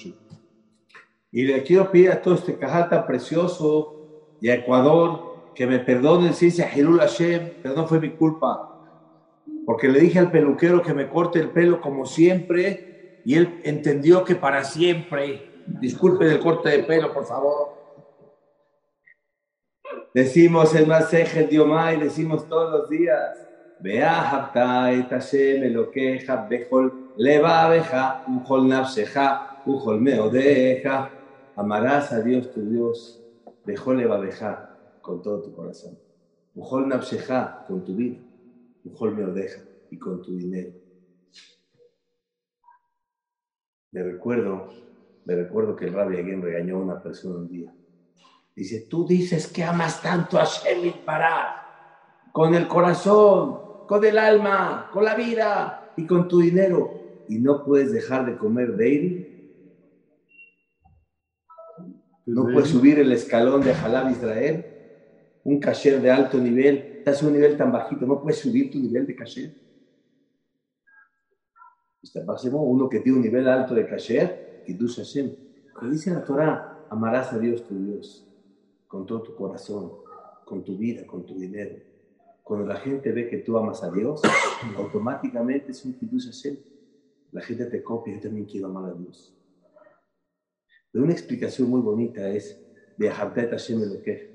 Y 1.31 1.43
le 1.43 1.63
quiero 1.63 1.91
pedir 1.91 2.11
a 2.11 2.21
todo 2.21 2.35
este 2.35 2.57
cajal 2.57 2.89
tan 2.89 3.05
precioso 3.05 4.35
y 4.41 4.49
Ecuador 4.49 5.51
que 5.53 5.67
me 5.67 5.79
perdonen 5.79 6.33
si 6.33 6.45
dice 6.45 6.69
Hilul 6.73 6.99
Hashem, 6.99 7.53
pero 7.61 7.75
no 7.75 7.87
fue 7.87 7.99
mi 7.99 8.11
culpa. 8.11 8.65
Porque 9.65 9.89
le 9.89 9.99
dije 9.99 10.19
al 10.19 10.31
peluquero 10.31 10.81
que 10.81 10.93
me 10.93 11.09
corte 11.09 11.39
el 11.39 11.49
pelo 11.49 11.81
como 11.81 12.05
siempre 12.05 13.21
y 13.25 13.35
él 13.35 13.61
entendió 13.63 14.23
que 14.23 14.35
para 14.35 14.63
siempre. 14.63 15.63
Disculpe 15.67 16.25
el 16.25 16.39
corte 16.39 16.69
de 16.69 16.83
pelo, 16.83 17.13
por 17.13 17.25
favor. 17.25 17.77
Decimos 20.13 20.73
el 20.73 20.87
Maseje 20.87 21.45
Diomai, 21.45 21.99
decimos 21.99 22.47
todos 22.47 22.71
los 22.71 22.89
días. 22.89 23.45
Beahabta 23.79 24.91
et 24.91 25.09
Hashem 25.09 25.63
elokeja 25.63 26.47
bechol 26.49 27.13
levabeja 27.15 28.25
uchol 28.27 28.67
nafseja 28.67 29.61
uchol 29.65 30.01
meodeja. 30.01 31.18
Amarás 31.59 32.13
a 32.13 32.21
Dios 32.21 32.53
tu 32.53 32.61
Dios, 32.61 33.21
bechol 33.65 33.97
levabeja 33.97 34.77
con 35.01 35.21
todo 35.21 35.41
tu 35.41 35.53
corazón. 35.53 35.99
Uchol 36.55 36.87
nafseja 36.87 37.65
con 37.67 37.83
tu 37.83 37.97
vida, 37.97 38.17
uchol 38.85 39.13
meodeja 39.13 39.61
y 39.91 39.99
con 39.99 40.21
tu 40.21 40.37
dinero. 40.37 40.71
Me 43.91 44.03
recuerdo, 44.03 44.69
me 45.25 45.35
recuerdo 45.35 45.75
que 45.75 45.87
el 45.87 45.93
rabbi 45.95 46.15
alguien 46.15 46.41
regañó 46.41 46.77
a 46.77 46.79
una 46.79 47.03
persona 47.03 47.35
un 47.39 47.49
día. 47.49 47.73
Dice, 48.55 48.87
tú 48.89 49.05
dices 49.05 49.51
que 49.51 49.65
amas 49.65 50.01
tanto 50.01 50.37
a 50.39 50.45
Hashem 50.45 51.03
para 51.03 52.29
con 52.31 52.55
el 52.55 52.69
corazón, 52.69 53.85
con 53.85 54.05
el 54.05 54.17
alma, 54.17 54.89
con 54.93 55.03
la 55.03 55.13
vida 55.13 55.91
y 55.97 56.07
con 56.07 56.29
tu 56.29 56.39
dinero. 56.39 56.93
Y 57.27 57.39
no 57.39 57.65
puedes 57.65 57.91
dejar 57.91 58.25
de 58.25 58.37
comer 58.37 58.77
daily. 58.77 59.28
No 62.33 62.43
puedes 62.53 62.69
subir 62.69 62.99
el 62.99 63.11
escalón 63.11 63.61
de 63.61 63.73
Halab 63.73 64.11
Israel. 64.11 64.65
Un 65.43 65.59
kasher 65.59 66.01
de 66.01 66.11
alto 66.11 66.37
nivel. 66.37 66.97
Estás 66.99 67.21
en 67.21 67.29
un 67.29 67.33
nivel 67.33 67.57
tan 67.57 67.71
bajito. 67.71 68.05
No 68.05 68.21
puedes 68.21 68.39
subir 68.39 68.71
tu 68.71 68.79
nivel 68.79 69.05
de 69.05 69.15
kasher. 69.15 69.53
Está 72.01 72.25
pasemos 72.25 72.61
uno 72.63 72.87
que 72.87 72.99
tiene 73.01 73.17
un 73.17 73.23
nivel 73.23 73.47
alto 73.47 73.75
de 73.75 73.85
kasher, 73.85 74.63
que 74.65 74.73
tú 74.73 74.87
Hashem. 74.87 75.31
Dice 75.89 76.11
la 76.11 76.23
Torah, 76.23 76.85
amarás 76.89 77.33
a 77.33 77.39
Dios 77.39 77.67
tu 77.67 77.77
Dios 77.77 78.25
con 78.87 79.05
todo 79.05 79.21
tu 79.21 79.35
corazón, 79.35 79.91
con 80.45 80.63
tu 80.63 80.77
vida, 80.77 81.05
con 81.05 81.25
tu 81.25 81.37
dinero. 81.37 81.75
Cuando 82.43 82.65
la 82.65 82.77
gente 82.77 83.11
ve 83.11 83.29
que 83.29 83.37
tú 83.37 83.57
amas 83.57 83.83
a 83.83 83.91
Dios, 83.91 84.21
automáticamente 84.77 85.71
es 85.71 85.85
un 85.85 85.93
Kiddush 85.93 86.25
Hashem. 86.25 86.57
La 87.31 87.41
gente 87.41 87.65
te 87.65 87.83
copia, 87.83 88.15
yo 88.15 88.21
también 88.21 88.45
quiero 88.45 88.67
amar 88.67 88.91
a 88.91 88.93
Dios. 88.93 89.38
Pero 90.91 91.03
una 91.03 91.13
explicación 91.13 91.69
muy 91.69 91.81
bonita 91.81 92.27
es, 92.29 92.59
de 92.97 93.09
Hashem 93.09 93.81
lo 93.81 94.01
que 94.01 94.33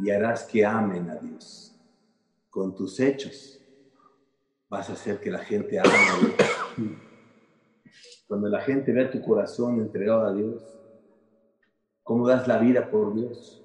y 0.00 0.10
harás 0.10 0.44
que 0.44 0.64
amen 0.64 1.08
a 1.10 1.16
Dios 1.16 1.76
con 2.48 2.74
tus 2.74 2.98
hechos. 2.98 3.60
vas 4.68 4.88
a 4.90 4.94
hacer 4.94 5.20
que 5.20 5.30
la 5.30 5.38
gente 5.38 5.78
haga 5.78 5.90
Cuando 8.26 8.48
la 8.48 8.60
gente 8.60 8.92
vea 8.92 9.10
tu 9.10 9.20
corazón 9.22 9.80
entregado 9.80 10.24
a 10.24 10.32
Dios, 10.32 10.62
cómo 12.02 12.26
das 12.26 12.46
la 12.48 12.58
vida 12.58 12.90
por 12.90 13.14
Dios, 13.14 13.64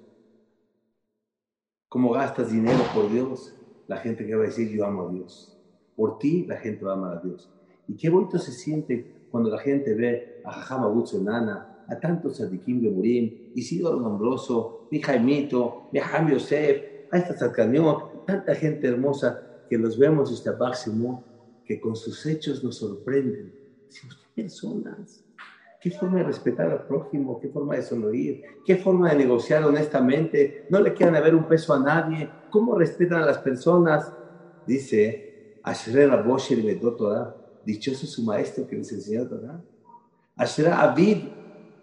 cómo 1.88 2.10
gastas 2.12 2.52
dinero 2.52 2.82
por 2.94 3.10
Dios, 3.10 3.54
la 3.86 3.98
gente 3.98 4.26
que 4.26 4.34
va 4.34 4.42
a 4.42 4.46
decir 4.46 4.68
yo 4.70 4.84
amo 4.84 5.08
a 5.08 5.12
Dios. 5.12 5.56
Por 5.94 6.18
ti 6.18 6.44
la 6.46 6.56
gente 6.56 6.84
va 6.84 6.92
a 6.92 6.96
amar 6.96 7.18
a 7.18 7.20
Dios. 7.20 7.48
Y 7.88 7.96
qué 7.96 8.10
bonito 8.10 8.38
se 8.38 8.52
siente 8.52 9.28
cuando 9.30 9.50
la 9.50 9.58
gente 9.58 9.94
ve 9.94 10.42
a 10.44 10.52
Jajama 10.52 10.92
Nana, 11.22 11.75
a 11.88 11.98
tantos 11.98 12.36
Sadikim 12.36 12.80
Gemurim, 12.80 13.52
Isidoro 13.54 14.00
Nombroso, 14.00 14.88
mi 14.90 15.00
Jaimito, 15.00 15.88
mi 15.92 16.00
Yosef, 16.30 16.82
a 17.10 17.18
esta 17.18 17.34
Tzadkaniot, 17.34 18.26
tanta 18.26 18.54
gente 18.54 18.88
hermosa 18.88 19.40
que 19.68 19.78
los 19.78 19.98
vemos 19.98 20.32
esta 20.32 20.56
máximo, 20.56 21.24
que 21.64 21.80
con 21.80 21.96
sus 21.96 22.24
hechos 22.26 22.62
nos 22.62 22.76
sorprenden. 22.76 23.52
Decimos, 23.86 24.16
qué 24.16 24.42
personas, 24.42 25.24
qué 25.80 25.90
forma 25.90 26.18
de 26.18 26.24
respetar 26.24 26.70
al 26.70 26.86
prójimo, 26.86 27.38
qué 27.40 27.48
forma 27.48 27.76
de 27.76 27.82
sonreír, 27.82 28.42
qué 28.64 28.76
forma 28.76 29.10
de 29.10 29.16
negociar 29.16 29.64
honestamente, 29.64 30.66
no 30.68 30.80
le 30.80 30.92
quieran 30.92 31.16
haber 31.16 31.34
un 31.34 31.46
peso 31.46 31.74
a 31.74 31.80
nadie, 31.80 32.28
cómo 32.50 32.74
respetan 32.74 33.22
a 33.22 33.26
las 33.26 33.38
personas. 33.38 34.12
Dice, 34.66 35.58
Asher 35.62 36.08
Rabosher 36.08 36.58
Torah, 36.80 37.34
dichoso 37.64 38.06
su 38.06 38.22
maestro 38.22 38.66
que 38.66 38.76
les 38.76 38.92
enseñó 38.92 39.26
Torah. 39.28 39.60
Asher 40.36 40.68
Aviv 40.68 41.35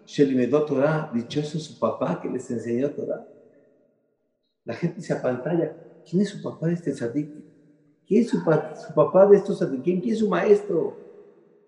Shelimedot 0.06 0.66
Torah, 0.66 1.10
dichoso 1.12 1.58
su 1.58 1.78
papá 1.78 2.20
que 2.20 2.28
les 2.28 2.50
enseñó 2.50 2.90
Torah. 2.90 3.26
La 4.64 4.74
gente 4.74 5.00
se 5.00 5.12
apantalla. 5.12 5.76
¿Quién 6.08 6.22
es 6.22 6.30
su 6.30 6.42
papá 6.42 6.66
de 6.66 6.74
este 6.74 6.92
tzadik? 6.92 7.30
¿Quién 8.06 8.22
es 8.22 8.30
su, 8.30 8.44
papá 8.44 9.26
de 9.26 9.36
estos 9.36 9.58
tzadikim? 9.58 10.00
¿Quién 10.00 10.12
es 10.12 10.18
su 10.18 10.28
maestro? 10.28 10.96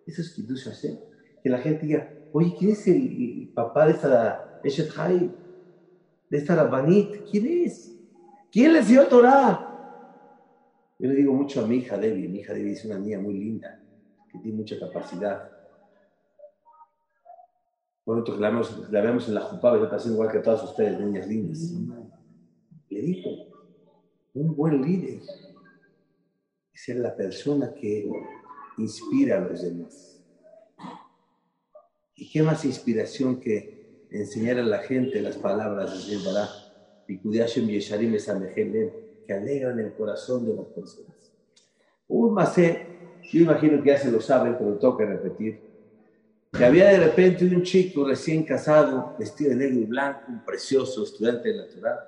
Eso 0.06 0.20
es 0.20 0.32
Kiddush 0.34 0.64
Hashem. 0.64 0.98
Que 1.42 1.48
la 1.48 1.58
gente 1.58 1.86
diga, 1.86 2.12
oye, 2.32 2.54
¿quién 2.58 2.72
es 2.72 2.86
el, 2.88 3.50
papá 3.54 3.86
de 3.86 3.92
esta 3.92 4.60
Eshet? 4.62 4.92
De 6.28 6.36
esta 6.36 6.54
Rabbanit? 6.54 7.22
¿Quién 7.30 7.46
es? 7.64 7.96
¿Quién 8.50 8.72
le 8.72 8.80
enseñó 8.80 9.06
Torah? 9.06 9.72
Yo 10.98 11.08
le 11.08 11.14
digo 11.14 11.32
mucho 11.32 11.64
a 11.64 11.66
mi 11.66 11.76
hija 11.76 11.96
Debbie. 11.96 12.28
Mi 12.28 12.40
hija 12.40 12.52
Debbie 12.52 12.72
es 12.72 12.84
una 12.84 12.98
niña 12.98 13.18
muy 13.18 13.34
linda, 13.34 13.80
que 14.30 14.38
tiene 14.38 14.58
mucha 14.58 14.78
capacidad. 14.78 15.50
Por 18.06 18.20
otro, 18.20 18.36
la 18.36 18.50
vemos, 18.50 18.88
la 18.88 19.00
vemos 19.00 19.26
en 19.26 19.34
la 19.34 19.40
Jupá, 19.40 19.76
está 19.82 19.96
haciendo 19.96 20.14
igual 20.14 20.30
que 20.30 20.38
todas 20.38 20.62
ustedes, 20.62 21.00
niñas 21.00 21.26
lindas. 21.26 21.72
Le 22.88 23.00
dijo, 23.02 23.30
un 24.32 24.54
buen 24.54 24.80
líder 24.80 25.22
es 26.72 26.84
ser 26.84 26.98
la 26.98 27.16
persona 27.16 27.74
que 27.74 28.08
inspira 28.78 29.38
a 29.38 29.40
los 29.40 29.60
demás. 29.60 30.22
¿Y 32.14 32.30
qué 32.30 32.44
más 32.44 32.64
inspiración 32.64 33.40
que 33.40 34.06
enseñar 34.12 34.60
a 34.60 34.62
la 34.62 34.78
gente 34.78 35.20
las 35.20 35.36
palabras 35.36 36.06
de 36.08 36.16
Bará? 36.18 36.48
que 39.26 39.32
alegran 39.32 39.80
el 39.80 39.92
corazón 39.94 40.46
de 40.46 40.54
las 40.54 40.66
personas. 40.66 41.32
Un 42.06 42.32
macé, 42.32 42.86
yo 43.32 43.40
imagino 43.40 43.82
que 43.82 43.88
ya 43.88 43.98
se 43.98 44.12
lo 44.12 44.20
saben, 44.20 44.54
pero 44.56 44.96
que 44.96 45.06
repetir 45.06 45.65
que 46.52 46.64
había 46.64 46.88
de 46.88 46.98
repente 46.98 47.44
un 47.44 47.62
chico 47.62 48.06
recién 48.06 48.44
casado, 48.44 49.14
vestido 49.18 49.50
de 49.50 49.56
negro 49.56 49.80
y 49.80 49.84
blanco, 49.84 50.20
un 50.28 50.44
precioso 50.44 51.04
estudiante 51.04 51.50
de 51.50 51.58
natural, 51.58 51.98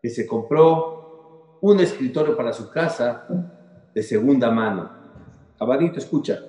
que 0.00 0.08
se 0.08 0.26
compró 0.26 1.58
un 1.60 1.80
escritorio 1.80 2.36
para 2.36 2.52
su 2.52 2.70
casa 2.70 3.26
de 3.94 4.02
segunda 4.02 4.50
mano. 4.50 4.90
Abadito, 5.58 5.98
escucha. 5.98 6.40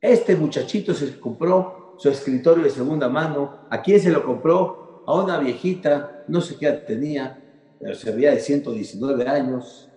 Este 0.00 0.36
muchachito 0.36 0.94
se 0.94 1.18
compró 1.18 1.94
su 1.98 2.08
escritorio 2.08 2.64
de 2.64 2.70
segunda 2.70 3.08
mano. 3.08 3.66
¿A 3.70 3.82
quién 3.82 4.00
se 4.00 4.10
lo 4.10 4.24
compró? 4.24 5.04
A 5.06 5.14
una 5.14 5.38
viejita, 5.38 6.24
no 6.28 6.40
sé 6.40 6.56
qué 6.56 6.70
tenía, 6.72 7.42
pero 7.80 7.94
se 7.94 8.10
veía 8.12 8.32
de 8.32 8.40
119 8.40 9.26
años, 9.26 9.88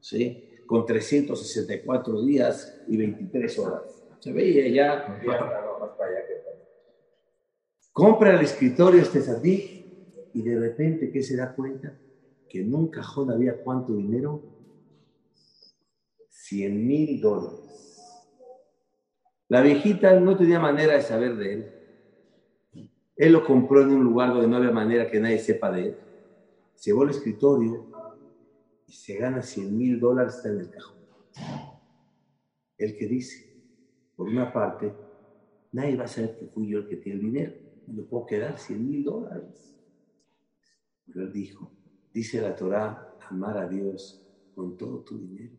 ¿sí? 0.00 0.42
con 0.66 0.84
364 0.84 2.22
días 2.22 2.80
y 2.88 2.96
23 2.96 3.58
horas. 3.58 3.95
Se 4.26 4.32
veía 4.32 4.66
ya. 4.66 5.20
Compra 7.92 8.34
el 8.34 8.40
escritorio 8.40 9.00
este 9.00 9.20
sadí 9.20 10.28
y 10.34 10.42
de 10.42 10.58
repente, 10.58 11.12
¿qué 11.12 11.22
se 11.22 11.36
da 11.36 11.54
cuenta? 11.54 11.96
Que 12.48 12.62
en 12.62 12.74
un 12.74 12.88
cajón 12.88 13.30
había 13.30 13.62
cuánto 13.62 13.94
dinero? 13.94 14.42
100 16.28 16.86
mil 16.88 17.20
dólares. 17.20 18.02
La 19.46 19.60
viejita 19.60 20.18
no 20.18 20.36
tenía 20.36 20.58
manera 20.58 20.94
de 20.94 21.02
saber 21.02 21.36
de 21.36 21.52
él. 21.52 22.90
Él 23.14 23.32
lo 23.32 23.44
compró 23.44 23.82
en 23.82 23.90
un 23.90 24.02
lugar 24.02 24.30
donde 24.30 24.48
no 24.48 24.56
había 24.56 24.72
manera 24.72 25.08
que 25.08 25.20
nadie 25.20 25.38
sepa 25.38 25.70
de 25.70 25.82
él. 25.82 25.96
Se 26.74 26.90
llevó 26.90 27.04
el 27.04 27.10
escritorio 27.10 27.86
y 28.88 28.92
se 28.92 29.18
gana 29.18 29.40
100 29.40 29.78
mil 29.78 30.00
dólares 30.00 30.44
en 30.44 30.58
el 30.58 30.70
cajón. 30.70 30.96
El 32.76 32.96
que 32.98 33.06
dice, 33.06 33.45
por 34.16 34.28
una 34.28 34.52
parte, 34.52 34.92
nadie 35.72 35.96
va 35.96 36.04
a 36.04 36.08
saber 36.08 36.38
que 36.38 36.46
fui 36.46 36.68
yo 36.68 36.78
el 36.78 36.88
que 36.88 36.96
tiene 36.96 37.20
el 37.20 37.26
dinero. 37.26 37.52
Me 37.86 37.94
lo 37.94 38.06
puedo 38.06 38.26
quedar 38.26 38.58
100 38.58 38.88
mil 38.88 39.04
dólares. 39.04 39.76
Pero 41.06 41.26
él 41.26 41.32
dijo, 41.32 41.70
dice 42.12 42.40
la 42.40 42.56
Torah, 42.56 43.16
amar 43.28 43.58
a 43.58 43.68
Dios 43.68 44.26
con 44.54 44.76
todo 44.76 45.00
tu 45.00 45.18
dinero. 45.18 45.54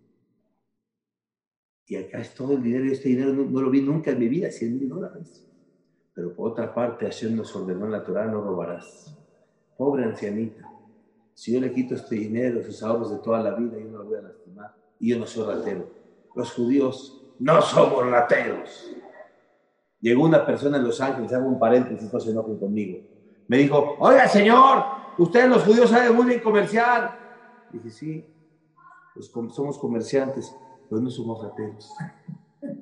Y 1.86 1.96
acá 1.96 2.20
es 2.20 2.34
todo 2.34 2.54
el 2.54 2.64
dinero, 2.64 2.86
y 2.86 2.92
este 2.92 3.10
dinero 3.10 3.32
no, 3.32 3.62
lo 3.62 3.70
vi 3.70 3.82
nunca 3.82 4.12
en 4.12 4.20
mi 4.20 4.28
vida, 4.28 4.52
100 4.52 4.74
mil 4.74 4.90
dólares. 4.90 5.46
Pero 6.14 6.36
por 6.36 6.52
otra 6.52 6.74
parte, 6.74 7.06
Hashem 7.06 7.36
nos 7.36 7.56
ordenó 7.56 7.86
en 7.86 7.92
la 7.92 8.04
Torah, 8.04 8.26
no 8.26 8.42
robarás. 8.42 9.16
Pobre 9.78 10.04
ancianita, 10.04 10.68
si 11.38 11.54
yo 11.54 11.62
le 11.62 11.72
quito 11.72 11.94
este 11.94 12.16
dinero, 12.16 12.64
sus 12.64 12.82
ahorros 12.82 13.12
de 13.12 13.20
toda 13.20 13.44
la 13.44 13.54
vida, 13.54 13.78
yo 13.78 13.86
no 13.86 14.00
lo 14.00 14.06
voy 14.06 14.18
a 14.18 14.22
lastimar. 14.24 14.76
Y 15.00 15.10
yo 15.10 15.20
no 15.20 15.28
soy 15.28 15.46
ratero. 15.46 15.88
Los 16.36 16.52
judíos 16.52 17.27
no 17.40 17.62
somos 17.62 18.10
rateros. 18.10 18.92
Llegó 20.00 20.24
una 20.24 20.46
persona 20.46 20.78
en 20.78 20.84
Los 20.84 21.02
Ángeles, 21.02 21.34
hago 21.34 21.48
un 21.48 21.60
paréntesis, 21.60 22.12
no 22.12 22.20
se 22.20 22.32
enojen 22.32 22.58
conmigo. 22.58 23.00
Me 23.48 23.58
dijo, 23.58 23.96
oiga 24.00 24.28
señor, 24.28 24.84
ustedes 25.18 25.50
los 25.50 25.64
judíos 25.64 25.90
saben 25.90 26.16
muy 26.16 26.26
bien 26.26 26.42
comerciar. 26.42 27.18
Dije, 27.72 27.90
sí, 27.90 28.26
pues 29.14 29.32
somos 29.54 29.78
comerciantes, 29.78 30.56
pero 30.90 31.02
no 31.02 31.10
somos 31.10 31.44
rateros. 31.44 31.92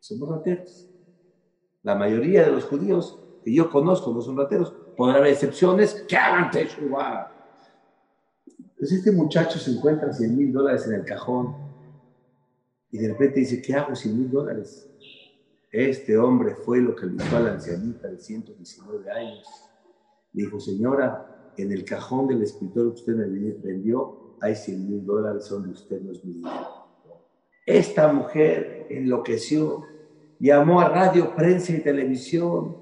Somos 0.00 0.28
rateros. 0.30 0.88
La 1.84 1.94
mayoría 1.94 2.44
de 2.44 2.50
los 2.50 2.64
judíos 2.64 3.20
que 3.44 3.54
yo 3.54 3.70
conozco 3.70 4.12
no 4.12 4.20
son 4.20 4.36
rateros. 4.36 4.74
Podrá 4.96 5.18
haber 5.18 5.32
excepciones 5.32 6.04
que 6.08 6.16
hagan. 6.16 6.46
Entonces 6.46 6.76
este 8.98 9.12
muchacho 9.12 9.60
se 9.60 9.70
encuentra 9.70 10.12
100 10.12 10.36
mil 10.36 10.52
dólares 10.52 10.88
en 10.88 10.94
el 10.94 11.04
cajón 11.04 11.61
y 12.92 12.98
de 12.98 13.08
repente 13.08 13.40
dice, 13.40 13.62
¿qué 13.62 13.74
hago 13.74 13.96
100 13.96 14.18
mil 14.18 14.30
dólares? 14.30 14.88
Este 15.72 16.18
hombre 16.18 16.54
fue 16.54 16.80
lo 16.82 16.94
que 16.94 17.06
le 17.06 17.12
dijo 17.12 17.36
a 17.36 17.40
la 17.40 17.52
ancianita 17.54 18.08
de 18.08 18.18
119 18.18 19.10
años. 19.10 19.46
Le 20.34 20.44
dijo, 20.44 20.60
señora, 20.60 21.52
en 21.56 21.72
el 21.72 21.84
cajón 21.84 22.28
del 22.28 22.42
escritorio 22.42 22.92
que 22.92 23.00
usted 23.00 23.14
me 23.14 23.26
vendió 23.54 24.36
hay 24.42 24.56
100 24.56 24.90
mil 24.90 25.06
dólares, 25.06 25.44
son 25.44 25.62
de 25.62 25.70
usted, 25.70 26.00
no 26.00 26.12
es 26.12 26.24
mi 26.24 26.34
dinero. 26.34 26.86
Esta 27.64 28.12
mujer 28.12 28.88
enloqueció, 28.90 29.84
llamó 30.40 30.80
a 30.80 30.88
radio, 30.88 31.34
prensa 31.36 31.72
y 31.72 31.78
televisión. 31.78 32.76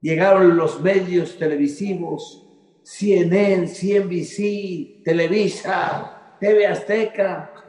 Llegaron 0.00 0.56
los 0.56 0.80
medios 0.80 1.38
televisivos, 1.38 2.48
CNN, 2.82 3.68
CNBC, 3.68 5.04
Televisa, 5.04 6.36
TV 6.40 6.66
Azteca, 6.66 7.65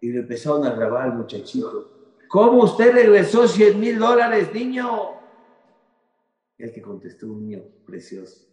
y 0.00 0.12
le 0.12 0.20
empezaron 0.20 0.64
a 0.64 0.74
grabar 0.74 1.10
al 1.10 1.16
muchachito. 1.16 2.16
¿Cómo 2.28 2.64
usted 2.64 2.92
regresó 2.92 3.48
100 3.48 3.80
mil 3.80 3.98
dólares, 3.98 4.52
niño? 4.52 4.86
El 6.58 6.72
que 6.72 6.82
contestó 6.82 7.26
un 7.26 7.46
niño 7.46 7.62
precioso. 7.86 8.46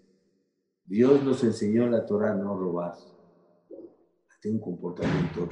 Dios 0.85 1.23
nos 1.23 1.43
enseñó 1.43 1.83
en 1.83 1.91
la 1.91 2.05
Torah 2.05 2.31
a 2.31 2.35
no 2.35 2.57
robar. 2.57 2.93
Tiene 4.41 4.57
un 4.57 4.63
comportamiento. 4.63 5.49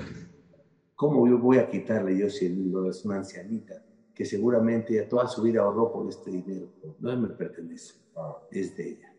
¿Cómo 0.96 1.28
yo 1.28 1.40
voy 1.40 1.58
a 1.58 1.68
quitarle 1.68 2.18
yo 2.18 2.30
100 2.30 2.58
mil 2.58 2.72
dólares 2.72 3.04
a 3.04 3.08
una 3.08 3.18
ancianita 3.18 3.84
que 4.14 4.24
seguramente 4.24 5.02
toda 5.04 5.28
su 5.28 5.42
vida 5.42 5.62
ahorró 5.62 5.92
por 5.92 6.08
este 6.08 6.30
dinero? 6.30 6.68
No 7.00 7.20
me 7.20 7.30
pertenece, 7.30 7.96
es 8.52 8.78
de 8.78 8.90
ella. 8.92 9.16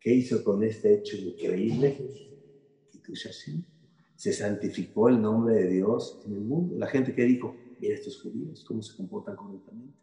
¿Qué 0.00 0.14
hizo 0.14 0.42
con 0.42 0.64
este 0.64 0.94
hecho 0.94 1.16
increíble? 1.16 1.96
Se 4.22 4.32
santificó 4.32 5.08
el 5.08 5.20
nombre 5.20 5.56
de 5.56 5.68
Dios 5.68 6.22
en 6.24 6.34
el 6.34 6.42
mundo. 6.42 6.76
La 6.78 6.86
gente 6.86 7.12
que 7.12 7.24
dijo, 7.24 7.56
mira 7.80 7.94
estos 7.94 8.22
judíos, 8.22 8.64
cómo 8.64 8.80
se 8.80 8.96
comportan 8.96 9.34
correctamente. 9.34 9.98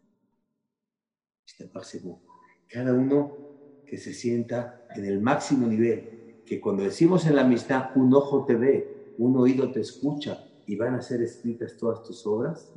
Cada 2.68 2.92
uno 2.92 3.34
que 3.86 3.96
se 3.96 4.12
sienta 4.12 4.86
en 4.94 5.06
el 5.06 5.22
máximo 5.22 5.66
nivel, 5.66 6.42
que 6.44 6.60
cuando 6.60 6.82
decimos 6.82 7.24
en 7.24 7.34
la 7.34 7.46
amistad, 7.46 7.96
un 7.96 8.12
ojo 8.12 8.44
te 8.44 8.56
ve, 8.56 9.14
un 9.16 9.38
oído 9.38 9.72
te 9.72 9.80
escucha 9.80 10.46
y 10.66 10.76
van 10.76 10.96
a 10.96 11.00
ser 11.00 11.22
escritas 11.22 11.78
todas 11.78 12.02
tus 12.02 12.26
obras, 12.26 12.74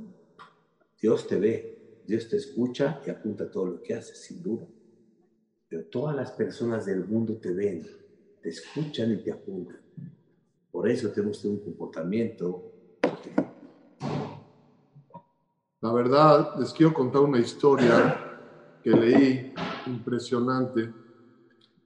Dios 1.01 1.27
te 1.27 1.37
ve, 1.37 1.77
Dios 2.07 2.29
te 2.29 2.37
escucha 2.37 3.01
y 3.05 3.09
apunta 3.09 3.51
todo 3.51 3.65
lo 3.65 3.83
que 3.83 3.95
haces, 3.95 4.17
sin 4.17 4.41
duda. 4.41 4.65
Pero 5.67 5.83
todas 5.87 6.15
las 6.15 6.31
personas 6.31 6.85
del 6.85 7.03
mundo 7.05 7.35
te 7.35 7.51
ven, 7.51 7.85
te 8.41 8.47
escuchan 8.47 9.11
y 9.11 9.17
te 9.17 9.33
apuntan. 9.33 9.83
Por 10.83 10.89
eso 10.89 11.09
tenemos 11.11 11.37
que 11.37 11.43
tener 11.43 11.59
un 11.59 11.63
comportamiento. 11.63 12.61
La 15.79 15.93
verdad, 15.93 16.55
les 16.59 16.73
quiero 16.73 16.93
contar 16.93 17.21
una 17.21 17.39
historia 17.39 18.21
que 18.81 18.89
leí 18.89 19.53
impresionante. 19.85 20.93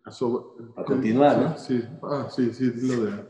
Sobre, 0.10 0.45
A 0.76 0.84
continuar, 0.84 1.38
¿no? 1.38 1.58
Sí, 1.60 1.80
ah, 2.02 2.28
sí, 2.32 2.52
sí, 2.52 2.72
lo 2.88 3.04
de. 3.04 3.24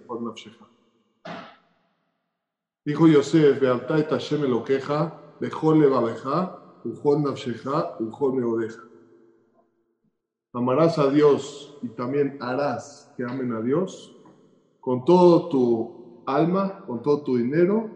Dijo 2.85 3.07
Yosef, 3.09 3.59
Bealta 3.59 3.99
et 3.99 4.07
Hashem 4.07 4.45
Elokeja, 4.45 5.21
Bechol 5.37 5.81
Levabeja, 5.81 6.63
Ujol 6.85 7.23
Nafsheja, 7.23 7.97
Ujol 7.99 8.35
Meodeja. 8.35 8.87
Amarás 10.53 10.97
a 10.97 11.09
Dios 11.09 11.77
y 11.81 11.89
también 11.89 12.37
harás 12.39 13.11
que 13.17 13.23
amen 13.25 13.51
a 13.51 13.59
Dios 13.59 14.16
con 14.87 15.03
todo 15.03 15.49
tu 15.49 15.91
alma, 16.25 16.81
con 16.85 17.03
todo 17.03 17.21
tu 17.21 17.35
dinero 17.35 17.89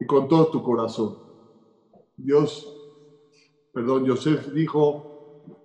y 0.00 0.06
con 0.06 0.26
todo 0.26 0.50
tu 0.50 0.62
corazón. 0.62 1.18
Dios, 2.16 2.66
perdón, 3.74 4.06
Yosef 4.06 4.50
dijo, 4.54 5.04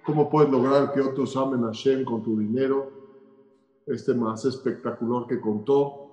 ¿cómo 0.05 0.29
puedes 0.29 0.51
lograr 0.51 0.91
que 0.91 0.99
otros 0.99 1.33
amen 1.37 1.63
a 1.63 1.67
Hashem 1.67 2.03
con 2.03 2.21
tu 2.21 2.37
dinero? 2.37 2.91
Este 3.85 4.13
más 4.13 4.43
espectacular 4.43 5.25
que 5.27 5.39
contó, 5.39 6.09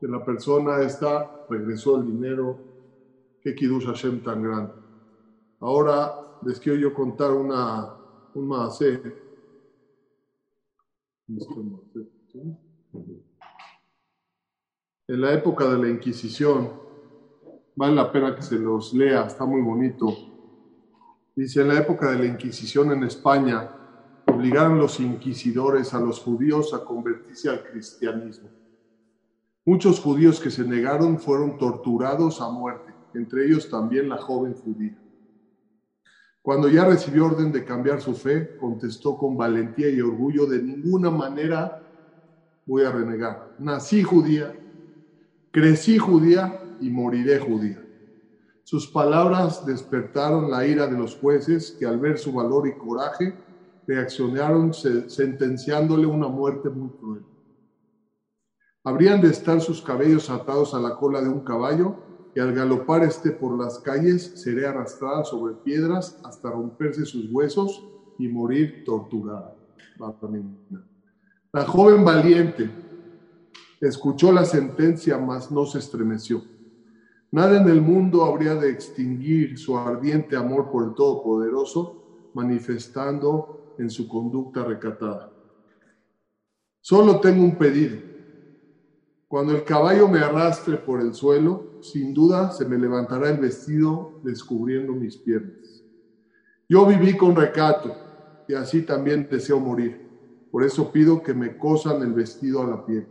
de 0.00 0.08
la 0.08 0.24
persona 0.24 0.80
esta 0.80 1.30
regresó 1.50 1.96
el 1.96 2.06
dinero, 2.06 2.58
qué 3.42 3.54
Kiddush 3.54 3.84
Hashem 3.84 4.22
tan 4.22 4.42
grande. 4.42 4.72
Ahora 5.60 6.10
les 6.40 6.58
quiero 6.58 6.78
yo 6.78 6.94
contar 6.94 7.32
una, 7.32 7.86
un 8.32 8.48
maasé. 8.48 8.98
En 15.10 15.22
la 15.22 15.32
época 15.32 15.64
de 15.70 15.78
la 15.78 15.88
Inquisición, 15.88 16.70
vale 17.74 17.94
la 17.94 18.12
pena 18.12 18.36
que 18.36 18.42
se 18.42 18.58
los 18.58 18.92
lea, 18.92 19.24
está 19.24 19.46
muy 19.46 19.62
bonito. 19.62 20.14
Dice, 21.34 21.62
en 21.62 21.68
la 21.68 21.78
época 21.78 22.10
de 22.10 22.18
la 22.18 22.26
Inquisición 22.26 22.92
en 22.92 23.04
España, 23.04 23.70
obligaron 24.26 24.78
los 24.78 25.00
inquisidores 25.00 25.94
a 25.94 26.00
los 26.00 26.20
judíos 26.20 26.74
a 26.74 26.84
convertirse 26.84 27.48
al 27.48 27.62
cristianismo. 27.62 28.50
Muchos 29.64 29.98
judíos 29.98 30.40
que 30.40 30.50
se 30.50 30.62
negaron 30.62 31.18
fueron 31.18 31.56
torturados 31.56 32.42
a 32.42 32.50
muerte, 32.50 32.92
entre 33.14 33.46
ellos 33.46 33.70
también 33.70 34.10
la 34.10 34.18
joven 34.18 34.52
judía. 34.52 34.98
Cuando 36.42 36.68
ya 36.68 36.84
recibió 36.84 37.24
orden 37.24 37.50
de 37.50 37.64
cambiar 37.64 38.02
su 38.02 38.12
fe, 38.12 38.58
contestó 38.58 39.16
con 39.16 39.38
valentía 39.38 39.88
y 39.88 40.02
orgullo, 40.02 40.44
de 40.44 40.62
ninguna 40.62 41.10
manera 41.10 41.82
voy 42.66 42.84
a 42.84 42.92
renegar. 42.92 43.54
Nací 43.58 44.02
judía, 44.02 44.54
crecí 45.50 45.98
judía 45.98 46.60
y 46.80 46.90
moriré 46.90 47.38
judía. 47.38 47.82
Sus 48.64 48.86
palabras 48.86 49.64
despertaron 49.64 50.50
la 50.50 50.66
ira 50.66 50.86
de 50.86 50.98
los 50.98 51.16
jueces 51.16 51.76
que 51.78 51.86
al 51.86 51.98
ver 51.98 52.18
su 52.18 52.32
valor 52.32 52.68
y 52.68 52.76
coraje 52.76 53.34
reaccionaron 53.86 54.74
sentenciándole 54.74 56.06
una 56.06 56.28
muerte 56.28 56.68
muy 56.68 56.90
cruel. 56.90 57.24
Habrían 58.84 59.20
de 59.20 59.28
estar 59.28 59.60
sus 59.60 59.80
cabellos 59.80 60.28
atados 60.28 60.74
a 60.74 60.80
la 60.80 60.96
cola 60.96 61.22
de 61.22 61.28
un 61.28 61.40
caballo 61.40 61.96
y 62.34 62.40
al 62.40 62.52
galopar 62.52 63.02
este 63.04 63.30
por 63.30 63.58
las 63.58 63.78
calles 63.78 64.32
seré 64.36 64.66
arrastrada 64.66 65.24
sobre 65.24 65.54
piedras 65.54 66.20
hasta 66.22 66.50
romperse 66.50 67.06
sus 67.06 67.32
huesos 67.32 67.82
y 68.18 68.28
morir 68.28 68.84
torturada. 68.84 69.54
La 71.52 71.64
joven 71.64 72.04
valiente 72.04 72.70
escuchó 73.80 74.32
la 74.32 74.44
sentencia, 74.44 75.18
mas 75.18 75.50
no 75.50 75.66
se 75.66 75.78
estremeció. 75.78 76.44
Nada 77.30 77.60
en 77.60 77.68
el 77.68 77.80
mundo 77.80 78.24
habría 78.24 78.54
de 78.54 78.70
extinguir 78.70 79.58
su 79.58 79.76
ardiente 79.76 80.34
amor 80.34 80.70
por 80.70 80.84
el 80.84 80.94
Todopoderoso, 80.94 81.98
manifestando 82.32 83.58
en 83.76 83.90
su 83.90 84.08
conducta 84.08 84.64
recatada. 84.64 85.30
Solo 86.80 87.20
tengo 87.20 87.44
un 87.44 87.56
pedido. 87.56 87.98
Cuando 89.28 89.54
el 89.54 89.62
caballo 89.62 90.08
me 90.08 90.20
arrastre 90.20 90.78
por 90.78 91.02
el 91.02 91.12
suelo, 91.12 91.74
sin 91.80 92.14
duda 92.14 92.50
se 92.50 92.64
me 92.64 92.78
levantará 92.78 93.28
el 93.28 93.38
vestido 93.38 94.18
descubriendo 94.22 94.94
mis 94.94 95.18
piernas. 95.18 95.84
Yo 96.66 96.86
viví 96.86 97.16
con 97.16 97.36
recato 97.36 97.94
y 98.46 98.54
así 98.54 98.82
también 98.82 99.28
deseo 99.30 99.60
morir. 99.60 100.08
Por 100.50 100.64
eso 100.64 100.90
pido 100.90 101.22
que 101.22 101.34
me 101.34 101.58
cosan 101.58 102.02
el 102.02 102.14
vestido 102.14 102.62
a 102.62 102.66
la 102.66 102.84
piel. 102.84 103.06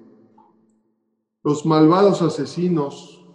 Los 1.48 1.66
malvados 1.66 2.22
asesinos 2.22 3.26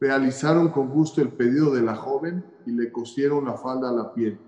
realizaron 0.00 0.70
con 0.70 0.88
gusto 0.88 1.20
el 1.20 1.28
pedido 1.28 1.70
de 1.70 1.82
la 1.82 1.94
joven 1.94 2.42
y 2.64 2.70
le 2.70 2.90
cosieron 2.90 3.44
la 3.44 3.52
falda 3.52 3.90
a 3.90 3.92
la 3.92 4.14
piel. 4.14 4.40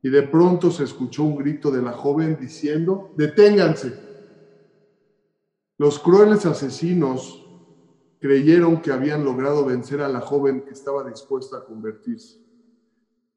Y 0.00 0.08
de 0.08 0.22
pronto 0.22 0.70
se 0.70 0.84
escuchó 0.84 1.24
un 1.24 1.34
grito 1.34 1.72
de 1.72 1.82
la 1.82 1.90
joven 1.90 2.38
diciendo, 2.40 3.10
deténganse. 3.16 3.98
Los 5.76 5.98
crueles 5.98 6.46
asesinos 6.46 7.44
creyeron 8.20 8.80
que 8.80 8.92
habían 8.92 9.24
logrado 9.24 9.64
vencer 9.64 10.00
a 10.00 10.08
la 10.08 10.20
joven 10.20 10.60
que 10.60 10.74
estaba 10.74 11.02
dispuesta 11.02 11.56
a 11.56 11.64
convertirse. 11.64 12.38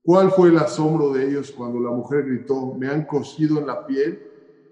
¿Cuál 0.04 0.30
fue 0.30 0.50
el 0.50 0.60
asombro 0.60 1.12
de 1.12 1.28
ellos 1.28 1.50
cuando 1.50 1.80
la 1.80 1.90
mujer 1.90 2.26
gritó, 2.26 2.76
me 2.76 2.90
han 2.90 3.06
cosido 3.06 3.58
en 3.58 3.66
la 3.66 3.88
piel, 3.88 4.22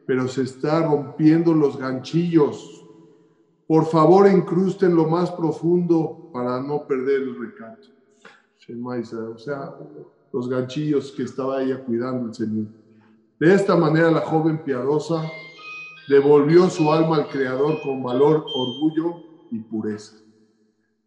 pero 0.05 0.27
se 0.27 0.43
está 0.43 0.83
rompiendo 0.85 1.55
los 1.55 1.75
ganchillos? 1.75 2.78
Por 3.69 3.85
favor, 3.85 4.27
incrusten 4.27 4.95
lo 4.95 5.07
más 5.07 5.29
profundo 5.29 6.31
para 6.33 6.59
no 6.59 6.87
perder 6.87 7.21
el 7.21 7.39
recato. 7.39 7.87
O 9.31 9.37
sea, 9.37 9.75
los 10.33 10.49
ganchillos 10.49 11.11
que 11.11 11.21
estaba 11.21 11.61
ella 11.61 11.83
cuidando 11.85 12.29
el 12.29 12.33
Señor. 12.33 12.65
De 13.39 13.53
esta 13.53 13.75
manera 13.75 14.09
la 14.09 14.21
joven 14.21 14.63
piadosa 14.63 15.23
devolvió 16.07 16.67
su 16.71 16.91
alma 16.91 17.17
al 17.17 17.29
Creador 17.29 17.79
con 17.83 18.01
valor, 18.01 18.43
orgullo 18.55 19.21
y 19.51 19.59
pureza. 19.59 20.15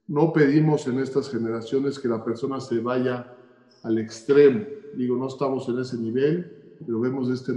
No 0.07 0.33
pedimos 0.33 0.87
en 0.87 1.01
estas 1.01 1.29
generaciones 1.29 1.99
que 1.99 2.07
la 2.07 2.25
persona 2.25 2.61
se 2.61 2.79
vaya 2.79 3.35
al 3.83 3.99
extremo. 3.99 4.65
Digo, 4.95 5.17
no 5.17 5.27
estamos 5.27 5.69
en 5.69 5.81
ese 5.81 5.99
nivel, 5.99 6.77
pero 6.87 7.01
vemos 7.01 7.29
este 7.29 7.53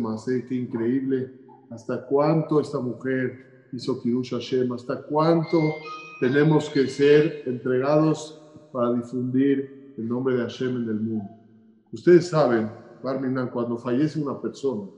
qué 0.47 0.55
increíble. 0.55 1.31
Hasta 1.69 2.07
cuánto 2.07 2.59
esta 2.59 2.79
mujer 2.79 3.54
hizo 3.75 4.01
Kirush 4.01 4.31
Hashem, 4.31 4.71
hasta 4.71 5.01
cuánto 5.03 5.57
tenemos 6.19 6.69
que 6.69 6.87
ser 6.87 7.43
entregados 7.45 8.41
para 8.71 8.93
difundir 8.93 9.93
el 9.97 10.07
nombre 10.07 10.35
de 10.35 10.41
Hashem 10.43 10.83
en 10.83 10.89
el 10.89 10.99
mundo. 10.99 11.29
Ustedes 11.91 12.29
saben, 12.29 12.71
Barminan, 13.03 13.49
cuando 13.49 13.77
fallece 13.77 14.19
una 14.19 14.41
persona, 14.41 14.89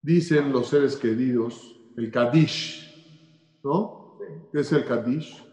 dicen 0.00 0.52
los 0.52 0.68
seres 0.68 0.96
queridos, 0.96 1.78
el 1.96 2.10
Kadish, 2.10 3.60
¿no? 3.62 4.18
¿Qué 4.50 4.60
es 4.60 4.72
el 4.72 4.84
Kadish? 4.84 5.44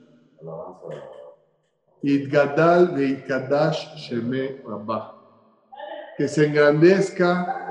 Idgadal 2.01 2.95
de 2.95 3.25
Sheme 3.97 4.61
Rabbah. 4.65 5.15
Que 6.17 6.27
se 6.27 6.47
engrandezca 6.47 7.68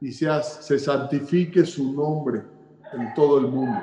y 0.00 0.12
se 0.12 0.78
santifique 0.78 1.64
su 1.64 1.92
nombre 1.92 2.42
en 2.92 3.14
todo 3.14 3.38
el 3.38 3.46
mundo. 3.48 3.78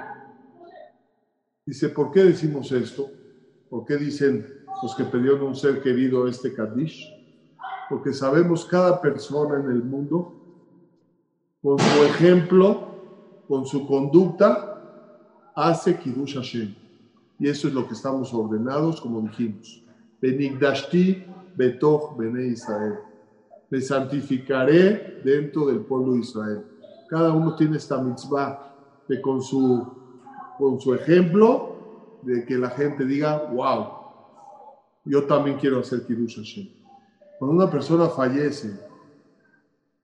Dice, 1.65 1.89
¿por 1.89 2.11
qué 2.11 2.23
decimos 2.23 2.71
esto? 2.71 3.09
¿Por 3.69 3.85
qué 3.85 3.97
dicen 3.97 4.45
los 4.81 4.95
que 4.95 5.05
pidieron 5.05 5.43
un 5.43 5.55
ser 5.55 5.81
querido 5.81 6.27
este 6.27 6.53
Kadish? 6.53 7.09
Porque 7.89 8.13
sabemos 8.13 8.65
cada 8.65 9.01
persona 9.01 9.59
en 9.59 9.69
el 9.71 9.83
mundo, 9.83 10.33
con 11.61 11.79
su 11.79 12.03
ejemplo, 12.03 13.43
con 13.47 13.65
su 13.65 13.87
conducta, 13.87 15.51
hace 15.55 15.97
Kiddush 15.97 16.35
Hashem. 16.35 16.75
Y 17.39 17.47
eso 17.47 17.67
es 17.67 17.73
lo 17.73 17.87
que 17.87 17.93
estamos 17.93 18.33
ordenados, 18.33 19.01
como 19.01 19.21
dijimos. 19.21 19.83
Benigdashti 20.21 21.25
betoch 21.55 22.17
bene 22.17 22.47
Israel 22.47 23.12
me 23.73 23.81
santificaré 23.81 25.19
dentro 25.25 25.65
del 25.65 25.79
pueblo 25.79 26.13
de 26.13 26.19
Israel. 26.19 26.63
Cada 27.09 27.31
uno 27.31 27.55
tiene 27.55 27.77
esta 27.77 27.99
mitzvah 27.99 28.71
de 29.07 29.19
con 29.19 29.41
su, 29.41 29.83
con 30.59 30.79
su 30.79 30.93
ejemplo, 30.93 32.19
de 32.21 32.45
que 32.45 32.55
la 32.55 32.69
gente 32.69 33.03
diga, 33.03 33.49
wow, 33.51 33.87
yo 35.05 35.23
también 35.23 35.57
quiero 35.57 35.79
hacer 35.79 36.05
Kiddush 36.05 36.35
Hashem. 36.35 36.69
Cuando 37.39 37.63
una 37.63 37.71
persona 37.71 38.09
fallece, 38.09 38.79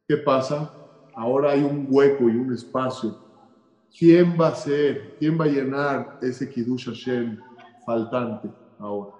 ¿qué 0.07 0.17
pasa? 0.17 0.73
Ahora 1.13 1.51
hay 1.51 1.61
un 1.61 1.85
hueco 1.91 2.27
y 2.27 2.37
un 2.37 2.51
espacio 2.51 3.19
¿quién 3.95 4.35
va 4.35 4.47
a 4.47 4.55
ser, 4.55 5.15
quién 5.19 5.39
va 5.39 5.45
a 5.45 5.47
llenar 5.47 6.17
ese 6.23 6.49
Kiddush 6.49 6.85
Hashem 6.85 7.39
faltante 7.85 8.49
ahora? 8.79 9.13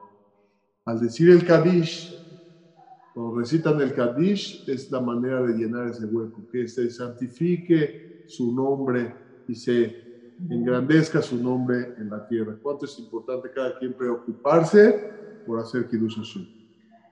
Al 0.86 1.00
decir 1.00 1.30
el 1.30 1.46
Kadish, 1.46 2.20
cuando 3.20 3.38
recitan 3.38 3.82
el 3.82 3.94
Kadish, 3.94 4.64
es 4.66 4.90
la 4.90 5.02
manera 5.02 5.42
de 5.42 5.54
llenar 5.54 5.90
ese 5.90 6.06
hueco, 6.06 6.42
que 6.50 6.66
se 6.70 6.90
santifique 6.90 8.24
su 8.26 8.56
nombre 8.56 9.14
y 9.46 9.56
se 9.56 9.94
engrandezca 10.50 11.22
su 11.22 11.38
nombre 11.38 11.96
en 11.98 12.10
la 12.10 12.26
tierra. 12.26 12.58
¿Cuánto 12.62 12.86
es 12.86 12.98
importante 12.98 13.52
cada 13.54 13.78
quien 13.78 13.94
preocuparse 13.94 15.04
por 15.46 15.60
hacer 15.60 15.90
Kiddush 15.90 16.16
Hashem? 16.16 16.48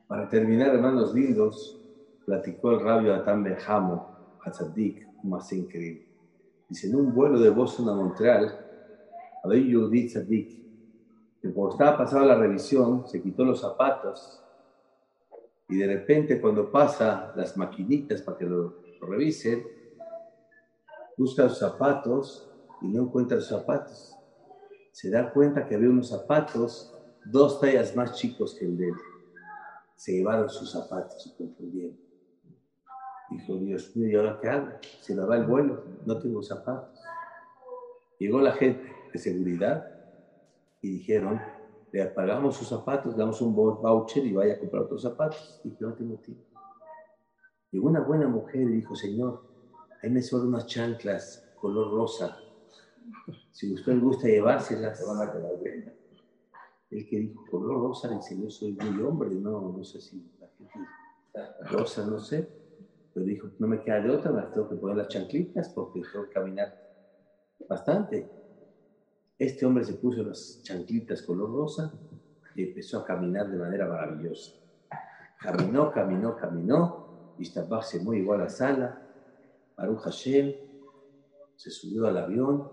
Para 0.07 0.29
terminar, 0.29 0.73
hermanos 0.75 1.13
lindos, 1.13 1.77
platicó 2.25 2.71
el 2.71 2.79
rabio 2.79 3.13
Atan 3.13 3.43
Benjamo, 3.43 4.09
Hatzadik, 4.45 5.05
más 5.23 5.51
increíble. 5.51 6.07
Dice, 6.69 6.87
en 6.87 6.95
un 6.95 7.13
vuelo 7.13 7.37
de 7.37 7.49
Boston 7.49 7.89
a 7.89 7.93
Montreal, 7.93 8.55
un 9.43 9.53
Yudit 9.53 10.07
Tzadik, 10.07 10.51
que 11.41 11.51
cuando 11.51 11.73
estaba 11.73 11.97
pasando 11.97 12.27
la 12.27 12.35
revisión, 12.35 13.05
se 13.05 13.21
quitó 13.21 13.43
los 13.43 13.59
zapatos 13.59 14.41
y 15.69 15.77
de 15.77 15.87
repente 15.87 16.39
cuando 16.39 16.71
pasa 16.71 17.33
las 17.35 17.57
maquinitas 17.57 18.21
para 18.21 18.37
que 18.37 18.45
lo, 18.45 18.75
lo 18.99 19.07
revisen, 19.07 19.65
busca 21.17 21.43
los 21.43 21.57
zapatos 21.57 22.49
y 22.81 22.87
no 22.87 23.03
encuentra 23.03 23.37
los 23.37 23.47
zapatos. 23.47 24.15
Se 24.91 25.09
da 25.09 25.31
cuenta 25.31 25.65
que 25.65 25.75
había 25.75 25.89
unos 25.89 26.09
zapatos 26.09 26.93
dos 27.25 27.59
tallas 27.59 27.95
más 27.95 28.13
chicos 28.13 28.55
que 28.57 28.65
el 28.65 28.77
de 28.77 28.87
él. 28.89 28.95
Se 29.95 30.13
llevaron 30.13 30.49
sus 30.49 30.71
zapatos 30.71 31.25
y 31.25 31.35
confundieron. 31.37 31.97
Dijo, 33.29 33.55
Dios 33.57 33.95
mío, 33.95 34.09
¿y 34.09 34.15
ahora 34.15 34.39
qué 34.41 34.47
hago? 34.47 34.69
Se 35.01 35.13
me 35.13 35.25
va 35.25 35.35
el 35.35 35.45
vuelo, 35.45 35.83
no 36.05 36.17
tengo 36.17 36.41
zapatos. 36.41 36.97
Llegó 38.19 38.39
la 38.39 38.53
gente 38.53 38.89
de 39.11 39.19
seguridad 39.19 39.85
y 40.81 40.91
dijeron, 40.91 41.41
le 41.91 42.05
pagamos 42.07 42.55
sus 42.55 42.67
zapatos, 42.67 43.13
le 43.13 43.19
damos 43.19 43.41
un 43.41 43.55
voucher 43.55 44.25
y 44.25 44.33
vaya 44.33 44.53
a 44.53 44.59
comprar 44.59 44.83
otros 44.83 45.01
zapatos. 45.01 45.59
Y 45.63 45.75
yo 45.77 45.87
no 45.87 45.95
tengo 45.95 46.17
tiempo. 46.17 46.43
Llegó 47.71 47.87
una 47.87 48.01
buena 48.01 48.27
mujer 48.27 48.61
y 48.61 48.75
dijo, 48.75 48.95
Señor, 48.95 49.41
ahí 50.01 50.09
me 50.09 50.21
sobran 50.21 50.49
unas 50.49 50.65
chanclas 50.65 51.43
color 51.55 51.91
rosa. 51.91 52.37
Si 53.51 53.73
usted 53.73 53.99
gusta 53.99 54.27
llevárselas, 54.27 55.05
van 55.05 55.27
a 55.27 55.31
quedar 55.31 55.59
bien. 55.61 55.93
El 56.89 57.07
que 57.07 57.19
dijo 57.19 57.43
color 57.49 57.81
rosa, 57.81 58.09
dice, 58.09 58.39
yo 58.39 58.49
soy 58.49 58.73
muy 58.73 59.01
hombre, 59.03 59.31
no, 59.31 59.73
no 59.75 59.83
sé 59.83 59.99
si 59.99 60.23
la 60.39 60.47
gente 60.47 60.79
rosa, 61.69 62.05
no 62.05 62.19
sé. 62.19 62.49
Pero 63.13 63.25
dijo, 63.25 63.49
no 63.57 63.67
me 63.67 63.81
queda 63.81 64.01
de 64.01 64.11
otra, 64.11 64.31
me 64.31 64.43
tengo 64.43 64.69
que 64.69 64.75
poner 64.75 64.97
las 64.97 65.07
chanclitas 65.07 65.69
porque 65.73 66.01
tengo 66.11 66.25
que 66.25 66.31
caminar 66.31 66.73
bastante. 67.67 68.29
Este 69.37 69.65
hombre 69.65 69.83
se 69.83 69.93
puso 69.93 70.23
las 70.23 70.61
chanclitas 70.63 71.21
color 71.21 71.51
rosa 71.51 71.93
y 72.55 72.63
empezó 72.63 72.99
a 72.99 73.05
caminar 73.05 73.49
de 73.49 73.57
manera 73.57 73.87
maravillosa. 73.87 74.53
Caminó, 75.39 75.91
caminó, 75.91 76.35
caminó, 76.35 77.35
y 77.37 77.45
se 77.45 77.61
igual 78.15 78.41
a 78.41 78.43
la 78.45 78.49
sala. 78.49 79.01
Baruch 79.75 79.99
Hashem 79.99 80.55
se 81.55 81.69
subió 81.69 82.07
al 82.07 82.17
avión. 82.17 82.67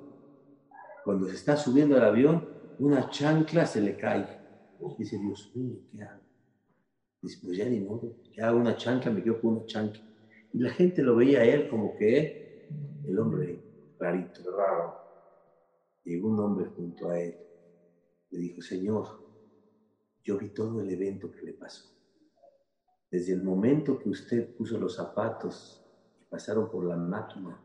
Cuando 1.04 1.26
se 1.26 1.34
está 1.34 1.54
subiendo 1.54 1.96
al 1.96 2.04
avión, 2.04 2.48
una 2.78 3.10
chancla 3.10 3.66
se 3.66 3.82
le 3.82 3.96
cae. 3.98 4.26
Dice, 4.98 5.18
Dios 5.18 5.52
mío, 5.54 5.76
¿qué 5.90 6.02
hago? 6.02 6.22
Dice, 7.20 7.38
pues 7.42 7.58
ya 7.58 7.66
ni 7.66 7.80
modo, 7.80 8.16
ya 8.34 8.48
hago 8.48 8.58
una 8.58 8.76
chancla, 8.76 9.10
me 9.10 9.22
quedo 9.22 9.40
con 9.40 9.56
una 9.56 9.66
chancla. 9.66 10.02
Y 10.52 10.58
la 10.58 10.70
gente 10.70 11.02
lo 11.02 11.16
veía 11.16 11.40
a 11.40 11.44
él 11.44 11.68
como 11.68 11.94
que 11.96 12.68
el 13.04 13.18
hombre 13.18 13.62
rarito, 13.98 14.42
raro. 14.56 15.03
Llegó 16.04 16.28
un 16.28 16.40
hombre 16.40 16.66
junto 16.66 17.08
a 17.08 17.18
él. 17.18 17.38
Le 18.30 18.38
dijo, 18.38 18.60
Señor, 18.60 19.08
yo 20.22 20.38
vi 20.38 20.52
todo 20.52 20.80
el 20.80 20.90
evento 20.90 21.30
que 21.30 21.46
le 21.46 21.54
pasó. 21.54 21.84
Desde 23.10 23.32
el 23.32 23.42
momento 23.42 23.98
que 23.98 24.08
usted 24.08 24.54
puso 24.54 24.78
los 24.78 24.96
zapatos 24.96 25.86
y 26.18 26.24
pasaron 26.24 26.70
por 26.70 26.86
la 26.86 26.96
máquina 26.96 27.62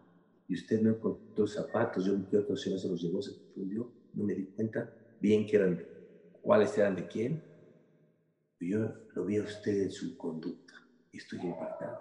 y 0.47 0.55
usted 0.55 0.81
no 0.81 0.91
encontró 0.91 1.47
zapatos, 1.47 2.05
yo 2.05 2.15
vi 2.15 2.27
que 2.27 2.37
otro 2.37 2.55
señor 2.55 2.79
se 2.79 2.87
los 2.87 3.01
llevó, 3.01 3.21
se 3.21 3.35
confundió, 3.35 3.93
no 4.13 4.23
me 4.25 4.35
di 4.35 4.45
cuenta 4.47 4.93
bien 5.19 5.45
que 5.45 5.55
eran, 5.55 5.85
cuáles 6.41 6.77
eran 6.77 6.95
de 6.95 7.07
quién. 7.07 7.43
Yo 8.59 8.93
lo 9.15 9.25
vi 9.25 9.37
a 9.37 9.43
usted 9.43 9.83
en 9.83 9.91
su 9.91 10.15
conducta 10.17 10.73
y 11.11 11.17
estoy 11.17 11.39
impactado. 11.39 11.99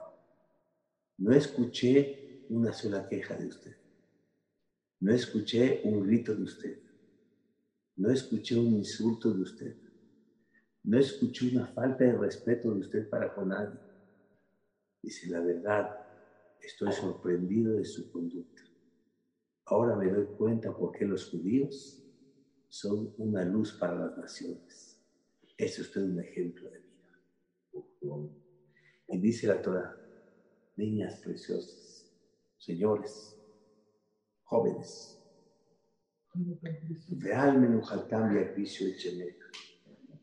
No 1.18 1.32
escuché 1.32 2.42
una 2.48 2.72
sola 2.72 3.06
queja 3.08 3.36
de 3.36 3.46
usted. 3.46 3.72
No 5.00 5.12
escuché 5.12 5.80
un 5.84 6.04
grito 6.04 6.34
de 6.34 6.42
usted. 6.42 6.78
No 7.96 8.10
escuché 8.10 8.58
un 8.58 8.74
insulto 8.74 9.32
de 9.32 9.42
usted. 9.42 9.76
No 10.84 10.98
escuché 10.98 11.48
una 11.54 11.66
falta 11.66 12.04
de 12.04 12.16
respeto 12.16 12.72
de 12.72 12.80
usted 12.80 13.08
para 13.08 13.32
con 13.32 13.48
nadie. 13.48 13.78
Dice, 15.02 15.28
la 15.28 15.40
verdad, 15.40 15.96
estoy 16.60 16.92
sorprendido 16.92 17.76
de 17.76 17.84
su 17.84 18.10
conducta. 18.10 18.62
Ahora 19.66 19.94
me 19.96 20.10
doy 20.10 20.26
cuenta 20.36 20.74
por 20.76 20.92
qué 20.92 21.04
los 21.04 21.30
judíos 21.30 22.02
son 22.68 23.12
una 23.18 23.44
luz 23.44 23.76
para 23.78 23.94
las 23.94 24.16
naciones. 24.16 24.98
Es 25.56 25.78
usted 25.78 26.02
un 26.02 26.20
ejemplo 26.20 26.68
de 26.70 26.78
vida. 26.80 26.88
Y 29.08 29.18
dice 29.18 29.46
la 29.46 29.60
Torah, 29.60 29.96
niñas 30.76 31.20
preciosas, 31.20 32.06
señores, 32.56 33.37
jóvenes, 34.48 35.18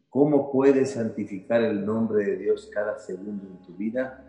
¿Cómo 0.10 0.52
puedes 0.52 0.92
santificar 0.92 1.62
el 1.62 1.86
nombre 1.86 2.26
de 2.26 2.38
Dios 2.38 2.70
cada 2.74 2.98
segundo 2.98 3.46
en 3.48 3.62
tu 3.62 3.74
vida? 3.76 4.24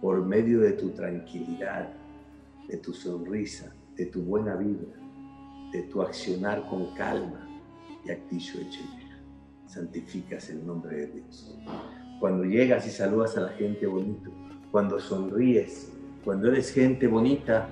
Por 0.00 0.24
medio 0.24 0.60
de 0.60 0.72
tu 0.72 0.90
tranquilidad, 0.90 1.92
de 2.68 2.76
tu 2.78 2.92
sonrisa, 2.92 3.74
de 3.96 4.06
tu 4.06 4.22
buena 4.22 4.56
vida, 4.56 4.86
de 5.72 5.82
tu 5.82 6.00
accionar 6.00 6.66
con 6.68 6.94
calma. 6.94 7.46
Santificas 9.66 10.48
el 10.50 10.64
nombre 10.66 10.96
de 10.96 11.06
Dios. 11.08 11.58
Cuando 12.20 12.44
llegas 12.44 12.86
y 12.86 12.90
saludas 12.90 13.36
a 13.36 13.40
la 13.40 13.48
gente 13.50 13.86
bonito, 13.86 14.30
cuando 14.74 14.98
sonríes, 14.98 15.92
cuando 16.24 16.48
eres 16.48 16.72
gente 16.72 17.06
bonita, 17.06 17.68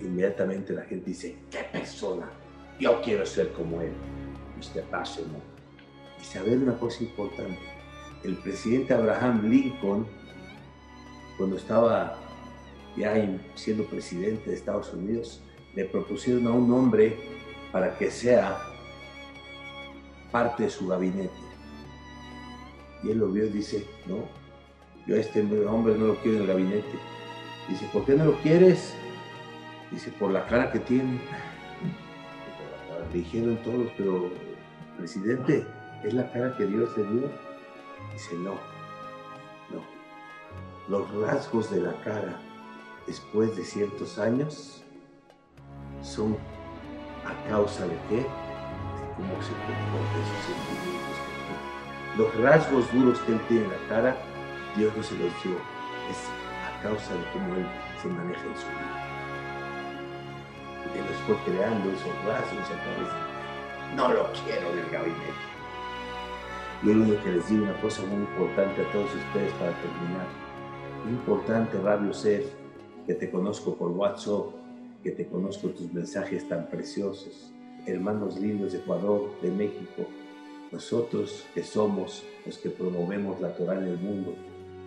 inmediatamente 0.00 0.72
la 0.72 0.82
gente 0.82 1.06
dice, 1.06 1.38
qué 1.50 1.64
persona, 1.72 2.30
yo 2.78 3.02
quiero 3.02 3.26
ser 3.26 3.52
como 3.52 3.80
él. 3.80 3.90
Usted 4.60 4.84
pasa, 4.84 5.22
¿no? 5.22 5.40
Y 6.22 6.24
saber 6.24 6.58
una 6.58 6.78
cosa 6.78 7.02
importante, 7.02 7.58
el 8.22 8.36
presidente 8.36 8.94
Abraham 8.94 9.50
Lincoln, 9.50 10.06
cuando 11.36 11.56
estaba 11.56 12.16
ya 12.96 13.12
siendo 13.56 13.82
presidente 13.86 14.50
de 14.50 14.54
Estados 14.54 14.94
Unidos, 14.94 15.42
le 15.74 15.84
propusieron 15.86 16.46
a 16.46 16.52
un 16.52 16.72
hombre 16.72 17.18
para 17.72 17.98
que 17.98 18.08
sea 18.08 18.56
parte 20.30 20.62
de 20.62 20.70
su 20.70 20.86
gabinete. 20.86 21.34
Y 23.02 23.10
él 23.10 23.18
lo 23.18 23.32
vio 23.32 23.46
y 23.46 23.50
dice, 23.50 23.84
no, 24.06 24.39
yo 25.06 25.16
a 25.16 25.18
este 25.18 25.40
hombre 25.66 25.94
no 25.96 26.06
lo 26.06 26.16
quiero 26.16 26.38
en 26.38 26.42
el 26.42 26.48
gabinete. 26.48 26.98
Dice, 27.68 27.88
¿por 27.92 28.04
qué 28.04 28.14
no 28.14 28.24
lo 28.24 28.34
quieres? 28.40 28.94
Dice, 29.90 30.10
por 30.12 30.30
la 30.30 30.46
cara 30.46 30.70
que 30.72 30.80
tiene. 30.80 31.20
Dijeron 33.12 33.56
todos, 33.64 33.90
pero 33.96 34.30
presidente, 34.96 35.66
¿es 36.04 36.14
la 36.14 36.30
cara 36.32 36.56
que 36.56 36.66
Dios 36.66 36.94
te 36.94 37.02
dio? 37.02 37.28
Dice, 38.12 38.34
no, 38.36 38.54
no. 39.70 39.82
Los 40.88 41.10
rasgos 41.14 41.70
de 41.70 41.80
la 41.80 41.94
cara 42.02 42.38
después 43.06 43.56
de 43.56 43.64
ciertos 43.64 44.18
años 44.18 44.84
son 46.02 46.36
a 47.24 47.48
causa 47.48 47.84
de 47.84 47.96
qué? 48.08 48.16
De 48.16 48.24
cómo 49.16 49.42
se 49.42 49.52
comporta 49.52 50.18
sus 50.28 50.40
sentimientos. 50.46 51.00
Los 52.16 52.36
rasgos 52.40 52.92
duros 52.92 53.18
que 53.20 53.32
él 53.32 53.40
tiene 53.48 53.64
en 53.64 53.70
la 53.70 53.88
cara, 53.88 54.16
Dios 54.76 54.96
no 54.96 55.02
se 55.02 55.14
los 55.14 55.32
dio. 55.42 55.56
Es 56.10 56.28
a 56.66 56.82
causa 56.82 57.14
de 57.14 57.24
cómo 57.32 57.56
él 57.56 57.66
se 58.00 58.08
maneja 58.08 58.46
en 58.46 58.56
su 58.56 58.66
vida. 58.66 59.10
Él 60.94 61.04
los 61.08 61.18
fue 61.26 61.36
creando 61.44 61.90
esos 61.90 62.14
rasgos 62.24 62.70
a 62.70 62.78
través 62.82 63.08
de 63.08 63.96
No 63.96 64.08
lo 64.12 64.32
quiero 64.44 64.70
en 64.72 64.78
el 64.78 64.90
gabinete. 64.90 65.50
Yo 66.82 66.94
lo 66.94 67.02
único 67.02 67.22
que 67.22 67.32
les 67.32 67.48
digo 67.48 67.64
una 67.64 67.80
cosa 67.80 68.02
muy 68.02 68.20
importante 68.20 68.80
a 68.80 68.92
todos 68.92 69.10
ustedes 69.14 69.52
para 69.54 69.72
terminar. 69.82 70.26
Importante, 71.08 71.78
Radio 71.78 72.12
Ser, 72.12 72.44
que 73.06 73.14
te 73.14 73.30
conozco 73.30 73.74
por 73.74 73.90
WhatsApp, 73.90 74.46
que 75.02 75.10
te 75.10 75.26
conozco 75.26 75.68
tus 75.68 75.92
mensajes 75.92 76.48
tan 76.48 76.68
preciosos. 76.68 77.52
Hermanos 77.86 78.38
lindos 78.38 78.72
de 78.72 78.78
Ecuador, 78.78 79.30
de 79.42 79.50
México, 79.50 80.06
nosotros 80.72 81.46
que 81.54 81.62
somos 81.64 82.24
los 82.46 82.58
que 82.58 82.70
promovemos 82.70 83.40
la 83.40 83.54
Torah 83.54 83.78
en 83.78 83.88
el 83.88 83.98
mundo, 83.98 84.34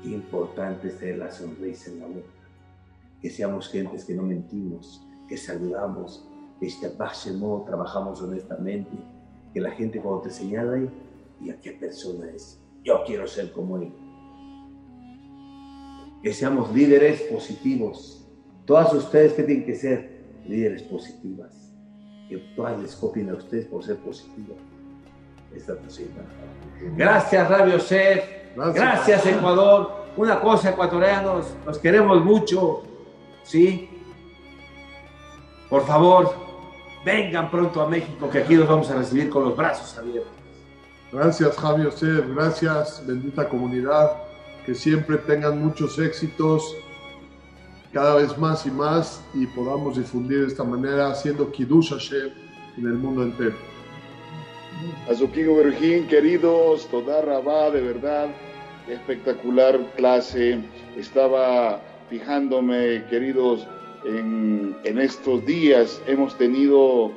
qué 0.03 0.09
importante 0.09 0.89
es 0.89 0.99
tener 0.99 1.17
la 1.17 1.31
sonrisa 1.31 1.89
en 1.89 1.99
la 1.99 2.07
boca. 2.07 2.27
que 3.21 3.29
seamos 3.29 3.69
gentes 3.69 4.03
que 4.03 4.13
no 4.13 4.23
mentimos, 4.23 5.01
que 5.29 5.37
saludamos, 5.37 6.27
que 6.59 6.67
este 6.67 6.89
trabajamos 6.89 8.21
honestamente, 8.21 8.91
que 9.53 9.61
la 9.61 9.71
gente 9.71 10.01
cuando 10.01 10.23
te 10.23 10.29
señala 10.29 10.77
y 11.39 11.49
a 11.49 11.59
qué 11.61 11.71
persona 11.71 12.29
es, 12.31 12.59
yo 12.83 13.01
quiero 13.05 13.25
ser 13.25 13.53
como 13.53 13.77
él. 13.77 13.93
Que 16.21 16.33
seamos 16.33 16.73
líderes 16.73 17.21
positivos. 17.23 18.27
Todas 18.65 18.93
ustedes 18.93 19.33
que 19.33 19.43
tienen 19.43 19.65
que 19.65 19.75
ser 19.75 20.23
líderes 20.45 20.83
positivas. 20.83 21.73
Que 22.27 22.37
todas 22.55 22.79
les 22.81 22.95
copien 22.95 23.29
a 23.29 23.35
ustedes 23.35 23.65
por 23.67 23.83
ser 23.83 23.97
positivas. 23.97 24.57
Esta 25.55 25.77
Gracias, 26.97 27.49
Radio 27.49 27.79
Chef. 27.79 28.42
Gracias. 28.55 29.25
Ecuador. 29.25 30.03
Una 30.15 30.39
cosa, 30.39 30.69
ecuatorianos, 30.69 31.47
nos 31.65 31.79
queremos 31.79 32.23
mucho. 32.23 32.83
¿Sí? 33.43 33.89
Por 35.69 35.85
favor, 35.87 36.35
vengan 37.03 37.49
pronto 37.49 37.81
a 37.81 37.89
México, 37.89 38.29
que 38.29 38.39
aquí 38.39 38.55
los 38.55 38.69
vamos 38.69 38.89
a 38.91 38.95
recibir 38.95 39.29
con 39.29 39.45
los 39.45 39.57
brazos 39.57 39.97
abiertos. 39.97 40.31
Gracias, 41.11 41.57
Javier 41.57 41.89
José. 41.89 42.23
Gracias, 42.27 43.03
bendita 43.05 43.49
comunidad. 43.49 44.11
Que 44.65 44.75
siempre 44.75 45.17
tengan 45.17 45.63
muchos 45.63 45.97
éxitos, 45.99 46.75
cada 47.91 48.15
vez 48.15 48.37
más 48.37 48.65
y 48.65 48.71
más, 48.71 49.21
y 49.33 49.47
podamos 49.47 49.97
difundir 49.97 50.41
de 50.41 50.47
esta 50.47 50.63
manera, 50.63 51.09
haciendo 51.09 51.51
Kiddush 51.51 51.89
Hashem 51.89 52.31
en 52.77 52.85
el 52.85 52.93
mundo 52.93 53.23
entero. 53.23 53.72
Azukigo 55.09 55.57
Berjín, 55.57 56.07
queridos, 56.07 56.87
toda 56.87 57.21
Rabá, 57.21 57.69
de 57.71 57.81
verdad, 57.81 58.29
espectacular 58.87 59.79
clase. 59.95 60.59
Estaba 60.97 61.81
fijándome, 62.09 63.03
queridos, 63.09 63.67
en, 64.05 64.75
en 64.83 64.99
estos 64.99 65.45
días 65.45 66.01
hemos 66.07 66.37
tenido 66.37 67.11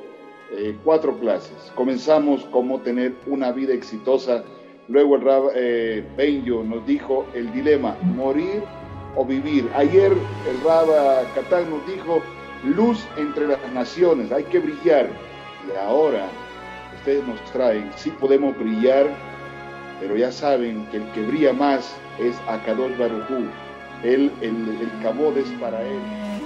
eh, 0.51 0.75
cuatro 0.83 1.17
clases. 1.19 1.71
Comenzamos 1.75 2.45
cómo 2.51 2.79
tener 2.79 3.13
una 3.25 3.51
vida 3.51 3.73
exitosa. 3.73 4.43
Luego 4.87 5.15
el 5.17 5.21
Rab 5.21 5.43
eh, 5.55 6.05
Benjo 6.15 6.63
nos 6.63 6.85
dijo 6.85 7.25
el 7.33 7.51
dilema, 7.51 7.97
morir 8.15 8.63
o 9.15 9.25
vivir. 9.25 9.69
Ayer 9.75 10.11
el 10.11 10.63
Rab 10.63 10.87
Catán 11.35 11.69
nos 11.69 11.85
dijo 11.85 12.21
luz 12.63 13.05
entre 13.17 13.47
las 13.47 13.73
naciones, 13.73 14.31
hay 14.31 14.43
que 14.45 14.59
brillar. 14.59 15.09
Y 15.67 15.77
ahora 15.77 16.27
nos 17.15 17.41
traen, 17.51 17.89
sí 17.95 18.11
podemos 18.11 18.57
brillar, 18.57 19.07
pero 19.99 20.15
ya 20.15 20.31
saben 20.31 20.85
que 20.91 20.97
el 20.97 21.11
que 21.11 21.21
brilla 21.21 21.53
más 21.53 21.95
es 22.19 22.35
Akadosh 22.47 22.97
Barujú. 22.97 23.47
Él, 24.03 24.31
el, 24.41 24.77
el 24.81 25.37
es 25.37 25.49
para 25.59 25.81
él. 25.81 26.36